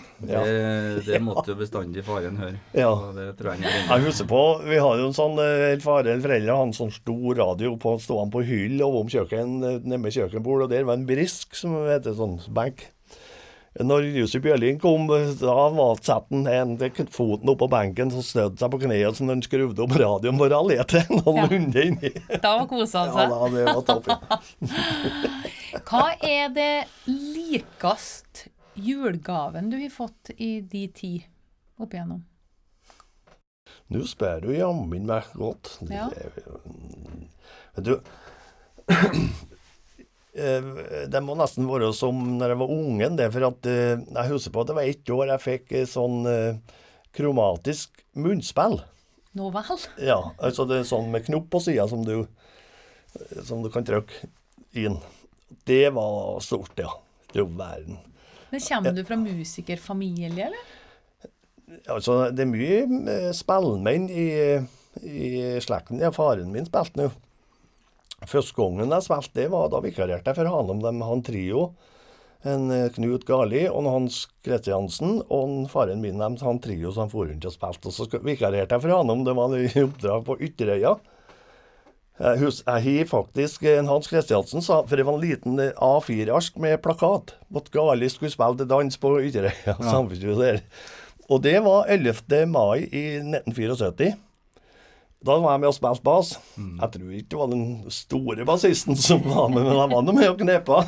det, 0.44 1.03
det 1.07 1.20
måtte 1.24 1.53
jo 1.53 1.59
bestandig 1.59 2.05
faren 2.07 2.38
høre. 2.40 2.61
Ja. 2.76 2.90
Det 3.16 3.26
tror 3.38 3.53
jeg 3.55 3.64
han 3.64 3.90
Jeg 3.90 4.07
husker 4.09 4.29
på, 4.31 4.42
Vi 4.66 4.79
har 4.81 5.00
jo 5.00 5.09
en 5.11 5.16
sånn 5.16 5.40
eh, 5.42 5.74
fare 5.83 6.12
eller 6.12 6.24
foreldre 6.24 6.57
hadde 6.57 6.70
en 6.70 6.76
sånn 6.76 6.94
stor 6.94 7.40
radio 7.40 7.74
på 7.81 7.96
stående 8.03 8.35
på 8.35 8.44
hyll 8.46 8.81
over 8.87 9.05
om 9.05 9.12
kjøkken, 9.12 9.59
eh, 9.64 9.76
nede 9.83 10.03
med 10.05 10.16
kjøkkenbord, 10.16 10.66
og 10.66 10.72
der 10.72 10.87
var 10.88 11.00
en 11.00 11.09
brisk, 11.09 11.55
som 11.59 11.76
heter 11.88 12.16
sånn 12.18 12.38
benk. 12.55 12.87
Når 13.78 14.02
Jussi 14.18 14.40
Bjørling 14.42 14.80
kom, 14.83 15.04
da 15.06 15.52
var 15.70 16.00
satt 16.02 16.26
han 16.35 16.46
en 16.50 16.72
foten 17.14 17.52
oppå 17.52 17.68
benken, 17.70 18.11
og 18.18 18.24
stødde 18.26 18.59
seg 18.59 18.72
på 18.72 18.80
kneet, 18.83 19.14
som 19.14 19.28
han 19.30 19.42
skrudde 19.46 19.85
opp 19.85 19.94
radioen, 19.94 20.40
bare 20.40 20.59
lette 20.66 21.04
noen 21.12 21.37
Ja. 21.38 21.44
lunder 21.52 21.87
inni. 21.87 22.11
Da 22.42 22.56
kosa 22.66 23.04
han 23.06 23.14
Ja, 23.14 23.28
da, 23.30 23.48
det 23.54 23.64
var 23.68 23.85
topp. 23.87 24.11
ja. 24.11 24.18
Hva 25.87 26.02
er 26.26 26.48
det 26.50 26.88
likest 27.06 28.48
julegaven 28.74 29.70
du 29.70 29.78
har 29.78 29.94
fått 29.94 30.33
i 30.37 30.61
de 30.66 30.88
ti 30.88 31.12
opp 31.78 31.94
igjennom? 31.94 32.24
Nå 33.94 34.02
spør 34.06 34.42
du 34.48 34.50
jammen 34.56 35.06
meg 35.06 35.30
godt. 35.38 35.76
Ja. 35.87 36.09
Det- 36.11 36.42
Vet 37.76 37.85
du 37.87 38.00
Det 40.31 41.21
må 41.27 41.35
nesten 41.38 41.66
være 41.66 41.90
som 41.97 42.19
når 42.38 42.53
jeg 42.53 42.61
var 42.61 42.75
ungen, 42.75 43.16
det. 43.19 43.31
For 43.35 43.49
at 43.49 43.66
eh, 43.71 43.99
jeg 43.99 44.31
husker 44.31 44.55
på 44.55 44.62
at 44.62 44.71
det 44.71 44.77
var 44.79 44.90
ett 44.90 45.12
år 45.14 45.33
jeg 45.33 45.45
fikk 45.47 45.73
eh, 45.75 45.88
sånn 45.90 46.21
eh, 46.31 46.77
kromatisk 47.16 48.05
munnspill. 48.14 48.79
Nå 49.38 49.49
vel? 49.55 49.87
Ja, 50.03 50.21
altså 50.43 50.66
det 50.71 50.81
er 50.81 50.88
sånn 50.90 51.11
med 51.12 51.27
knopp 51.27 51.51
på 51.51 51.62
sida 51.62 51.87
som 51.90 52.05
du 52.07 52.25
som 53.43 53.62
du 53.62 53.71
kan 53.75 53.83
trykke 53.87 54.29
inn. 54.79 55.01
Det 55.66 55.88
var 55.95 56.38
stort, 56.47 56.79
ja. 56.79 56.93
Du 57.33 57.43
verden. 57.43 57.99
Men 58.51 58.62
Kommer 58.62 58.95
du 58.95 59.03
fra 59.07 59.16
musikerfamilie, 59.19 60.47
eller? 60.47 61.81
Altså, 61.90 62.31
det 62.35 62.43
er 62.43 62.51
mye 62.51 63.33
spillmenn 63.35 64.09
i, 64.11 64.29
i 65.07 65.27
slekten. 65.62 66.03
Ja, 66.03 66.11
faren 66.14 66.51
min 66.55 66.66
spilte 66.66 66.99
nå. 66.99 67.11
Første 68.28 68.56
gangen 68.56 68.92
jeg 68.92 69.06
spilte, 69.06 69.37
det 69.38 69.48
var 69.52 69.70
da 69.72 69.80
vikarierte 69.80 70.28
jeg 70.28 70.37
for 70.37 70.50
han 70.52 70.72
om 70.74 70.83
har 70.85 71.09
han 71.09 71.22
trio. 71.24 71.70
En 72.44 72.70
eh, 72.72 72.88
Knut 72.92 73.26
Garli 73.28 73.66
og 73.68 73.83
en 73.83 73.90
Hans 73.92 74.22
Kristiansen 74.44 75.18
og 75.22 75.40
en 75.44 75.68
faren 75.68 76.00
min 76.00 76.20
de 76.20 76.44
han 76.44 76.61
trio 76.61 76.92
som 76.96 77.11
for 77.12 77.28
rundt 77.28 77.48
og 77.48 77.54
spilte. 77.54 77.88
Og 77.88 77.96
så 77.96 78.20
vikarierte 78.24 78.76
jeg 78.76 78.85
for 78.85 78.96
han 78.96 79.12
om 79.12 79.24
det 79.24 79.37
var 79.37 79.56
i 79.56 79.66
oppdrag 79.85 80.24
på 80.28 80.38
Ytterøya. 80.48 80.94
Jeg, 82.20 82.37
hus, 82.42 82.61
jeg 82.66 82.85
har 82.85 83.06
faktisk 83.09 83.62
en 83.64 83.88
Hans 83.88 84.09
Kristiansen 84.12 84.64
for 84.64 84.92
det 84.92 85.06
var 85.09 85.16
en 85.16 85.24
liten 85.24 85.61
eh, 85.61 85.76
A4-ark 85.80 86.61
med 86.61 86.80
plakat. 86.85 87.37
At 87.56 87.70
Garli 87.72 88.09
skulle 88.12 88.33
spille 88.33 88.61
til 88.61 88.68
dans 88.68 89.00
på 89.00 89.14
Ytterøya. 89.20 89.78
samfunnshuset 89.92 90.44
der. 90.44 90.64
Og 91.30 91.40
det 91.44 91.61
var 91.64 91.88
11. 91.88 92.44
mai 92.50 92.85
i 92.85 93.04
1974. 93.22 94.16
Da 95.20 95.35
var 95.37 95.52
jeg 95.52 95.61
med 95.61 95.68
og 95.68 95.76
spilte 95.76 96.04
bass. 96.06 96.30
Jeg 96.56 96.92
tror 96.94 97.11
ikke 97.12 97.28
det 97.35 97.38
var 97.42 97.50
den 97.52 97.64
store 97.92 98.44
bassisten 98.48 98.96
som 98.96 99.20
var 99.26 99.50
med, 99.52 99.66
men 99.66 99.76
jeg 99.76 99.90
var 99.92 100.04
nå 100.06 100.14
med 100.16 100.28
og 100.30 100.38
knepa. 100.40 100.78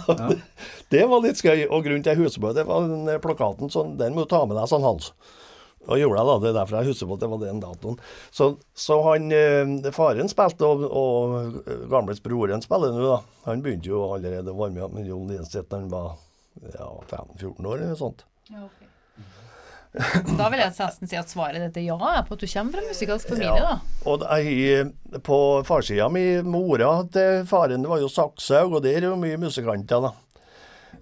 Det 0.93 1.03
var 1.09 1.21
litt 1.25 1.41
skøy. 1.41 1.67
Og 1.69 1.85
grunnen 1.85 2.05
til 2.05 2.15
jeg 2.15 2.21
husker 2.23 2.41
på 2.41 2.53
det, 2.57 2.65
var 2.69 2.87
den 2.89 3.09
plakaten. 3.21 3.69
sånn, 3.73 3.95
den 4.01 4.17
må 4.17 4.25
du 4.25 4.31
ta 4.33 4.43
med 4.49 4.57
deg, 4.57 4.69
sånn 4.71 4.85
Hans. 4.85 5.11
Og 5.89 5.99
gjorde 5.99 6.19
jeg 6.21 6.29
da, 6.29 6.35
Det 6.39 6.49
er 6.51 6.57
derfor 6.61 6.79
jeg 6.79 6.91
husker 6.93 7.09
på 7.11 7.17
at 7.17 7.23
det 7.25 7.31
var 7.33 7.41
den 7.43 7.61
datoen. 7.63 7.99
Så, 8.31 8.49
så 8.87 8.99
han, 9.09 9.29
eh, 9.37 9.91
faren 9.97 10.31
spilte, 10.33 10.69
og, 10.69 10.85
og 10.89 11.65
eh, 11.67 11.85
gamlesbroren 11.93 12.65
spiller 12.65 12.95
nå, 12.95 13.03
da. 13.09 13.19
Han 13.49 13.65
begynte 13.65 13.91
jo 13.91 14.05
allerede 14.15 14.53
å 14.55 14.61
varme 14.61 14.85
opp 14.87 14.95
med 14.97 15.09
Jon 15.11 15.29
Linseth 15.29 15.69
da 15.69 15.81
han 15.81 15.91
var 15.93 16.15
ja, 16.73 16.89
15-14 17.11 17.67
år 17.67 17.77
eller 17.83 17.93
noe 17.93 18.01
sånt. 18.01 18.25
Da 19.93 20.49
vil 20.49 20.63
jeg 20.63 20.73
nesten 20.73 21.11
si 21.11 21.19
at 21.21 21.29
svaret 21.29 21.61
ditt 21.61 21.83
er 21.83 21.85
ja, 21.91 21.97
på 22.25 22.37
at 22.37 22.41
du 22.41 22.49
kommer 22.49 22.79
fra 22.79 22.85
musikalsk 22.87 23.33
familie, 23.35 23.61
da. 23.61 23.75
Og 24.09 24.25
jeg, 24.25 24.87
på 25.27 25.39
farsida 25.69 26.09
mi, 26.13 26.25
mora 26.47 26.95
til 27.13 27.43
faren 27.49 27.85
var 27.89 28.01
jo 28.01 28.09
Sakshaug, 28.09 28.79
og 28.79 28.87
der 28.87 29.03
er 29.03 29.11
jo 29.11 29.19
mye 29.21 29.41
musikanter, 29.43 30.07
da. 30.09 30.15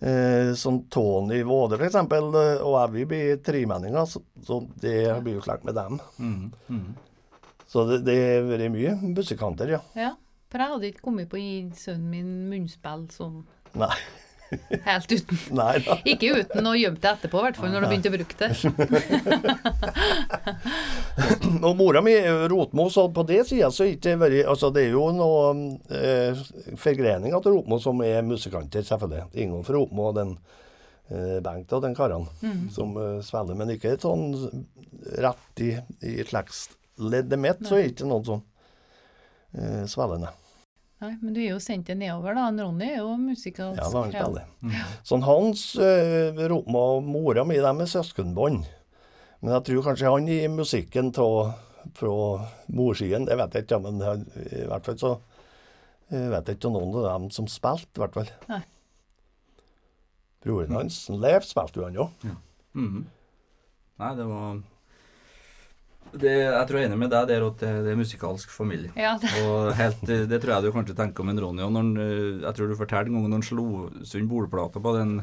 Eh, 0.00 0.54
som 0.58 0.80
Tony 0.88 1.42
Våde, 1.46 1.76
for 1.76 1.86
eksempel, 1.86 2.32
eh, 2.40 2.64
og 2.64 2.78
jeg 2.78 2.92
vi 2.94 3.06
blir 3.12 3.38
tremenninger, 3.44 4.08
så, 4.08 4.22
så 4.46 4.62
det 4.80 4.96
blir 5.22 5.38
jo 5.38 5.44
klart 5.44 5.66
med 5.68 5.76
dem. 5.76 6.00
Mm. 6.18 6.50
Mm. 6.72 6.88
Så 7.70 7.84
det, 7.86 8.00
det 8.08 8.16
har 8.18 8.48
vært 8.48 8.72
mye 8.74 8.96
musikanter, 9.04 9.76
ja. 9.76 9.82
Ja, 9.94 10.14
for 10.50 10.64
jeg 10.64 10.74
hadde 10.74 10.90
ikke 10.90 11.04
kommet 11.04 11.30
på 11.30 11.38
å 11.38 11.42
gi 11.44 11.60
sønnen 11.78 12.10
min 12.10 12.32
munnspill 12.50 13.06
sånn 13.14 13.44
Nei, 13.78 13.92
helt 14.88 15.12
uten. 15.12 15.38
nei. 15.56 15.76
Ikke 16.12 16.32
uten 16.40 16.66
å 16.66 16.74
gjemme 16.78 17.00
det 17.00 17.10
etterpå, 17.12 17.38
i 17.38 17.44
hvert 17.46 17.58
fall 17.60 17.72
når 17.72 17.84
du 17.84 17.88
begynte 17.90 18.10
å 18.10 18.16
bruke 18.16 18.36
det. 18.40 18.50
Og 21.66 21.74
mora 21.78 22.02
mi 22.04 22.14
er 22.16 22.48
rotmo, 22.50 22.88
så 22.90 23.06
på 23.14 23.22
det 23.28 23.42
sida 23.48 23.70
så 23.74 23.84
ikke 23.88 24.16
vært 24.20 24.48
Altså, 24.50 24.70
det 24.74 24.86
er 24.86 24.94
jo 24.94 25.06
noen 25.14 25.62
eh, 25.92 26.38
forgreninger 26.80 27.42
til 27.42 27.56
Rotmo 27.56 27.76
som 27.82 28.00
er 28.06 28.22
musikanter, 28.26 28.82
selvfølgelig. 28.86 29.24
Ingen 29.42 29.64
fra 29.66 29.76
Rotmo 29.76 30.08
og 30.10 30.16
den 30.18 30.34
eh, 31.10 31.38
Bengt 31.44 31.72
og 31.76 31.84
den 31.84 31.96
karene 31.98 32.30
som 32.74 32.94
eh, 32.98 33.18
spiller, 33.26 33.58
men 33.58 33.74
ikke 33.74 33.96
sånn 34.00 34.30
rett 35.20 35.64
i, 35.64 35.72
i 36.06 36.20
slektsleddet 36.28 37.40
mitt, 37.40 37.66
så 37.66 37.78
er 37.78 37.82
det 37.84 37.94
ikke 37.94 38.10
noen 38.10 38.28
sånn 38.28 38.44
eh, 39.58 39.84
spillende. 39.90 40.32
Nei, 41.00 41.14
men 41.22 41.32
du 41.32 41.40
er 41.40 41.54
jo 41.54 41.60
sendt 41.64 41.88
det 41.88 41.96
nedover, 41.96 42.34
da. 42.36 42.48
En 42.50 42.60
Ronny 42.60 42.90
er 42.90 42.98
jo 43.00 43.14
musikalsk. 43.16 43.80
Ja, 43.80 43.88
da 43.88 44.02
han 44.04 44.12
ja. 44.12 44.24
spiller. 44.26 44.92
Sånn 45.08 45.24
Hans 45.24 45.62
eh, 45.80 46.36
Roma 46.52 46.82
og 46.98 47.08
mora 47.08 47.44
mi, 47.48 47.56
de 47.56 47.70
er 47.72 47.88
søskenbånd. 47.88 48.66
Men 49.40 49.54
jeg 49.56 49.64
tror 49.70 49.86
kanskje 49.88 50.12
han 50.12 50.28
i 50.28 50.42
musikken 50.52 51.08
tå, 51.16 51.28
fra 51.96 52.12
morsiden, 52.68 53.24
det 53.24 53.38
vet 53.40 53.54
jeg 53.56 53.64
ikke, 53.64 53.78
men 53.80 54.02
han- 54.04 54.26
i 54.36 54.66
hvert 54.68 54.84
fall 54.84 54.98
så 55.00 55.12
jeg 56.10 56.30
vet 56.32 56.48
jeg 56.50 56.58
ikke 56.58 56.68
om 56.68 56.74
noen 56.74 56.96
av 56.98 57.20
dem 57.20 57.30
som 57.30 57.46
spilte, 57.46 57.94
i 57.94 58.02
hvert 58.02 58.16
fall. 58.18 58.30
Nei. 58.50 58.60
Broren 60.42 60.74
hans, 60.74 61.08
Leif, 61.08 61.46
spilte 61.46 61.78
jo 61.78 61.84
han 61.84 61.94
jo. 61.94 62.10
-hmm. 62.74 63.04
Nei, 63.98 64.14
det 64.16 64.26
var 64.26 64.62
det, 66.10 66.32
Jeg 66.32 66.66
tror 66.66 66.78
jeg 66.80 66.86
er 66.86 66.90
enig 66.90 66.98
med 67.04 67.12
deg 67.12 67.28
der 67.30 67.44
at 67.46 67.60
det, 67.62 67.70
det 67.86 67.92
er 67.92 68.00
musikalsk 68.00 68.50
familie. 68.50 68.90
Ja, 68.98 69.12
det, 69.20 69.30
Og 69.46 69.70
helt, 69.78 70.02
eh, 70.08 70.24
Det 70.30 70.40
tror 70.42 70.56
jeg 70.56 70.64
du 70.66 70.74
kanskje 70.74 70.96
tenker 70.98 71.24
om 71.24 71.30
en 71.32 71.42
Ronny. 71.44 71.62
Han, 71.62 71.92
eh, 72.02 72.40
jeg 72.46 72.56
tror 72.56 72.70
du 72.72 72.78
fortalte 72.78 73.12
en 73.12 73.20
gang 73.20 73.28
når 73.28 73.38
han 73.38 73.46
slo 73.46 73.66
sund 74.08 74.30
bordplata 74.30 74.82
på 74.82 74.96
den 74.98 75.20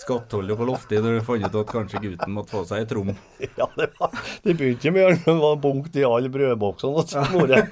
skattholdet 0.00 0.56
på 0.56 0.66
loftet, 0.68 1.02
da 1.02 1.10
du 1.12 1.24
fant 1.26 1.44
ut 1.44 1.56
at 1.60 1.72
kanskje 1.72 2.00
gutten 2.04 2.32
måtte 2.32 2.54
få 2.54 2.62
seg 2.68 2.84
ei 2.84 2.88
trom. 2.88 3.10
Ja, 3.58 3.66
det, 3.76 3.90
var, 3.98 4.14
det 4.44 4.54
begynte 4.56 4.92
med 4.94 5.08
at 5.10 5.26
det 5.26 5.34
var 5.42 5.58
bunkt 5.60 5.98
i 5.98 6.06
alle 6.06 6.30
brødboksene 6.32 6.94
hos 6.94 7.16
mora. 7.34 7.64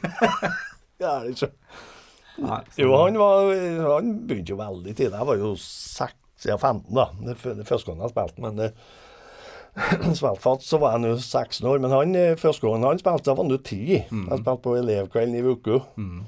Jo, 2.79 2.91
han, 2.95 3.19
var, 3.19 3.53
han 3.87 4.11
begynte 4.27 4.55
jo 4.55 4.59
veldig 4.59 4.95
tidlig. 4.95 5.15
Jeg 5.15 5.29
var 5.31 5.41
jo 5.41 5.53
seks, 5.63 6.49
ja, 6.51 6.59
15 6.59 6.91
da, 6.95 7.07
første 7.67 7.91
gang 7.91 8.03
jeg 8.03 8.13
spilte. 8.13 8.43
Men 8.45 8.59
det, 8.59 8.73
spilte 10.19 10.43
fatt, 10.43 10.65
så 10.67 10.81
var 10.83 10.97
jeg 10.97 11.05
nå 11.05 11.15
16 11.17 11.69
år. 11.69 11.79
Men 11.85 11.95
han, 11.95 12.17
eh, 12.19 12.35
første 12.41 12.67
gangen 12.67 12.89
han 12.89 13.01
spilte, 13.01 13.29
da 13.29 13.37
var 13.37 13.47
han 13.47 13.55
jo 13.55 13.61
10. 13.63 13.79
Jeg 13.95 14.43
spilte 14.43 14.59
på 14.65 14.75
elevkvelden 14.81 15.39
i 15.39 15.45
uka. 15.47 15.81
Mm. 15.97 16.27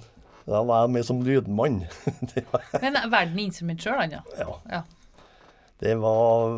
Da 0.50 0.62
var 0.66 0.84
jeg 0.84 0.94
med 0.96 1.06
som 1.06 1.20
lydmann. 1.22 1.82
var, 2.52 2.64
men 2.80 2.98
verden 3.12 3.38
er 3.38 3.44
instrument 3.44 3.84
sjøl, 3.84 4.00
han, 4.00 4.18
ja. 4.18 4.22
ja, 4.40 4.56
ja. 4.70 4.82
Det 5.80 5.94
var, 5.96 6.50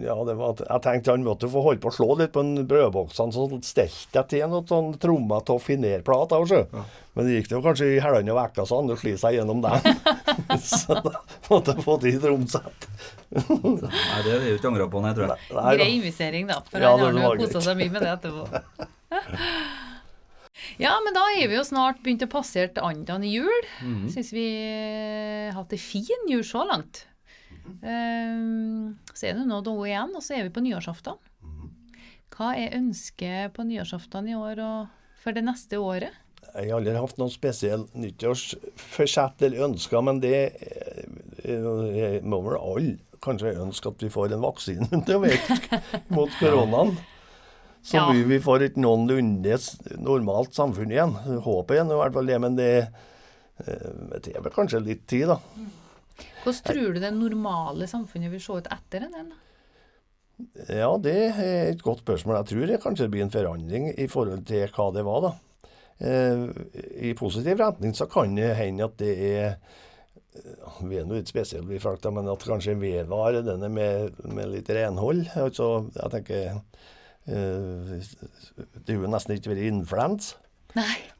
ja, 0.00 0.14
det 0.24 0.34
var 0.38 0.60
Jeg 0.64 0.82
tenkte 0.84 1.12
han 1.12 1.24
måtte 1.26 1.48
få 1.52 1.60
holde 1.60 1.82
på 1.82 1.90
å 1.90 1.92
slå 1.92 2.14
litt 2.16 2.32
på 2.32 2.40
en 2.40 2.62
brødboksene, 2.68 3.34
så 3.34 3.44
stelte 3.60 4.16
jeg 4.16 4.30
til 4.30 4.46
noen 4.48 4.68
sånn 4.70 4.94
trommer 5.00 5.44
av 5.44 5.60
finerplater. 5.60 6.40
altså. 6.40 6.86
Men 7.12 7.28
det 7.28 7.34
gikk 7.34 7.50
det 7.50 7.56
jo 7.58 7.62
kanskje 7.64 7.90
i 7.94 7.98
halvannen 8.00 8.32
uke, 8.32 8.64
så 8.64 8.80
han 8.80 8.96
sli 8.96 9.12
seg 9.20 9.36
gjennom 9.36 9.60
den. 9.64 10.00
så 10.64 10.96
da 11.04 11.12
måtte 11.50 11.74
jeg 11.76 11.84
få 11.84 11.96
til 12.00 12.16
tromsett. 12.22 12.88
Nei, 13.36 14.20
det 14.24 14.32
er 14.32 14.46
jo 14.48 14.56
ikke 14.56 14.70
angra 14.72 14.86
på, 14.92 15.02
nei, 15.04 15.12
tror 15.18 15.34
jeg. 15.34 15.50
Nei. 15.58 15.74
Grei 15.76 15.90
investering, 15.98 16.48
da. 16.48 16.62
For 16.70 16.86
Ja, 16.86 16.94
han 16.96 17.20
har 17.20 17.36
jo 17.36 17.44
kosa 17.44 17.64
seg 17.68 17.76
mye 17.82 17.92
med 17.92 18.06
det 18.06 18.14
etterpå. 18.16 18.46
Ja, 20.80 20.94
men 21.04 21.14
da 21.16 21.22
er 21.36 21.48
vi 21.48 21.56
jo 21.56 21.62
snart 21.64 22.02
begynt 22.04 22.24
å 22.24 22.28
passere 22.32 22.82
andene 22.84 23.28
i 23.28 23.34
jul. 23.36 23.68
Mhm. 23.84 24.08
Syns 24.12 24.32
vi 24.34 24.46
har 25.46 25.54
hatt 25.56 25.72
ei 25.72 25.80
fin 25.80 26.26
jul 26.28 26.42
så 26.44 26.64
langt. 26.68 27.04
Ehm, 27.86 28.96
så 29.14 29.28
er 29.30 29.38
det 29.38 29.46
nå 29.48 29.60
noe 29.64 29.88
igjen, 29.88 30.14
og 30.16 30.22
så 30.24 30.36
er 30.36 30.46
vi 30.46 30.54
på 30.54 30.62
nyårsaften. 30.64 31.18
Hva 32.36 32.52
er 32.58 32.74
ønsket 32.76 33.54
på 33.56 33.64
nyårsaften 33.64 34.28
i 34.28 34.36
år 34.36 34.60
og 34.60 34.94
for 35.22 35.36
det 35.36 35.44
neste 35.46 35.78
året? 35.80 36.12
Jeg 36.56 36.70
har 36.70 36.78
aldri 36.78 36.94
hatt 36.96 37.18
noen 37.20 37.32
spesiell 37.32 37.84
nyttårsforsett 37.98 39.42
eller 39.46 39.66
ønsker, 39.66 40.04
men 40.04 40.20
det 40.22 40.36
eh, 40.62 41.02
eh, 41.44 42.20
må 42.24 42.40
vel 42.46 42.56
alle 42.60 42.94
kanskje 43.24 43.56
ønske 43.60 43.90
at 43.90 44.04
vi 44.04 44.12
får 44.12 44.34
en 44.36 44.44
vaksine 44.44 44.88
til 45.08 45.22
virke 45.24 45.80
mot 46.14 46.32
koronaen. 46.40 46.96
Så 47.86 48.00
Ja. 48.00 48.06
vi, 48.10 48.38
får 48.42 48.64
et 48.66 48.78
noenlunde 48.82 49.58
normalt 50.02 50.56
samfunn 50.56 50.90
igjen. 50.90 51.12
Håpet 51.44 51.78
er 51.78 51.84
i 51.86 51.98
hvert 52.00 52.16
fall 52.16 52.26
det, 52.26 52.38
men 52.42 52.56
det, 52.58 52.70
eh, 53.62 53.90
det 54.24 54.32
er 54.34 54.42
vel 54.42 54.54
kanskje 54.54 54.82
litt 54.82 55.04
tid, 55.06 55.28
da. 55.30 55.38
Hvordan 56.46 56.68
tror 56.70 56.94
du 56.94 57.02
det 57.02 57.10
normale 57.10 57.88
samfunnet 57.90 58.30
vil 58.30 58.42
se 58.42 58.60
ut 58.60 58.70
etter 58.70 59.08
en 59.08 59.16
da? 59.16 59.40
Ja, 60.68 60.92
det 61.00 61.16
er 61.32 61.72
et 61.72 61.82
godt 61.82 62.04
spørsmål. 62.04 62.36
Jeg 62.42 62.50
tror 62.50 62.70
det 62.70 62.82
kanskje 62.82 63.08
blir 63.10 63.24
en 63.24 63.32
forandring 63.32 63.88
i 63.96 64.06
forhold 64.10 64.44
til 64.46 64.68
hva 64.76 64.90
det 64.92 65.04
var, 65.06 65.24
da. 65.24 65.32
Eh, 65.98 66.42
I 67.08 67.14
positiv 67.16 67.58
retning 67.62 67.96
så 67.96 68.06
kan 68.06 68.36
det 68.36 68.52
hende 68.58 68.84
at 68.84 68.98
det 69.00 69.14
er 69.16 69.46
eh, 70.36 70.82
Vi 70.84 70.98
er 71.00 71.06
nå 71.08 71.22
spesielle, 71.24 71.66
vi 71.70 71.80
folk, 71.80 72.04
men 72.12 72.28
at 72.28 72.44
kanskje 72.44 72.76
vedvarer 72.76 73.46
denne 73.46 73.70
med, 73.72 74.18
med 74.28 74.52
litt 74.52 74.68
renhold. 74.68 75.24
Altså, 75.40 75.88
jeg 75.96 76.12
tenker 76.12 76.42
eh, 76.52 77.94
Det 78.84 78.98
har 78.98 79.14
nesten 79.16 79.38
ikke 79.38 79.54
vært 79.54 79.70
influens. 79.72 80.34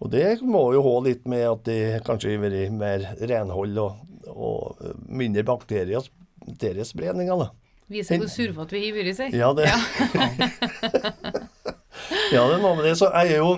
Og 0.05 0.11
det 0.13 0.43
må 0.45 0.67
jo 0.75 0.83
ha 0.85 0.97
litt 1.07 1.25
med 1.25 1.47
at 1.49 1.65
det 1.65 2.05
kanskje 2.05 2.35
har 2.35 2.43
vært 2.45 2.75
mer 2.77 3.07
renhold 3.25 3.79
og, 3.81 4.03
og 4.33 4.81
mindre 5.09 5.45
bakterier, 5.47 6.07
bakteriespredninger. 6.47 7.45
da. 7.45 7.51
Viser 7.87 8.19
hvor 8.19 8.31
surfete 8.33 8.75
vi 8.75 8.89
har 8.89 8.97
vært, 8.97 9.15
si. 9.15 9.27
Ja, 9.39 9.53
det, 9.55 9.67
ja, 12.35 12.41
det 12.43 12.57
er 12.57 12.63
noe 12.63 12.75
med 12.75 12.85
det. 12.89 12.97
Så 12.99 13.11
jeg 13.15 13.37
er 13.37 13.45
jo 13.45 13.53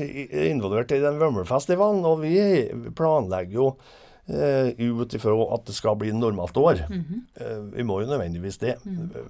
involvert 0.54 0.94
i 0.96 1.02
den 1.02 1.20
Vømmerfestivalen, 1.20 2.00
og 2.08 2.22
vi 2.22 2.32
planlegger 2.96 3.58
jo 3.58 3.66
eh, 4.32 4.72
ut 4.80 5.16
ifra 5.18 5.34
at 5.56 5.66
det 5.68 5.76
skal 5.76 5.98
bli 6.00 6.14
normalt 6.16 6.56
år. 6.60 6.84
eh, 6.88 7.58
vi 7.74 7.84
må 7.84 8.00
jo 8.00 8.08
nødvendigvis 8.14 8.60
det. 8.64 8.78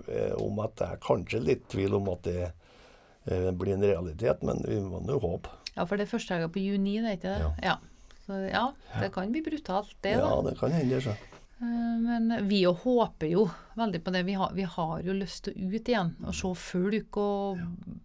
Eh, 0.06 0.34
om 0.38 0.62
at 0.62 0.76
det 0.78 0.86
er 0.92 1.02
kanskje 1.02 1.42
litt 1.42 1.66
tvil 1.74 1.98
om 1.98 2.12
at 2.14 2.22
det 2.28 2.44
eh, 2.46 3.50
blir 3.50 3.74
en 3.74 3.88
realitet, 3.90 4.46
men 4.46 4.62
vi 4.68 4.78
må 4.86 5.02
jo 5.10 5.18
håpe. 5.24 5.50
Ja, 5.74 5.82
for 5.82 5.98
det 5.98 6.06
er 6.06 6.14
første 6.14 6.36
helga 6.36 6.52
på 6.54 6.62
juni, 6.62 7.00
det 7.02 7.10
er 7.10 7.18
ikke 7.18 7.34
det? 7.34 7.50
Ja. 7.66 7.76
Så 8.24 8.40
ja, 8.48 8.72
det 9.00 9.10
kan 9.12 9.32
bli 9.32 9.42
brutalt, 9.44 9.94
det, 10.00 10.16
Ja, 10.16 10.28
da. 10.30 10.42
det 10.48 10.58
kan 10.58 10.72
hende, 10.72 11.00
så. 11.04 11.12
Eh, 11.60 11.98
Men 12.04 12.48
vi 12.48 12.62
jo 12.62 12.72
håper 12.72 13.28
jo 13.30 13.48
veldig 13.76 14.00
på 14.04 14.14
det. 14.14 14.22
Vi 14.26 14.36
har, 14.38 14.52
vi 14.56 14.62
har 14.62 15.02
jo 15.04 15.16
lyst 15.16 15.44
til 15.44 15.54
å 15.54 15.68
ut 15.74 15.90
igjen 15.92 16.14
og 16.24 16.34
se 16.34 16.54
folk 16.60 17.18
og 17.20 17.60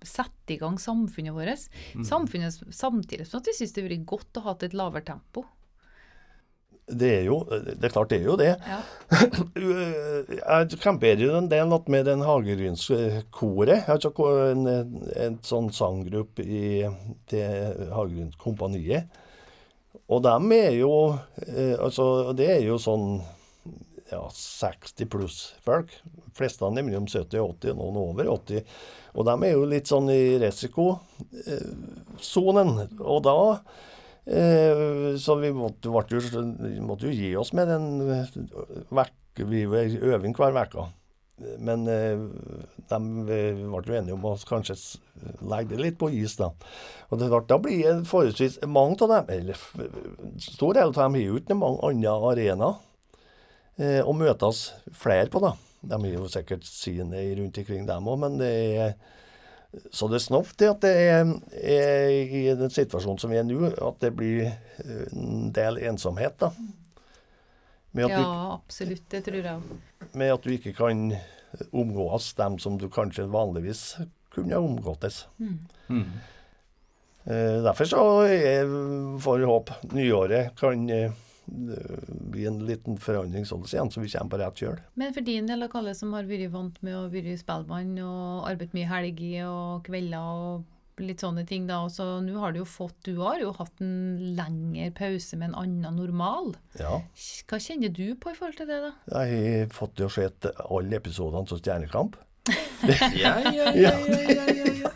sette 0.06 0.56
i 0.56 0.60
gang 0.62 0.78
samfunnet 0.82 1.34
vårt. 1.36 1.70
Samfunnet 2.06 2.60
samtidig 2.76 3.28
som 3.30 3.40
at 3.40 3.48
vi 3.48 3.56
syns 3.58 3.74
det 3.74 3.86
har 3.86 3.90
vært 3.90 4.12
godt 4.12 4.42
å 4.42 4.46
ha 4.50 4.58
et 4.60 4.76
lavere 4.78 5.08
tempo. 5.08 5.46
Det 6.90 7.10
er 7.20 7.26
jo 7.28 7.44
Det 7.46 7.86
er 7.86 7.92
klart 7.94 8.10
det 8.10 8.18
er 8.18 8.26
jo 8.26 8.36
det. 8.40 8.56
Ja. 8.66 8.80
Jeg 10.40 10.80
camperer 10.82 11.22
jo 11.22 11.36
en 11.38 11.50
del 11.52 11.70
med 11.88 12.06
den 12.10 12.24
Hagerynskoret. 12.26 13.90
Altså 13.90 14.12
en, 14.50 14.66
en 15.16 15.40
sånn 15.46 15.70
sanggruppe 15.72 16.44
i 16.44 16.64
det 17.30 17.46
Hagerynskompaniet. 17.94 19.20
Og 20.10 20.24
dem 20.26 20.50
er 20.56 20.72
jo 20.78 20.94
eh, 21.46 21.76
Altså, 21.78 22.34
det 22.38 22.48
er 22.58 22.64
jo 22.66 22.78
sånn 22.82 23.22
ja, 24.10 24.24
60 24.34 25.06
pluss 25.06 25.54
folk. 25.62 25.92
De 26.04 26.32
fleste 26.38 26.66
dem 26.66 26.86
mellom 26.88 27.06
70 27.06 27.40
og 27.44 27.50
80, 27.60 27.74
noen 27.78 27.98
over 28.02 28.26
80. 28.34 28.64
Og 29.14 29.26
de 29.28 29.34
er 29.46 29.52
jo 29.54 29.66
litt 29.70 29.88
sånn 29.90 30.10
i 30.14 30.38
risikosonen. 30.42 32.72
Og 33.00 33.24
da 33.28 33.38
eh, 34.26 35.16
Så 35.22 35.36
vi 35.42 35.50
måtte, 35.54 35.90
måtte, 35.94 36.16
jo, 36.18 36.22
måtte 36.86 37.06
jo 37.10 37.14
gi 37.14 37.36
oss 37.38 37.54
med 37.58 37.68
den 37.70 37.86
vek, 38.10 38.32
vi 39.40 39.64
øving 39.70 40.34
hver 40.36 40.54
uke. 40.58 40.84
Men 41.60 41.86
eh, 41.88 42.20
de 42.90 43.00
ble 43.28 43.40
jo 43.64 43.96
enige 43.96 44.16
om 44.16 44.26
å 44.28 44.36
kanskje 44.50 44.76
legge 45.46 45.76
det 45.76 45.84
litt 45.84 46.00
på 46.00 46.10
is, 46.16 46.36
da. 46.40 46.52
Og 47.10 47.22
det 47.22 47.30
ble, 47.32 47.42
da 47.48 47.58
blir 47.62 48.04
forholdsvis 48.08 48.60
mange 48.68 49.00
av 49.06 49.14
dem, 49.14 49.32
eller 49.38 49.64
stor 50.44 50.76
del 50.76 50.92
av 50.92 50.98
dem, 50.98 51.18
har 51.18 51.26
jo 51.26 51.40
ikke 51.40 51.58
mange 51.60 51.92
andre 51.92 52.18
arenaer 52.34 52.76
eh, 53.80 54.02
å 54.04 54.16
møtes 54.16 54.70
flere 54.92 55.30
på, 55.32 55.42
da. 55.44 55.56
De 55.80 55.96
har 55.96 56.12
jo 56.12 56.28
sikkert 56.32 56.68
sine 56.68 57.24
rundt 57.40 57.62
omkring 57.62 57.88
dem 57.88 58.12
òg, 58.12 58.20
men 58.26 58.38
det 58.42 58.52
er 58.84 58.94
Så 59.94 60.08
det 60.10 60.18
er 60.18 60.24
snoft 60.24 60.64
at 60.66 60.80
det 60.82 60.92
er, 60.98 61.28
er 61.62 62.10
i 62.10 62.56
den 62.58 62.72
situasjonen 62.74 63.20
som 63.22 63.30
vi 63.30 63.38
er 63.38 63.44
nå, 63.46 63.68
at 63.70 64.00
det 64.02 64.10
blir 64.18 64.48
eh, 64.50 65.04
en 65.14 65.52
del 65.54 65.78
ensomhet, 65.92 66.40
da. 66.42 66.50
Med 67.92 68.06
at, 68.06 68.12
ja, 68.12 68.54
absolutt. 68.54 69.06
Det 69.10 69.24
tror 69.26 69.40
jeg 69.40 69.54
òg. 69.56 70.10
med 70.14 70.34
at 70.34 70.44
du 70.46 70.52
ikke 70.54 70.74
kan 70.78 71.14
omgås 71.72 72.34
dem 72.38 72.60
som 72.62 72.78
du 72.78 72.90
kanskje 72.94 73.26
vanligvis 73.30 73.96
kunne 74.34 74.58
omgåttes. 74.62 75.24
Mm. 75.40 76.04
Eh, 77.24 77.64
derfor 77.66 77.90
så 77.90 78.04
er, 78.30 78.70
får 79.22 79.42
vi 79.42 79.50
håpe 79.50 79.80
nyåret 79.96 80.54
kan 80.60 80.86
eh, 80.90 81.12
bli 82.32 82.46
en 82.46 82.60
liten 82.66 82.98
forandring 83.02 83.46
sånn 83.46 83.66
igjen, 83.66 83.92
så 83.92 84.02
vi 84.04 84.12
kommer 84.14 84.32
på 84.32 84.42
rett 84.42 84.62
kjøl. 84.64 84.82
Men 85.00 85.14
for 85.16 85.26
din 85.26 85.50
del, 85.50 85.66
alle 85.66 85.96
som 85.98 86.14
har 86.14 86.30
vært 86.30 86.54
vant 86.54 86.78
med 86.86 86.98
å 86.98 87.08
være 87.12 87.38
spellemann 87.42 87.96
og 88.06 88.50
arbeidet 88.50 88.78
mye 88.78 88.90
helger 88.92 89.50
og 89.50 89.88
kvelder 89.90 90.30
og 90.44 90.68
litt 91.02 91.24
sånne 91.24 91.46
ting, 91.50 91.68
da, 91.70 91.82
og 91.86 91.92
så 91.94 92.06
nå 92.24 92.38
har 92.42 92.54
du 92.54 92.62
jo 92.62 92.68
fått 92.70 92.98
Du 93.08 93.22
har 93.22 93.42
jo 93.42 93.52
hatt 93.58 93.84
en 93.84 94.36
lengre 94.38 94.90
pause 94.98 95.38
med 95.40 95.52
en 95.52 95.60
annen 95.64 96.00
normal. 96.00 96.54
Ja. 96.80 97.00
Hva 97.50 97.60
kjenner 97.62 97.94
du 97.94 98.16
på 98.20 98.34
i 98.34 98.38
forhold 98.38 98.60
til 98.60 98.70
det, 98.70 98.80
da? 98.86 98.94
Jeg 99.26 99.44
har 99.46 99.72
fått 99.76 100.02
jo 100.02 100.10
sett 100.14 100.50
alle 100.68 101.00
episodene 101.00 101.46
av 101.46 101.62
Stjernekamp. 101.62 102.20
Ja, 102.80 103.10
ja, 103.14 103.32
ja, 103.52 103.72
ja, 103.76 103.92
ja, 104.08 104.46
ja, 104.56 104.68
ja. 104.80 104.90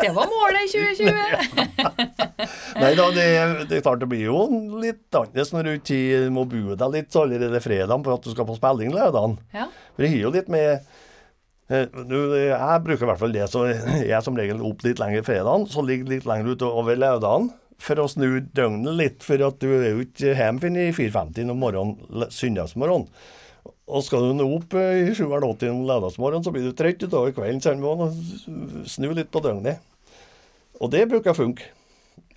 Det 0.00 0.08
var 0.12 0.26
målet 0.26 0.64
i 0.66 0.70
2020! 0.74 2.08
Nei 2.82 2.90
da, 2.98 3.06
det, 3.14 3.26
det 3.70 3.80
klart 3.84 4.02
det 4.02 4.08
blir 4.10 4.24
jo 4.26 4.40
litt 4.82 5.14
annerledes 5.14 5.52
når 5.54 5.68
du 5.68 5.70
ikke 5.76 6.28
må 6.34 6.44
bo 6.50 6.74
deg 6.78 6.94
litt 6.94 7.18
allerede 7.18 7.60
fredag 7.62 8.02
for 8.04 8.18
at 8.18 8.26
du 8.26 8.32
skal 8.34 8.48
på 8.48 8.58
spilling 8.58 8.90
lørdag. 8.94 9.38
Ja. 9.54 9.68
For 9.94 10.04
det 10.04 10.10
har 10.12 10.24
jo 10.26 10.34
litt 10.34 10.50
med 10.52 10.90
Jeg 11.68 12.82
bruker 12.84 13.04
i 13.04 13.08
hvert 13.10 13.20
fall 13.20 13.34
det, 13.34 13.46
så 13.52 13.66
jeg 13.70 14.12
er 14.16 14.24
som 14.24 14.36
regel 14.38 14.62
opp 14.64 14.84
litt 14.86 15.00
lenger 15.02 15.26
fredagen, 15.26 15.66
så 15.68 15.84
ligger 15.84 16.14
litt 16.14 16.28
lenger 16.28 16.54
utover 16.56 16.96
lørdagen. 16.96 17.50
For 17.78 18.00
å 18.02 18.08
snu 18.10 18.40
døgnet 18.42 18.96
litt, 18.98 19.20
for 19.22 19.42
at 19.46 19.60
du 19.62 19.68
er 19.70 19.92
jo 19.92 20.00
ikke 20.02 20.32
hjemme 20.34 20.62
før 20.64 20.78
i 20.82 20.88
4.50 20.96 21.52
om 21.52 21.60
morgenen, 21.62 22.24
søndagsmorgen. 22.34 23.04
Og 23.88 24.02
skal 24.04 24.24
du 24.26 24.32
nå 24.36 24.48
opp 24.56 24.74
eh, 24.76 25.04
i 25.06 25.12
7.80 25.14 25.70
om 25.70 25.84
lørdagsmorgenen, 25.86 26.44
så 26.44 26.52
blir 26.54 26.66
du 26.66 26.74
trøtt 26.76 27.04
utover 27.04 27.36
kvelden, 27.36 27.60
så 27.62 27.76
du 27.76 27.84
må 27.84 28.08
snu 28.88 29.12
litt 29.12 29.30
på 29.30 29.44
døgnet. 29.44 29.84
Og 30.82 30.90
det 30.90 31.06
bruker 31.10 31.32
å 31.32 31.38
funke. 31.38 31.70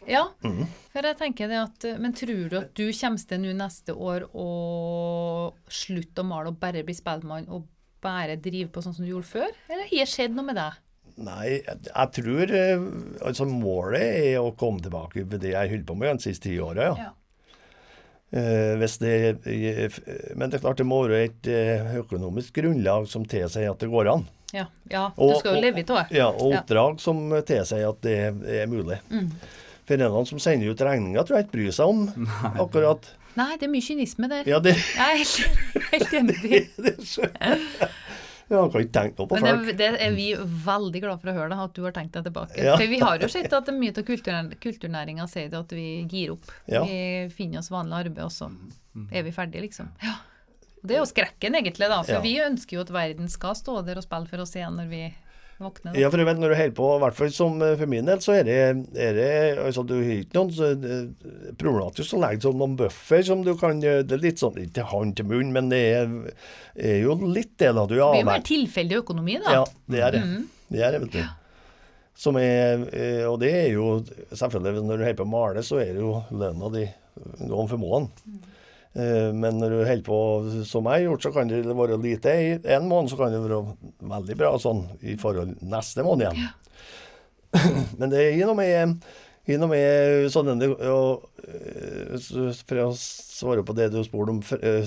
Ja, 0.09 0.27
mm. 0.43 0.63
for 0.93 1.05
jeg 1.05 1.17
tenker 1.19 1.45
det 1.51 1.59
at 1.61 1.83
Men 2.01 2.15
tror 2.17 2.47
du 2.49 2.55
at 2.57 2.71
du 2.73 2.87
kommer 2.89 3.21
til 3.29 3.43
nå 3.43 3.51
neste 3.53 3.93
år 3.93 4.23
å 4.33 4.47
slutte 5.69 6.23
å 6.23 6.25
male 6.25 6.49
og 6.49 6.57
bare 6.61 6.81
bli 6.87 6.95
spellemann 6.97 7.45
og 7.53 7.67
bare 8.03 8.37
drive 8.41 8.69
på 8.73 8.83
sånn 8.83 8.95
som 8.97 9.05
du 9.05 9.11
gjorde 9.13 9.29
før? 9.29 9.51
Eller 9.69 9.87
har 9.89 10.05
det 10.05 10.09
skjedd 10.11 10.35
noe 10.35 10.47
med 10.47 10.57
deg? 10.59 10.79
Nei, 11.21 11.47
jeg, 11.59 11.79
jeg 11.85 12.11
tror 12.15 12.51
eh, 12.55 12.83
Altså, 13.27 13.45
målet 13.45 14.05
er 14.31 14.37
å 14.39 14.53
komme 14.57 14.81
tilbake 14.81 15.25
til 15.25 15.41
det 15.43 15.51
jeg 15.51 15.73
holdt 15.73 15.89
på 15.89 15.97
med 15.99 16.15
de 16.17 16.25
siste 16.29 16.47
ti 16.47 16.55
åra, 16.63 16.91
ja. 16.91 17.09
Ja. 17.09 17.11
Eh, 18.31 18.77
hvis 18.79 18.93
det, 19.01 19.15
eh, 19.43 19.97
men 20.39 20.47
det 20.49 20.57
er 20.59 20.63
klart 20.63 20.79
det 20.79 20.87
må 20.87 21.01
være 21.03 21.25
et 21.27 21.47
eh, 21.51 21.97
økonomisk 21.99 22.61
grunnlag 22.61 23.09
som 23.11 23.25
tilsier 23.27 23.73
at 23.73 23.81
det 23.83 23.89
går 23.91 24.07
an. 24.13 24.23
Ja, 24.55 24.69
ja 24.91 25.09
du 25.17 25.33
skal 25.39 25.57
jo 25.57 25.63
leve 25.65 25.83
av 25.83 25.97
det. 25.97 26.05
Ja, 26.15 26.29
og 26.31 26.53
Ja. 26.53 26.61
oppdrag 26.61 27.01
som 27.03 27.25
tilsier 27.47 27.89
at 27.89 27.99
det 28.07 28.15
er 28.61 28.71
mulig. 28.71 29.01
Mm. 29.11 29.27
For 29.83 29.97
en 29.97 30.05
av 30.07 30.15
dem 30.15 30.29
som 30.29 30.39
sender 30.39 30.71
ut 30.71 30.83
regninger, 30.87 31.27
tror 31.27 31.37
jeg 31.37 31.47
ikke 31.49 31.57
bryr 31.57 31.75
seg 31.75 31.91
om 31.91 32.07
akkurat. 32.63 33.11
Nei, 33.37 33.55
det 33.57 33.67
er 33.67 33.71
mye 33.71 33.85
kynisme 33.85 34.27
der. 34.31 34.47
Ja, 34.49 34.59
det, 34.59 34.73
Jeg 34.75 34.99
er 34.99 35.19
helt, 35.21 35.85
helt 35.91 36.13
enig 36.19 36.37
i 36.43 36.49
det. 36.59 36.67
det 36.77 36.95
jeg. 37.15 37.89
Ja, 38.51 38.65
kan 38.67 38.81
ikke 38.83 38.91
tenke 38.97 39.15
på 39.15 39.37
Men 39.39 39.45
folk. 39.45 39.67
det, 39.69 39.75
det 39.79 39.89
er 40.03 40.11
vi 40.11 40.25
veldig 40.65 41.01
glad 41.05 41.21
for 41.21 41.31
å 41.31 41.35
høre, 41.37 41.49
da, 41.53 41.61
at 41.69 41.75
du 41.77 41.85
har 41.85 41.93
tenkt 41.95 42.17
deg 42.17 42.25
tilbake. 42.27 42.57
Ja. 42.59 42.73
For 42.75 42.91
vi 42.91 42.97
har 42.99 43.21
jo 43.23 43.29
sett 43.31 43.53
at 43.55 43.69
mye 43.71 43.93
av 43.95 44.03
kultur, 44.09 44.49
kulturnæringa 44.65 45.27
sier 45.31 45.47
det 45.53 45.61
at 45.61 45.71
vi 45.77 45.85
gir 46.11 46.33
opp. 46.33 46.49
Ja. 46.67 46.81
Vi 46.83 47.29
finner 47.37 47.61
oss 47.63 47.71
vanlig 47.71 48.01
arbeid, 48.09 48.25
og 48.27 48.33
så 48.35 48.49
er 49.15 49.23
vi 49.23 49.31
ferdige, 49.31 49.63
liksom. 49.69 49.93
Ja. 50.03 50.17
Det 50.83 50.97
er 50.97 50.99
jo 50.99 51.07
skrekken, 51.07 51.55
egentlig, 51.61 51.87
da. 51.93 52.01
For 52.03 52.17
Ja. 52.17 52.21
vi 52.25 52.33
ønsker 52.43 52.75
jo 52.75 52.83
at 52.83 52.91
verden 52.91 53.29
skal 53.31 53.55
stå 53.55 53.77
der 53.87 54.01
og 54.01 54.03
spille 54.03 54.27
for 54.27 54.43
oss 54.43 54.55
igjen 54.57 54.75
når 54.81 54.89
vi 54.91 55.01
våkner. 55.63 55.93
Da. 55.93 55.99
Ja, 55.99 56.09
for 56.13 56.23
vet, 56.27 56.39
når 56.41 56.53
du 56.53 56.57
holder 56.59 56.75
på, 56.77 56.87
i 56.95 57.01
hvert 57.03 57.17
fall 57.17 57.33
som 57.35 57.61
eh, 57.65 57.75
for 57.79 57.91
min 57.91 58.09
del, 58.09 58.21
så 58.23 58.35
er 58.39 58.47
det, 58.47 58.57
er 58.95 59.17
det 59.17 59.29
altså, 59.63 59.83
Du 59.87 59.95
har 59.97 60.13
ikke 60.15 60.37
noen 60.39 60.53
så, 60.57 60.71
eh, 60.75 61.51
problematisk 61.61 62.17
å 62.17 62.21
legge 62.23 62.45
som 62.45 62.57
noen 62.61 62.77
buffer 62.79 63.25
som 63.27 63.43
du 63.45 63.53
kan. 63.59 63.81
Det 63.81 64.17
er 64.17 64.23
litt 64.23 64.41
sånn, 64.41 64.59
ikke 64.65 64.87
hånd 64.91 65.17
til 65.19 65.29
munn, 65.31 65.53
men 65.55 65.69
det 65.73 65.81
er, 65.99 66.15
er 66.75 66.97
jo 67.03 67.17
litt 67.21 67.53
det 67.61 67.73
da 67.77 67.85
du 67.85 67.97
er 67.99 68.17
blir 68.17 68.27
mer 68.31 68.47
tilfeldig 68.47 69.01
økonomi, 69.03 69.37
da. 69.43 69.61
Ja, 69.61 69.67
det 69.91 70.05
er 70.07 70.17
det. 70.17 70.23
Det 70.71 70.85
er 70.87 70.95
det, 70.95 71.03
vet 71.05 71.19
du. 71.19 71.37
Som 72.21 72.37
er, 72.37 72.85
eh, 72.93 73.25
og 73.25 73.39
det 73.41 73.49
er 73.55 73.69
jo 73.73 74.01
selvfølgelig 74.29 74.83
Når 74.85 74.99
du 74.99 75.03
holder 75.07 75.19
på 75.21 75.25
å 75.25 75.31
male, 75.31 75.63
så 75.65 75.79
er 75.81 75.93
det 75.95 76.03
jo 76.03 76.17
lønna 76.29 76.69
di 76.75 76.85
gang 77.47 77.69
for 77.69 77.81
måneden. 77.81 78.50
Eh, 78.93 79.31
Men 79.33 79.59
når 79.61 79.73
du 79.73 79.79
holder 79.79 80.05
på 80.05 80.19
som 80.67 80.89
jeg 80.89 80.99
har 80.99 81.07
gjort, 81.07 81.25
så 81.25 81.33
kan 81.35 81.51
det 81.51 81.63
være 81.65 81.99
lite 82.01 82.35
i 82.35 82.53
en 82.75 82.87
måned, 82.91 83.11
så 83.11 83.19
kan 83.19 83.33
det 83.33 83.41
være 83.43 83.63
veldig 84.13 84.39
bra 84.39 84.53
sånn 84.59 84.85
i 85.01 85.17
forhold 85.19 85.57
neste 85.63 86.05
måned 86.07 86.27
igjen. 86.27 86.47
Men 87.99 88.11
det 88.11 88.23
er 88.29 88.47
noe 88.47 88.57
med 88.59 89.03
Inn 89.49 89.63
med 89.65 90.27
sånn 90.29 90.51
og, 90.53 91.23
eh, 91.41 92.11
For 92.67 92.81
å 92.83 92.89
svare 92.93 93.63
på 93.65 93.73
det 93.73 93.87
du 93.89 93.97
spurte 94.05 94.35
om 94.35 94.41
eh, 94.61 94.85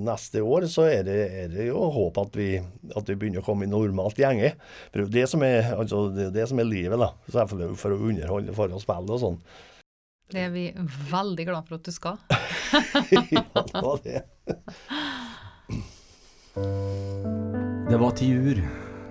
neste 0.00 0.40
år, 0.40 0.64
så 0.72 0.86
er 0.88 1.04
det, 1.04 1.18
er 1.42 1.50
det 1.52 1.66
jo 1.68 1.82
håp 1.92 2.22
at 2.22 2.38
vi, 2.40 2.54
at 2.96 3.10
vi 3.10 3.18
begynner 3.20 3.42
å 3.42 3.46
komme 3.46 3.68
i 3.68 3.70
normalt 3.70 4.20
gjenge. 4.20 4.54
For 4.88 4.96
det 4.96 5.02
er 5.02 5.04
jo 5.04 5.16
det 5.18 5.26
som 5.34 5.44
er, 5.44 5.74
altså, 5.76 6.06
det, 6.14 6.30
er 6.30 6.38
det 6.38 6.48
som 6.48 6.62
er 6.62 6.70
livet, 6.70 6.96
da. 7.02 7.10
Selvfølgelig 7.28 7.82
for 7.82 7.92
å 7.92 8.00
underholde, 8.00 8.56
for 8.56 8.72
å 8.72 8.80
spille 8.80 9.18
og 9.18 9.22
sånn. 9.26 9.38
Det 10.30 10.44
er 10.46 10.50
vi 10.54 10.68
veldig 11.10 11.44
glad 11.48 11.66
for 11.66 11.80
at 11.80 11.86
du 11.88 11.90
skal. 11.94 12.18
ja, 13.10 13.22
det 13.34 13.82
var 13.82 13.98
det. 14.04 14.20
Det 17.90 17.98
var 17.98 18.14
tiur. 18.20 18.60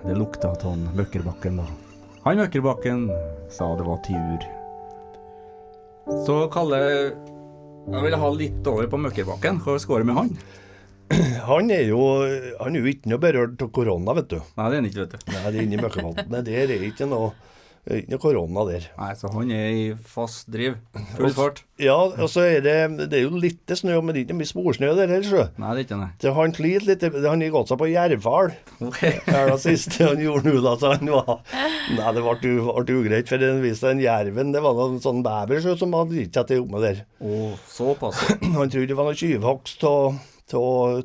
Det 0.00 0.14
lukta 0.16 0.54
av 0.56 0.78
Møkkerbakken 0.96 1.60
da. 1.60 1.66
Han 2.24 2.40
Møkkerbakken 2.40 3.04
sa 3.52 3.68
det 3.76 3.84
var 3.84 4.00
tiur. 4.06 4.46
Så 6.24 6.38
Kalle, 6.52 6.80
jeg 7.90 8.06
vil 8.06 8.16
ha 8.22 8.32
litt 8.32 8.72
over 8.72 8.88
på 8.88 9.00
Møkkerbakken. 9.04 9.60
Hva 9.60 9.76
skårer 9.82 10.08
med 10.08 10.16
han? 10.22 10.34
Han 11.50 11.72
er 11.74 11.88
jo 11.88 11.98
han 12.60 12.76
er 12.76 12.84
jo 12.84 12.90
ikke 12.92 13.10
noe 13.10 13.18
berørt 13.18 13.62
av 13.64 13.70
korona, 13.74 14.12
vet 14.14 14.28
du. 14.30 14.36
Nei, 14.38 14.66
det 14.70 14.76
er 14.76 14.78
han 14.78 14.86
ikke, 14.86 15.00
vet 15.00 15.14
du. 15.16 15.32
Nei, 15.32 15.40
det 15.40 15.48
er 15.58 15.64
inni 15.64 15.80
møkkerbakken. 15.80 16.36
Der 16.46 16.70
er 16.70 16.84
ikke 16.86 17.08
noe, 17.10 17.32
det 17.90 17.96
er 17.96 18.02
ikke 18.04 18.12
noe 18.14 18.22
korona 18.22 18.62
der. 18.68 18.84
Nei, 18.94 19.08
så 19.18 19.28
han 19.34 19.48
er 19.50 19.70
i 19.74 19.86
fast 20.06 20.46
driv. 20.54 20.76
Full 21.16 21.32
fart. 21.34 21.64
Ja, 21.80 21.96
og 22.06 22.28
så 22.30 22.44
er 22.44 22.60
det 22.62 22.74
Det 23.10 23.16
er 23.18 23.24
jo 23.24 23.40
litt 23.40 23.72
snø, 23.74 23.96
men 24.04 24.14
det 24.14 24.20
er 24.20 24.26
ikke 24.28 24.36
mye 24.38 24.50
sporsnø 24.50 24.92
der 24.94 25.10
heller, 25.10 25.26
sjø. 25.26 25.46
Nei, 25.58 25.72
det 25.74 25.82
er 25.82 25.86
ikke 25.88 25.98
det. 25.98 26.08
Så 26.22 26.34
han 26.36 26.54
sliter 26.54 26.86
litt. 26.86 27.06
Han 27.26 27.42
har 27.42 27.52
gått 27.56 27.72
seg 27.72 27.80
på 27.82 27.90
jervfall. 27.90 28.54
Okay. 28.78 29.18
Det 29.26 29.36
er 29.40 29.50
det 29.50 29.58
siste 29.64 30.06
han 30.06 30.22
gjorde 30.22 30.46
nå, 30.46 30.62
da. 30.62 30.76
Så 30.78 30.94
han 30.94 31.10
var 31.10 31.42
Nei, 31.50 32.14
det 32.14 32.24
ble, 32.28 32.56
ble 32.62 32.98
ugreit. 33.02 33.30
For 33.30 33.42
den 33.42 33.62
viste 33.64 33.90
den 33.90 34.04
jerven 34.04 34.54
Det 34.54 34.62
var 34.62 34.78
noen 34.78 35.02
sånn 35.02 35.24
bever 35.26 35.66
som 35.66 35.98
hadde 35.98 36.20
gitt 36.22 36.38
seg 36.38 36.50
til 36.52 36.62
oppe 36.68 36.86
der. 36.86 37.04
Oh, 37.18 37.56
såpass. 37.74 38.22
Han 38.60 38.70
trodde 38.70 38.92
det 38.92 38.98
var 39.00 39.10
noe 39.10 39.18
tyvhogst 39.18 39.82
av 39.90 40.20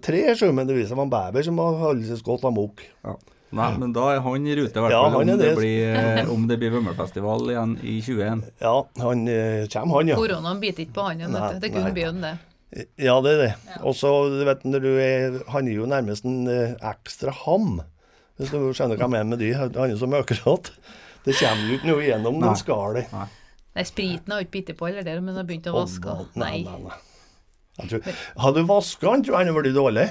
tre, 0.05 0.21
sjø, 0.37 0.51
men 0.53 0.69
det 0.69 0.77
viste 0.77 0.93
seg 0.93 0.99
det 0.99 1.01
var 1.01 1.09
en 1.09 1.15
bever 1.17 1.49
som 1.49 1.65
hadde 1.65 1.81
holdt 1.81 2.27
gått 2.29 2.45
amok. 2.53 2.85
Ja. 3.05 3.17
Nei, 3.55 3.67
men 3.77 3.91
da 3.95 4.07
er 4.15 4.19
han 4.25 4.47
i 4.47 4.55
rute, 4.57 4.73
i 4.73 4.81
hvert 4.81 4.91
fall. 4.91 5.13
Ja, 5.13 5.19
om, 5.21 5.29
det 5.39 5.51
blir, 5.55 5.93
eh, 5.95 6.31
om 6.33 6.47
det 6.49 6.57
blir 6.59 6.73
Vømmølfestival 6.73 7.51
igjen 7.53 7.75
i 7.85 7.99
21. 8.01 8.41
Ja, 8.63 8.73
han 9.03 9.21
eh, 9.31 9.67
kommer, 9.71 9.99
han, 10.01 10.09
ja. 10.11 10.17
Koronaen 10.19 10.59
biter 10.63 10.83
ikke 10.83 10.97
på 10.97 11.05
han 11.07 11.21
vet. 11.23 11.61
Det 11.61 11.69
Nei, 11.69 11.73
kunne 11.77 11.85
nei. 11.91 11.93
begynne 11.95 12.31
det. 12.33 12.85
Ja, 13.05 13.15
det 13.23 13.35
er 13.35 13.41
det. 13.45 13.51
Og 13.87 13.95
så, 13.95 14.11
du 14.33 14.41
vet, 14.43 14.65
når 14.67 14.81
du 14.83 14.89
er 14.99 15.35
Han 15.53 15.69
er 15.69 15.77
jo 15.77 15.85
nærmest 15.87 16.25
en 16.27 16.41
eh, 16.51 16.73
ekstra 16.89 17.31
ham, 17.45 17.77
hvis 18.35 18.51
du 18.51 18.57
skjønner 18.75 18.97
hva 18.99 19.05
jeg 19.05 19.13
mener 19.13 19.29
med 19.31 19.39
de. 19.39 19.53
Han 19.55 19.77
er 19.87 19.95
så 20.01 20.09
møkkerått. 20.11 20.73
Det 21.25 21.37
kommer 21.39 21.69
jo 21.69 21.77
ikke 21.79 21.89
noe 21.93 22.03
gjennom 22.03 22.41
den 22.43 22.59
skallet. 22.59 23.13
Nei, 23.15 23.83
spriten 23.87 24.33
har 24.35 24.43
ikke 24.43 24.57
bitt 24.59 24.73
på 24.75 24.89
heller, 24.89 25.05
der, 25.07 25.21
men 25.23 25.37
har 25.39 25.47
begynt 25.47 25.69
å 25.71 25.77
vaske. 25.77 26.17
Nei, 26.35 26.65
Nei. 26.65 26.81
nei, 26.83 26.91
nei. 26.91 27.87
Tror, 27.89 28.05
hadde 28.39 28.61
du 28.61 28.67
vaska 28.69 29.09
han, 29.11 29.23
tror 29.23 29.35
jeg 29.35 29.41
han 29.41 29.49
hadde 29.51 29.61
blitt 29.65 29.75
dårlig. 29.75 30.05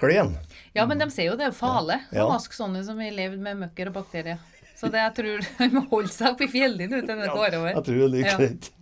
Klen. 0.00 0.34
Ja, 0.74 0.86
men 0.90 0.98
de 0.98 1.06
sier 1.14 1.30
jo 1.30 1.38
det 1.38 1.48
er 1.50 1.54
farlig 1.56 2.00
å 2.18 2.28
vaske 2.32 2.56
sånne 2.56 2.82
som 2.86 2.98
har 3.02 3.14
levd 3.14 3.42
med 3.42 3.60
møkker 3.62 3.92
og 3.92 4.00
bakterier. 4.00 4.42
Så 4.74 4.90
det 4.90 4.98
jeg 4.98 5.14
tror 5.16 5.44
de 5.60 5.68
må 5.72 5.84
holde 5.92 6.10
seg 6.12 6.32
oppe 6.32 6.48
i 6.48 6.50
fjellene 6.50 6.98
ute 6.98 7.14
når 7.14 7.22
det 7.22 7.34
går 7.36 7.58
over. 7.60 7.68
Jeg 7.70 7.84
tror 7.88 8.00
det 8.00 8.06
er 8.06 8.14
like 8.14 8.32
Ja. 8.34 8.72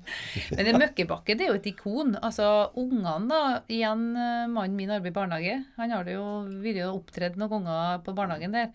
Men 0.56 0.70
en 0.72 0.80
Møkkebakke 0.82 1.36
det 1.38 1.44
er 1.44 1.52
jo 1.52 1.58
et 1.60 1.68
ikon. 1.70 2.16
Altså, 2.18 2.46
Ungene, 2.80 3.28
da. 3.28 3.42
Igjen 3.70 4.08
eh, 4.16 4.48
mannen 4.50 4.74
min 4.78 4.90
arbeider 4.90 5.12
i 5.12 5.18
barnehage. 5.20 5.58
Han 5.76 5.94
har 5.94 6.08
det 6.08 6.16
jo 6.16 6.24
vært 6.64 6.80
opptredd 6.88 7.38
noen 7.38 7.52
ganger 7.68 8.02
på 8.02 8.16
barnehagen 8.16 8.56
der. 8.56 8.72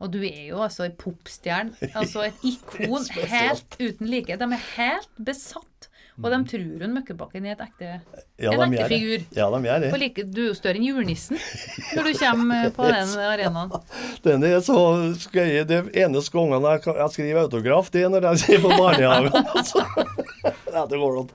Og 0.00 0.12
du 0.14 0.20
er 0.24 0.44
jo 0.52 0.60
altså 0.64 0.86
en 0.86 0.94
popstjerne. 1.00 1.90
Altså 1.90 2.22
et 2.28 2.44
ikon 2.52 3.08
helt 3.32 3.76
uten 3.80 4.08
like. 4.12 4.38
De 4.40 4.48
er 4.52 4.68
helt 4.76 5.10
besatt. 5.18 5.66
Og 6.22 6.30
de 6.32 6.38
tror 6.50 6.64
hun 6.82 6.92
Møkkebakken 6.94 7.46
er 7.46 7.52
et 7.56 7.60
ekte, 7.64 7.90
Ja, 8.40 8.50
en 8.52 8.72
ekte 8.74 8.86
figur. 8.90 9.22
Ja, 9.36 9.46
de 9.50 9.60
gjør 9.66 9.80
det. 9.84 9.90
like, 10.00 10.24
du 10.28 10.40
er 10.42 10.48
jo 10.50 10.54
større 10.58 10.76
enn 10.80 10.84
julenissen 10.88 11.38
når 11.96 12.08
du 12.10 12.18
kommer 12.20 12.70
på 12.76 12.88
den 12.94 13.14
arenaen. 13.24 13.72
Den 14.26 14.44
er 14.44 14.60
så 14.64 14.76
skøy. 15.20 15.64
Det 15.68 15.80
eneste 15.96 16.32
gangen 16.36 16.62
jeg, 16.68 16.84
jeg 16.86 17.10
skriver 17.14 17.42
autograf, 17.46 17.90
det 17.94 18.04
er 18.04 18.12
når 18.12 18.28
jeg 18.30 18.42
sier 18.44 18.60
på 18.64 18.72
barnehagen. 18.76 19.32
Altså. 19.56 19.84
Ja, 20.70 20.84
det 20.86 20.98
går 21.00 21.18
an. 21.20 21.30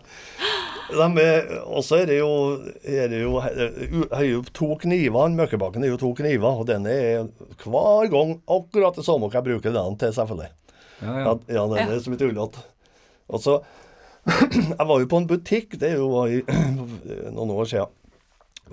De 0.96 1.22
er- 1.24 1.48
Og 1.66 1.82
så 1.84 1.98
er 2.04 2.06
det 2.12 2.20
jo, 2.20 2.30
er 2.86 3.08
det 3.12 3.22
jo, 3.24 3.40
er 3.42 4.24
jo 4.30 4.44
to 4.54 4.76
kniver. 4.82 5.30
Møkkebakken 5.34 5.84
er 5.84 5.92
jo 5.92 5.98
to 5.98 6.14
kniver, 6.16 6.62
og 6.62 6.68
den 6.70 6.86
er 6.88 7.26
hver 7.66 8.08
gang 8.14 8.36
akkurat 8.48 8.96
det 8.96 9.06
samme 9.08 9.28
hva 9.30 9.42
jeg 9.42 9.48
bruker 9.50 9.74
den 9.76 9.98
til, 10.00 10.14
selvfølgelig. 10.14 10.52
Ja, 11.02 11.08
Ja, 11.10 11.18
ja. 11.26 11.34
ja 11.58 11.66
den 11.74 11.82
Ja. 11.82 11.88
er 11.96 12.00
som 12.06 12.14
et 12.14 12.20
tullete. 12.22 12.62
Og 13.28 13.42
så 13.42 13.58
Jeg 14.80 14.88
var 14.90 14.98
jo 15.04 15.12
på 15.12 15.20
en 15.22 15.28
butikk, 15.30 15.78
det 15.82 15.92
er 15.94 16.00
jo 16.02 16.10
var 16.16 16.32
i, 16.34 16.42
noen 17.36 17.54
år 17.60 17.70
siden. 17.70 18.02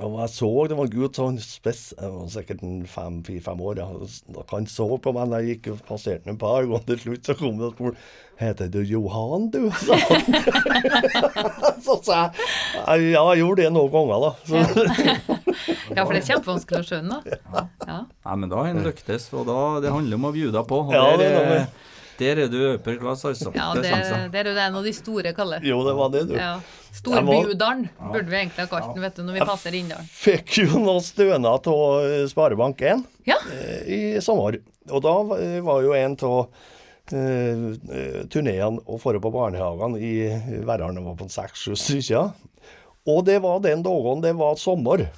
Og 0.00 0.14
jeg 0.22 0.30
så 0.32 0.46
det 0.70 0.76
var 0.78 0.86
en 0.88 0.92
gutt 0.94 1.18
sånn 1.18 1.34
spes, 1.44 1.80
jeg 1.98 2.08
var 2.08 2.28
sikkert 2.32 2.62
en 2.64 2.78
fem, 2.88 3.18
fire-fem 3.26 3.58
år. 3.60 3.82
Ja. 3.82 3.88
Da 4.32 4.44
Han 4.54 4.64
så 4.72 4.86
på 5.04 5.12
meg 5.12 5.28
da 5.28 5.40
jeg 5.44 5.58
gikk 5.58 5.66
og 5.74 5.82
passerte 5.84 6.24
ham 6.30 6.38
et 6.38 6.40
par 6.40 6.64
ganger. 6.64 6.86
Til 6.88 7.00
slutt 7.02 7.28
så 7.28 7.36
kom 7.36 7.58
det 7.60 7.66
og 7.68 7.74
spurte 7.76 8.00
Heter 8.40 8.70
du 8.72 8.78
Johan, 8.88 9.50
du? 9.52 9.66
sa 9.84 9.98
han. 10.00 10.24
så 11.84 11.98
sa 12.08 12.22
jeg 12.22 13.12
ja, 13.12 13.20
jeg 13.20 13.42
gjorde 13.44 13.60
det 13.66 13.68
noen 13.76 13.92
ganger, 13.92 14.24
da. 14.24 14.32
Så, 14.48 14.56
Ja, 15.92 16.02
for 16.08 16.16
det 16.16 16.22
er 16.22 16.28
kjempevanskelig 16.30 16.80
å 16.80 16.88
skjønne. 16.88 17.20
da. 17.28 17.66
Ja. 17.84 18.00
Nei, 18.08 18.36
men 18.40 18.48
da 18.48 18.62
har 18.62 18.72
han 18.72 18.80
lyktes, 18.88 19.28
og 19.36 19.44
da, 19.52 19.60
det 19.84 19.92
handler 19.92 20.16
om 20.22 20.28
å 20.30 20.34
bjude 20.40 20.64
på. 20.72 20.80
Og 20.88 20.96
Ja, 20.96 21.04
det 21.12 21.20
det, 21.20 21.28
er 21.28 21.36
noe 21.36 21.58
er- 21.60 21.90
der 22.22 22.44
er 22.44 22.52
du 22.52 22.58
upper 22.72 22.96
class, 23.00 23.24
altså. 23.28 23.52
Ja, 23.54 23.72
det 23.76 23.84
det 23.84 24.40
er 24.40 24.50
jo 24.50 24.54
det 24.56 24.64
en 24.64 24.78
av 24.80 24.86
de 24.86 24.94
store 24.96 25.34
kaller. 25.36 25.64
jo, 25.66 25.82
det 25.86 25.94
var 25.98 26.12
det, 26.14 26.24
du. 26.30 26.36
Ja. 26.38 26.54
Storbudalen 26.92 27.88
burde 27.98 28.28
vi 28.28 28.36
egentlig 28.42 28.66
ha 28.66 28.68
kalt 28.70 28.92
den, 28.92 29.02
vet 29.02 29.16
du, 29.16 29.22
når 29.26 29.38
vi 29.38 29.46
passer 29.48 29.74
Rindalen. 29.74 30.10
Fikk 30.12 30.58
jo 30.62 30.82
noe 30.82 31.00
stønad 31.04 31.68
av 31.72 32.04
Sparebank1. 32.30 33.02
Ja. 33.28 33.38
eh, 33.54 33.82
i 33.86 34.00
sommer. 34.24 34.60
Og 34.90 35.02
da 35.04 35.16
var 35.26 35.42
var 35.64 35.82
jo 35.84 35.94
en 35.96 36.16
av 36.26 36.38
uh, 37.12 37.66
turneene 38.32 38.82
og 38.86 39.02
dra 39.04 39.20
på 39.22 39.32
barnehagen 39.34 39.96
i 39.98 40.14
Verdalen. 40.66 40.98
Det 40.98 41.06
var 41.06 41.20
på 41.20 41.28
seks-sju 41.32 41.76
stykker. 41.78 42.32
Og 43.12 43.24
det 43.26 43.40
var 43.42 43.62
den 43.64 43.82
dagen 43.82 44.22
det 44.22 44.34
var 44.38 44.58
sommer. 44.60 45.08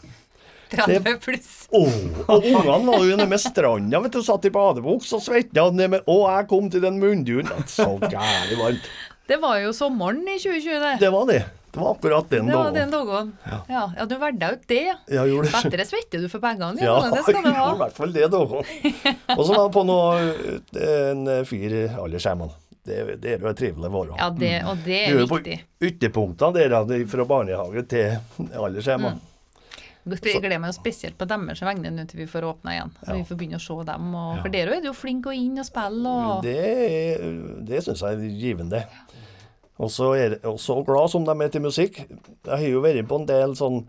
30 0.73 1.19
pluss. 1.25 1.51
Åh, 1.75 1.99
og 2.29 2.45
ungene 2.45 2.93
var 2.93 3.05
jo 3.05 3.17
nede 3.17 3.29
med 3.31 3.43
stranda, 3.43 4.01
vet 4.05 4.15
du, 4.17 4.23
satt 4.25 4.47
i 4.49 4.53
badebuks 4.55 5.13
og 5.17 5.25
svetta. 5.25 5.67
Og 5.67 6.23
jeg 6.31 6.49
kom 6.49 6.71
til 6.73 6.85
den 6.85 7.01
munnduren. 7.03 7.51
Så 7.69 7.91
gæli 8.01 8.61
varmt. 8.61 8.89
Det 9.27 9.39
var 9.41 9.57
jo 9.63 9.73
sommeren 9.73 10.21
i 10.29 10.37
2020, 10.37 10.81
det. 10.83 10.97
Det 11.01 11.13
var 11.13 11.29
det. 11.31 11.45
Det 11.75 11.81
var 11.81 11.95
akkurat 11.97 12.31
den 12.31 12.47
Det 12.47 12.55
var 12.57 12.73
den 12.73 12.91
dagen. 12.91 13.31
Ja. 13.45 13.57
Ja, 13.69 13.85
ja 13.97 14.05
du 14.07 14.15
valgte 14.21 14.51
ut 14.53 14.67
det, 14.69 14.83
ja. 15.09 15.25
Gjorde 15.27 15.49
det. 15.49 15.63
Bedre 15.73 15.87
svetter 15.89 16.23
du 16.23 16.29
for 16.31 16.45
pengene 16.45 16.85
Ja. 16.85 16.99
Det 17.11 17.23
skal 17.25 17.43
du 17.43 17.51
ha. 17.57 17.71
i 17.73 17.81
hvert 17.81 17.97
fall 17.97 18.13
det 18.15 18.29
dagen. 18.31 18.69
Og 19.39 19.41
så 19.41 19.49
var 19.57 19.65
jeg 19.65 19.73
på 19.75 19.85
noe 19.89 20.29
en 20.85 21.25
fyr 21.49 21.65
fire 21.65 21.83
aldersskjermer. 22.05 22.55
Det, 22.85 22.97
det 23.23 23.33
er 23.33 23.43
jo 23.43 23.49
et 23.49 23.59
trivelig 23.59 23.91
vare. 23.91 24.17
Ja, 24.21 24.29
det, 24.29 24.53
og 24.69 24.83
det 24.85 24.99
Det 25.01 25.05
er 25.09 25.21
er 25.23 25.29
på 25.31 25.39
viktig. 25.41 25.57
ytterpunktene 25.89 26.67
der, 26.69 27.07
fra 27.09 27.25
barnehage 27.25 27.83
til 27.89 28.51
aldersskjermer. 28.53 29.17
Mm. 29.17 29.31
Jeg 30.05 30.41
gleder 30.43 30.61
meg 30.61 30.73
jo 30.73 30.77
spesielt 30.77 31.17
på 31.17 31.27
deres 31.29 31.63
vegne 31.65 31.91
nå 31.95 32.05
til 32.11 32.21
vi 32.21 32.27
får 32.29 32.45
åpna 32.45 32.75
igjen. 32.75 32.91
Og 33.07 33.13
vi 33.17 33.27
får 33.29 33.39
begynne 33.41 33.61
å 33.61 33.65
se 33.65 33.77
dem. 33.89 34.09
Og, 34.21 34.41
For 34.45 34.53
dere 34.53 34.79
er 34.79 34.89
jo 34.89 34.93
flinke 34.97 35.33
å 35.33 35.37
inn 35.37 35.61
og 35.63 35.69
spille. 35.69 36.15
Og, 36.15 36.45
Det, 36.45 36.65
det 37.71 37.85
syns 37.87 38.05
jeg 38.05 38.19
er 38.19 38.41
givende. 38.43 38.83
Og 39.83 39.91
så 39.91 40.13
er 40.15 40.37
så 40.63 40.77
glad 40.87 41.11
som 41.11 41.25
de 41.27 41.35
er 41.35 41.51
til 41.51 41.65
musikk. 41.65 42.03
Jeg 42.05 42.53
har 42.53 42.67
jo 42.69 42.83
vært 42.85 43.09
på 43.11 43.19
en 43.19 43.29
del 43.31 43.57
sånn 43.59 43.81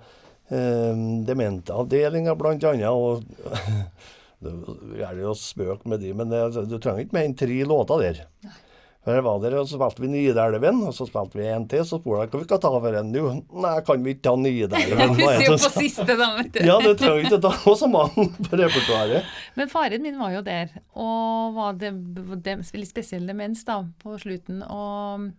eh, 0.49 1.03
dementavdelinger, 1.27 2.37
blant 2.39 2.63
annet. 2.71 2.89
Og 2.89 3.21
det 4.45 5.03
er 5.05 5.19
jo 5.21 5.35
spøk 5.37 5.85
med 5.89 6.01
de, 6.01 6.13
men 6.17 6.31
det, 6.31 6.45
du 6.71 6.79
trenger 6.79 7.05
ikke 7.05 7.19
mer 7.19 7.27
enn 7.29 7.37
tre 7.37 7.59
låter 7.67 8.05
der. 8.07 8.23
For 8.45 8.64
jeg 9.13 9.23
var 9.25 9.41
der, 9.43 9.53
og 9.59 9.67
Så 9.69 9.77
spilte 9.77 10.01
vi 10.01 10.07
Nidelven, 10.09 10.79
og 10.87 10.93
så 10.97 11.05
spilte 11.05 11.37
vi 11.37 11.45
en 11.51 11.67
til. 11.69 11.83
Så 11.85 11.99
spurte 11.99 12.23
jeg 12.23 12.31
hva 12.31 12.39
vi 12.41 12.47
skal 12.47 12.61
ta 12.63 12.71
for 12.73 12.97
en 13.01 13.11
Jo, 13.13 13.27
Nei, 13.61 13.73
kan 13.85 14.05
vi 14.05 14.15
ikke 14.15 14.25
ta 14.25 14.33
Nidelven? 14.41 15.13
Vi 15.19 15.27
ser 15.27 15.35
en 15.35 15.45
jo 15.45 15.57
på 15.61 15.71
siste, 15.75 16.07
da, 16.09 16.29
vet 16.39 16.49
du. 16.55 16.61
Ja, 16.65 16.79
det 16.81 16.95
trenger 17.01 17.27
ikke 17.27 17.41
ta. 17.43 17.51
Og 17.69 17.77
så 17.77 17.89
mange 17.91 18.25
på 18.39 18.57
repertoaret. 18.57 19.29
Men 19.59 19.69
faren 19.69 20.01
min 20.05 20.17
var 20.17 20.33
jo 20.33 20.41
der, 20.45 20.73
og 20.97 21.53
var 21.59 21.77
det, 21.77 21.93
det 22.47 22.57
litt 22.73 22.89
spesiell 22.89 23.29
demens 23.29 23.61
da, 23.67 23.83
på 24.01 24.17
slutten. 24.21 24.63
Og 24.65 25.29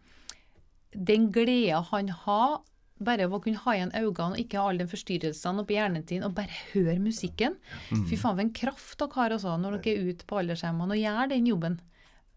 den 0.95 1.29
gleda 1.35 1.83
han 1.91 2.15
har, 2.23 2.61
bare 2.97 3.27
av 3.27 3.35
å 3.37 3.43
kunne 3.45 3.61
ha 3.67 3.75
igjen 3.77 3.93
øynene 3.93 4.31
og 4.31 4.41
ikke 4.41 4.57
ha 4.61 4.71
alle 4.71 4.87
de 4.87 4.93
forstyrrelsene 4.95 5.65
oppi 5.65 5.77
hjernen 5.77 6.07
din, 6.09 6.25
og 6.25 6.39
bare 6.39 6.55
høre 6.71 6.97
musikken. 7.03 7.59
Fy 7.91 8.15
faen, 8.15 8.39
for 8.39 8.45
en 8.47 8.55
kraft 8.57 8.97
dere 9.03 9.19
har 9.19 9.37
også 9.37 9.59
når 9.61 9.81
dere 9.83 9.99
er 9.99 10.15
ute 10.15 10.29
på 10.29 10.39
aldershjemmene 10.41 10.97
og 10.97 11.03
gjør 11.03 11.35
den 11.35 11.51
jobben. 11.51 11.81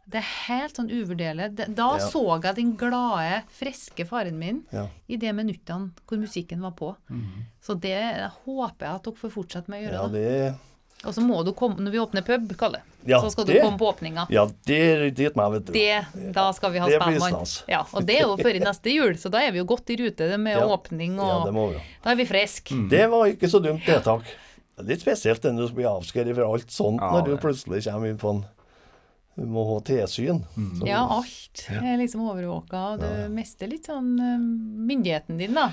Det 0.10 0.18
er 0.24 0.30
helt 0.48 0.74
sånn 0.80 0.90
uvurderlig. 0.90 1.52
Da 1.76 1.98
Ja. 1.98 2.08
så 2.10 2.42
jeg 2.42 2.56
den 2.56 2.72
glade, 2.78 3.44
friske 3.54 4.08
faren 4.10 4.40
min 4.40 4.64
Ja. 4.74 4.88
i 5.08 5.16
de 5.18 5.32
minuttene 5.32 5.92
hvor 6.08 6.18
musikken 6.18 6.62
var 6.62 6.72
på. 6.72 6.96
Så 7.62 7.80
det 7.80 8.32
håper 8.46 8.80
jeg 8.88 8.96
at 8.96 9.04
dere 9.04 9.14
får 9.22 9.32
fortsette 9.36 9.70
med 9.70 9.84
å 9.84 9.86
gjøre. 9.86 9.94
Ja, 9.94 10.08
det, 10.08 10.56
Og 11.06 11.14
så 11.14 11.22
må 11.22 11.46
du 11.46 11.54
komme 11.54 11.78
når 11.80 11.92
vi 11.92 11.98
åpner 12.00 12.26
pub, 12.26 12.58
Kalle. 12.58 12.82
Ja, 13.08 13.22
så 13.22 13.30
skal 13.32 13.46
du 13.46 13.54
komme 13.62 13.78
på 13.80 13.88
åpninga. 13.96 14.26
Ja, 14.30 14.48
det 14.66 14.80
er 14.82 15.04
et 15.08 15.36
meg, 15.38 15.52
vet 15.54 15.66
du. 15.68 15.72
Det, 15.72 16.34
da 16.34 16.52
skal 16.52 16.72
vi 16.74 16.80
ha 16.80 16.88
Det 16.88 17.00
Spellemann. 17.00 17.64
Ja, 17.70 17.86
og 17.94 18.06
det 18.06 18.18
er 18.18 18.26
jo 18.28 18.36
før 18.36 18.56
i 18.56 18.60
neste 18.60 18.92
jul, 18.92 19.14
så 19.16 19.32
da 19.32 19.38
er 19.38 19.52
vi 19.54 19.60
jo 19.60 19.66
godt 19.66 19.90
i 19.90 19.96
rute 19.96 20.38
med 20.38 20.58
Ja. 20.58 20.66
åpning, 20.68 21.16
Ja, 21.16 21.44
det 21.46 21.48
og 21.48 21.54
må 21.54 21.70
vi. 21.72 21.82
da 22.04 22.10
er 22.12 22.16
vi 22.16 22.26
friske. 22.26 22.90
Det 22.90 23.10
var 23.10 23.28
ikke 23.28 23.48
så 23.48 23.62
dumt. 23.64 23.86
Det 23.86 24.04
takk. 24.04 24.24
litt 24.84 25.00
spesielt 25.02 25.42
når 25.44 25.68
du 25.70 25.74
blir 25.76 25.86
avskåret 25.88 26.36
fra 26.36 26.52
alt 26.54 26.68
sånt, 26.72 27.00
Ja, 27.00 27.12
når 27.12 27.26
du 27.26 27.38
plutselig 27.38 27.84
kommer 27.86 28.08
inn 28.10 28.18
på 28.18 28.30
en 28.36 28.46
Du 29.40 29.48
må 29.48 29.64
ha 29.70 29.80
tilsyn. 29.88 30.42
Mm. 30.58 30.84
Ja, 30.88 31.06
alt 31.08 31.64
er 31.72 31.96
liksom 32.02 32.26
overvåka, 32.28 32.82
og 32.94 33.04
du 33.04 33.30
mister 33.32 33.72
litt 33.72 33.88
sånn 33.88 34.12
eh, 34.20 34.38
myndigheten 34.90 35.40
din, 35.40 35.56
da. 35.56 35.70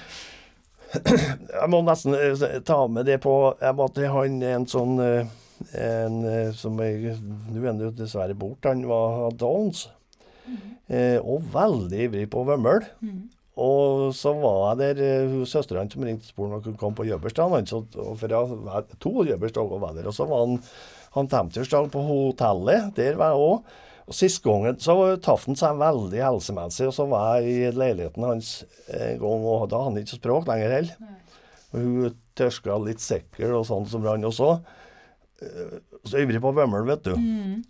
Jeg 1.50 1.70
må 1.72 1.82
nesten 1.82 2.14
eh, 2.14 2.60
ta 2.66 2.78
med 2.86 3.08
det 3.08 3.18
på 3.24 3.32
Jeg 3.58 3.74
måtte 3.74 4.06
ha 4.12 4.22
en, 4.26 4.38
en 4.46 4.66
sånn 4.70 5.00
eh, 5.02 5.34
en 5.80 6.18
som 6.52 6.76
jeg 6.84 7.14
Nå 7.16 7.62
er 7.62 7.70
han 7.70 7.78
jo 7.80 7.88
dessverre 7.96 8.34
borte. 8.36 8.68
Han 8.68 8.82
var 8.90 9.32
Downs. 9.40 9.86
Eh, 10.86 11.16
og 11.16 11.46
veldig 11.54 12.02
ivrig 12.04 12.26
på 12.30 12.42
vømmøl. 12.44 12.84
Og 13.56 14.12
så 14.12 14.34
var 14.36 14.76
jeg 14.82 14.98
der 14.98 15.46
søstera 15.48 15.80
hans 15.80 15.96
som 15.96 16.04
ringte 16.04 16.28
og 16.28 16.28
spurte 16.28 16.50
om 16.50 16.54
han 16.58 16.64
kunne 16.66 16.80
komme 16.82 16.98
på 16.98 17.06
Jøberstad. 17.08 17.54
Han, 17.56 17.88
for 18.20 18.36
jeg, 18.36 18.98
to 19.00 19.24
Jøberstad 19.30 19.72
og 19.78 19.88
der. 19.96 20.10
Og 20.10 20.18
så 20.18 20.28
var 20.28 20.44
han, 20.44 20.58
han 21.16 21.28
50-årsdag 21.32 21.90
på 21.92 22.04
hotellet. 22.06 22.92
Der 22.98 23.18
var 23.18 23.34
jeg 23.34 23.42
òg. 23.48 23.74
Og 24.06 24.14
Sist 24.14 24.38
gangen 24.44 24.76
så 24.78 24.94
traff 25.18 25.48
han 25.48 25.56
seg 25.58 25.80
veldig 25.80 26.20
helsemessig, 26.22 26.86
og 26.86 26.94
så 26.94 27.08
var 27.10 27.40
jeg 27.40 27.50
i 27.50 27.70
leiligheten 27.74 28.22
hans 28.28 28.50
en 28.94 29.16
gang, 29.18 29.46
og 29.50 29.64
da 29.72 29.80
hadde 29.80 29.88
han 29.88 29.98
ikke 30.04 30.20
språk 30.20 30.46
lenger 30.46 30.76
heller. 30.76 31.14
Hun 31.74 32.14
tørska 32.38 32.76
litt 32.86 33.02
sikker 33.02 33.50
og 33.58 33.64
sånn 33.66 33.88
som 33.90 34.06
han 34.06 34.22
også. 34.28 34.52
Eh, 35.42 35.78
Så 36.06 36.20
ivrig 36.22 36.38
på 36.40 36.52
vømmøl, 36.54 36.84
vet 36.86 37.02
du. 37.02 37.16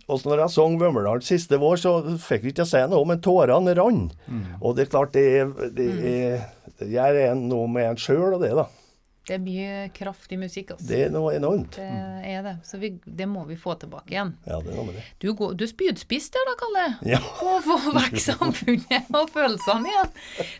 Og 0.07 0.19
så 0.21 0.29
når 0.29 0.43
jeg 0.43 0.53
sang 0.53 0.75
Vømmøldalen 0.77 1.23
siste 1.25 1.57
vår, 1.57 1.79
så 1.81 1.93
fikk 2.21 2.43
vi 2.45 2.51
ikke 2.53 2.67
se 2.69 2.83
noe, 2.85 3.01
men 3.09 3.17
tårene 3.25 3.73
rant. 3.79 4.13
Og 4.61 4.75
det 4.77 4.85
er 4.85 4.91
klart, 4.93 5.15
det, 5.17 5.73
det, 5.73 5.87
er, 6.05 6.43
det 6.77 6.91
gjør 6.93 7.33
noe 7.41 7.65
med 7.67 7.89
en 7.95 7.97
sjøl 7.97 8.35
og 8.37 8.43
det, 8.45 8.51
da. 8.59 8.67
Det 9.27 9.35
er 9.35 9.41
mye 9.43 9.71
kraftig 9.91 10.37
musikk, 10.39 10.69
altså. 10.71 10.87
Det 10.87 10.99
er 11.05 11.09
noe 11.11 11.33
enormt. 11.35 11.75
Det 11.75 11.87
er 12.31 12.45
det. 12.45 12.53
Så 12.63 12.77
vi, 12.79 12.93
det 13.03 13.25
må 13.27 13.41
vi 13.49 13.57
få 13.59 13.73
tilbake 13.81 14.13
igjen. 14.13 14.29
Ja, 14.47 14.61
det 14.63 14.71
er 14.71 14.77
noe 14.79 14.85
med 14.87 14.95
det. 14.95 15.03
Du, 15.19 15.27
går- 15.35 15.57
du 15.59 15.65
er 15.65 15.71
spydspiss 15.71 16.29
der 16.31 16.47
da, 16.47 16.53
Kalle. 16.61 16.85
Ja. 17.11 17.19
På 17.41 17.57
å 17.57 17.61
få 17.65 17.75
vekk 17.97 18.15
samfunnet 18.23 19.09
og 19.11 19.29
følelsene 19.35 19.91
igjen. 19.91 20.13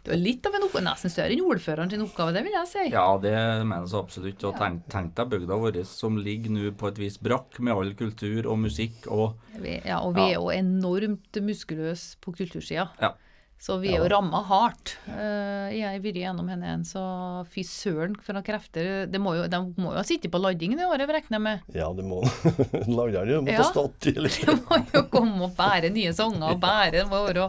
Du 0.04 0.12
er 0.12 0.20
litt 0.20 0.46
av 0.50 0.58
en 0.60 0.66
oppgave, 0.68 0.84
nesten 0.90 1.14
større 1.14 1.32
enn 1.38 1.46
ordføreren 1.48 1.94
sin 1.96 2.04
oppgave, 2.04 2.34
det 2.36 2.44
vil 2.44 2.58
jeg 2.58 2.70
si. 2.74 2.86
Ja, 2.92 3.06
det 3.24 3.34
mener 3.64 3.88
jeg 3.88 4.00
absolutt. 4.02 4.44
Og 4.52 4.60
tenk, 4.60 4.84
tenk 4.92 5.14
deg 5.16 5.32
bygda 5.32 5.60
vår 5.64 5.80
som 5.88 6.20
ligger 6.20 6.52
nå 6.58 6.74
på 6.78 6.92
et 6.92 7.00
vis 7.06 7.16
brakk 7.24 7.62
med 7.64 7.72
all 7.74 7.94
kultur 7.98 8.52
og 8.52 8.60
musikk 8.68 9.08
og 9.08 9.40
ja, 9.64 10.02
og 10.04 10.12
vi 10.14 10.22
Ja. 10.22 10.28
er 10.28 10.34
jo 10.36 10.52
enormt 10.54 11.40
muskuløse 11.42 12.20
på 12.22 12.36
kultursida. 12.36 12.90
Ja. 13.02 13.14
Så 13.60 13.80
vi 13.82 13.90
er 13.90 14.04
jo 14.04 14.08
ramma 14.12 14.44
hardt. 14.46 14.92
Eh, 15.10 15.72
jeg 15.74 15.82
har 15.90 15.96
vært 16.04 16.18
gjennom 16.22 16.48
henne 16.52 16.68
igjen, 16.68 16.84
så 16.86 17.02
fy 17.50 17.64
søren 17.66 18.14
for 18.22 18.38
noen 18.38 18.46
krefter. 18.46 19.08
Det 19.10 19.18
må 19.20 19.34
jo, 19.34 19.48
de 19.50 19.60
må 19.82 19.96
jo 19.96 19.98
ha 19.98 20.04
sittet 20.06 20.30
på 20.32 20.38
laddingen 20.40 20.78
i 20.80 20.86
året, 20.86 21.10
regner 21.10 21.36
jeg 21.40 21.42
med. 21.42 21.64
Ja, 21.74 21.88
det 21.98 22.06
må 22.06 22.20
Laderen 22.98 23.48
må 23.48 23.56
Ja. 23.56 23.66
stått 23.66 24.08
i 24.12 24.14
de 24.14 24.30
Det 24.30 24.56
må 24.62 24.78
jo 24.94 25.02
komme 25.10 25.50
og 25.50 25.56
bære 25.58 25.90
nye 25.92 26.14
sanger 26.14 26.54
og 26.54 26.62
bære 26.62 26.92
det 27.00 27.08
må 27.10 27.24
være 27.26 27.48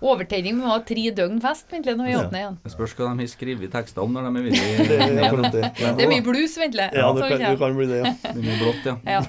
overtenning. 0.00 0.56
Vi 0.56 0.64
må 0.64 0.72
ha 0.72 0.78
tre 0.80 1.04
døgn 1.20 1.38
fest 1.44 1.68
ventelig, 1.70 1.96
når 2.00 2.08
vi 2.08 2.16
Ja. 2.16 2.24
åpner 2.24 2.40
igjen. 2.40 2.58
Det 2.64 2.72
spørs 2.72 2.96
hva 2.96 3.10
de 3.12 3.20
har 3.26 3.30
skrevet 3.36 3.70
tekster 3.76 4.02
om 4.02 4.16
når 4.16 4.30
de 4.32 4.40
er 4.40 4.48
Det 4.90 4.98
villige 5.04 5.28
akkurat 5.28 5.52
det. 5.52 5.64
Det 5.76 6.08
er 6.08 6.12
mye 6.16 6.24
blues, 6.24 6.56
ventelig. 6.56 6.88
Ja, 6.96 7.12
det 7.12 7.28
kan, 7.28 7.38
det 7.44 7.58
kan 7.60 7.76
bli 7.76 7.86
det, 7.92 8.00
ja. 8.00 8.14
Det 8.24 8.32
er 8.32 8.48
mye 8.48 8.58
blått, 8.64 8.88
ja. 8.88 8.96
Ja. 9.04 9.22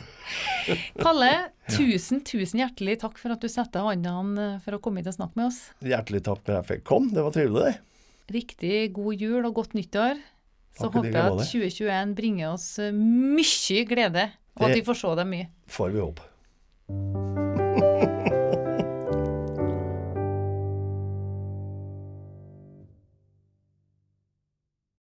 Kalle, 1.00 1.32
tusen, 1.72 2.22
tusen 2.28 2.62
hjertelig 2.62 3.00
takk 3.04 3.18
for 3.22 3.34
at 3.34 3.42
du 3.42 3.50
setter 3.52 3.86
hånda 3.86 4.58
for 4.64 4.78
å 4.78 4.82
komme 4.84 5.02
hit 5.02 5.10
og 5.12 5.18
snakke 5.18 5.40
med 5.40 5.50
oss. 5.50 5.62
Hjertelig 5.86 6.24
takk 6.28 6.44
for 6.44 6.56
at 6.56 6.62
jeg 6.62 6.70
fikk 6.76 6.86
komme. 6.92 7.14
Det 7.16 7.26
var 7.26 7.36
trivelig. 7.36 7.74
Riktig 8.32 8.76
god 8.96 9.26
jul 9.26 9.42
og 9.48 9.58
godt 9.58 9.76
nyttår. 9.78 10.22
Så 10.78 10.88
håper 10.88 11.10
jeg 11.12 11.20
at 11.20 11.42
2021 11.52 12.14
bringer 12.16 12.54
oss 12.54 12.68
eh, 12.80 12.94
mye 12.96 13.86
glede, 13.90 14.30
og 14.56 14.70
at 14.70 14.78
vi 14.78 14.86
får 14.88 15.02
se 15.04 15.16
dem 15.20 15.34
mye. 15.36 15.50
Får 15.72 15.96
vi 15.96 16.06
håpe. 16.06 16.30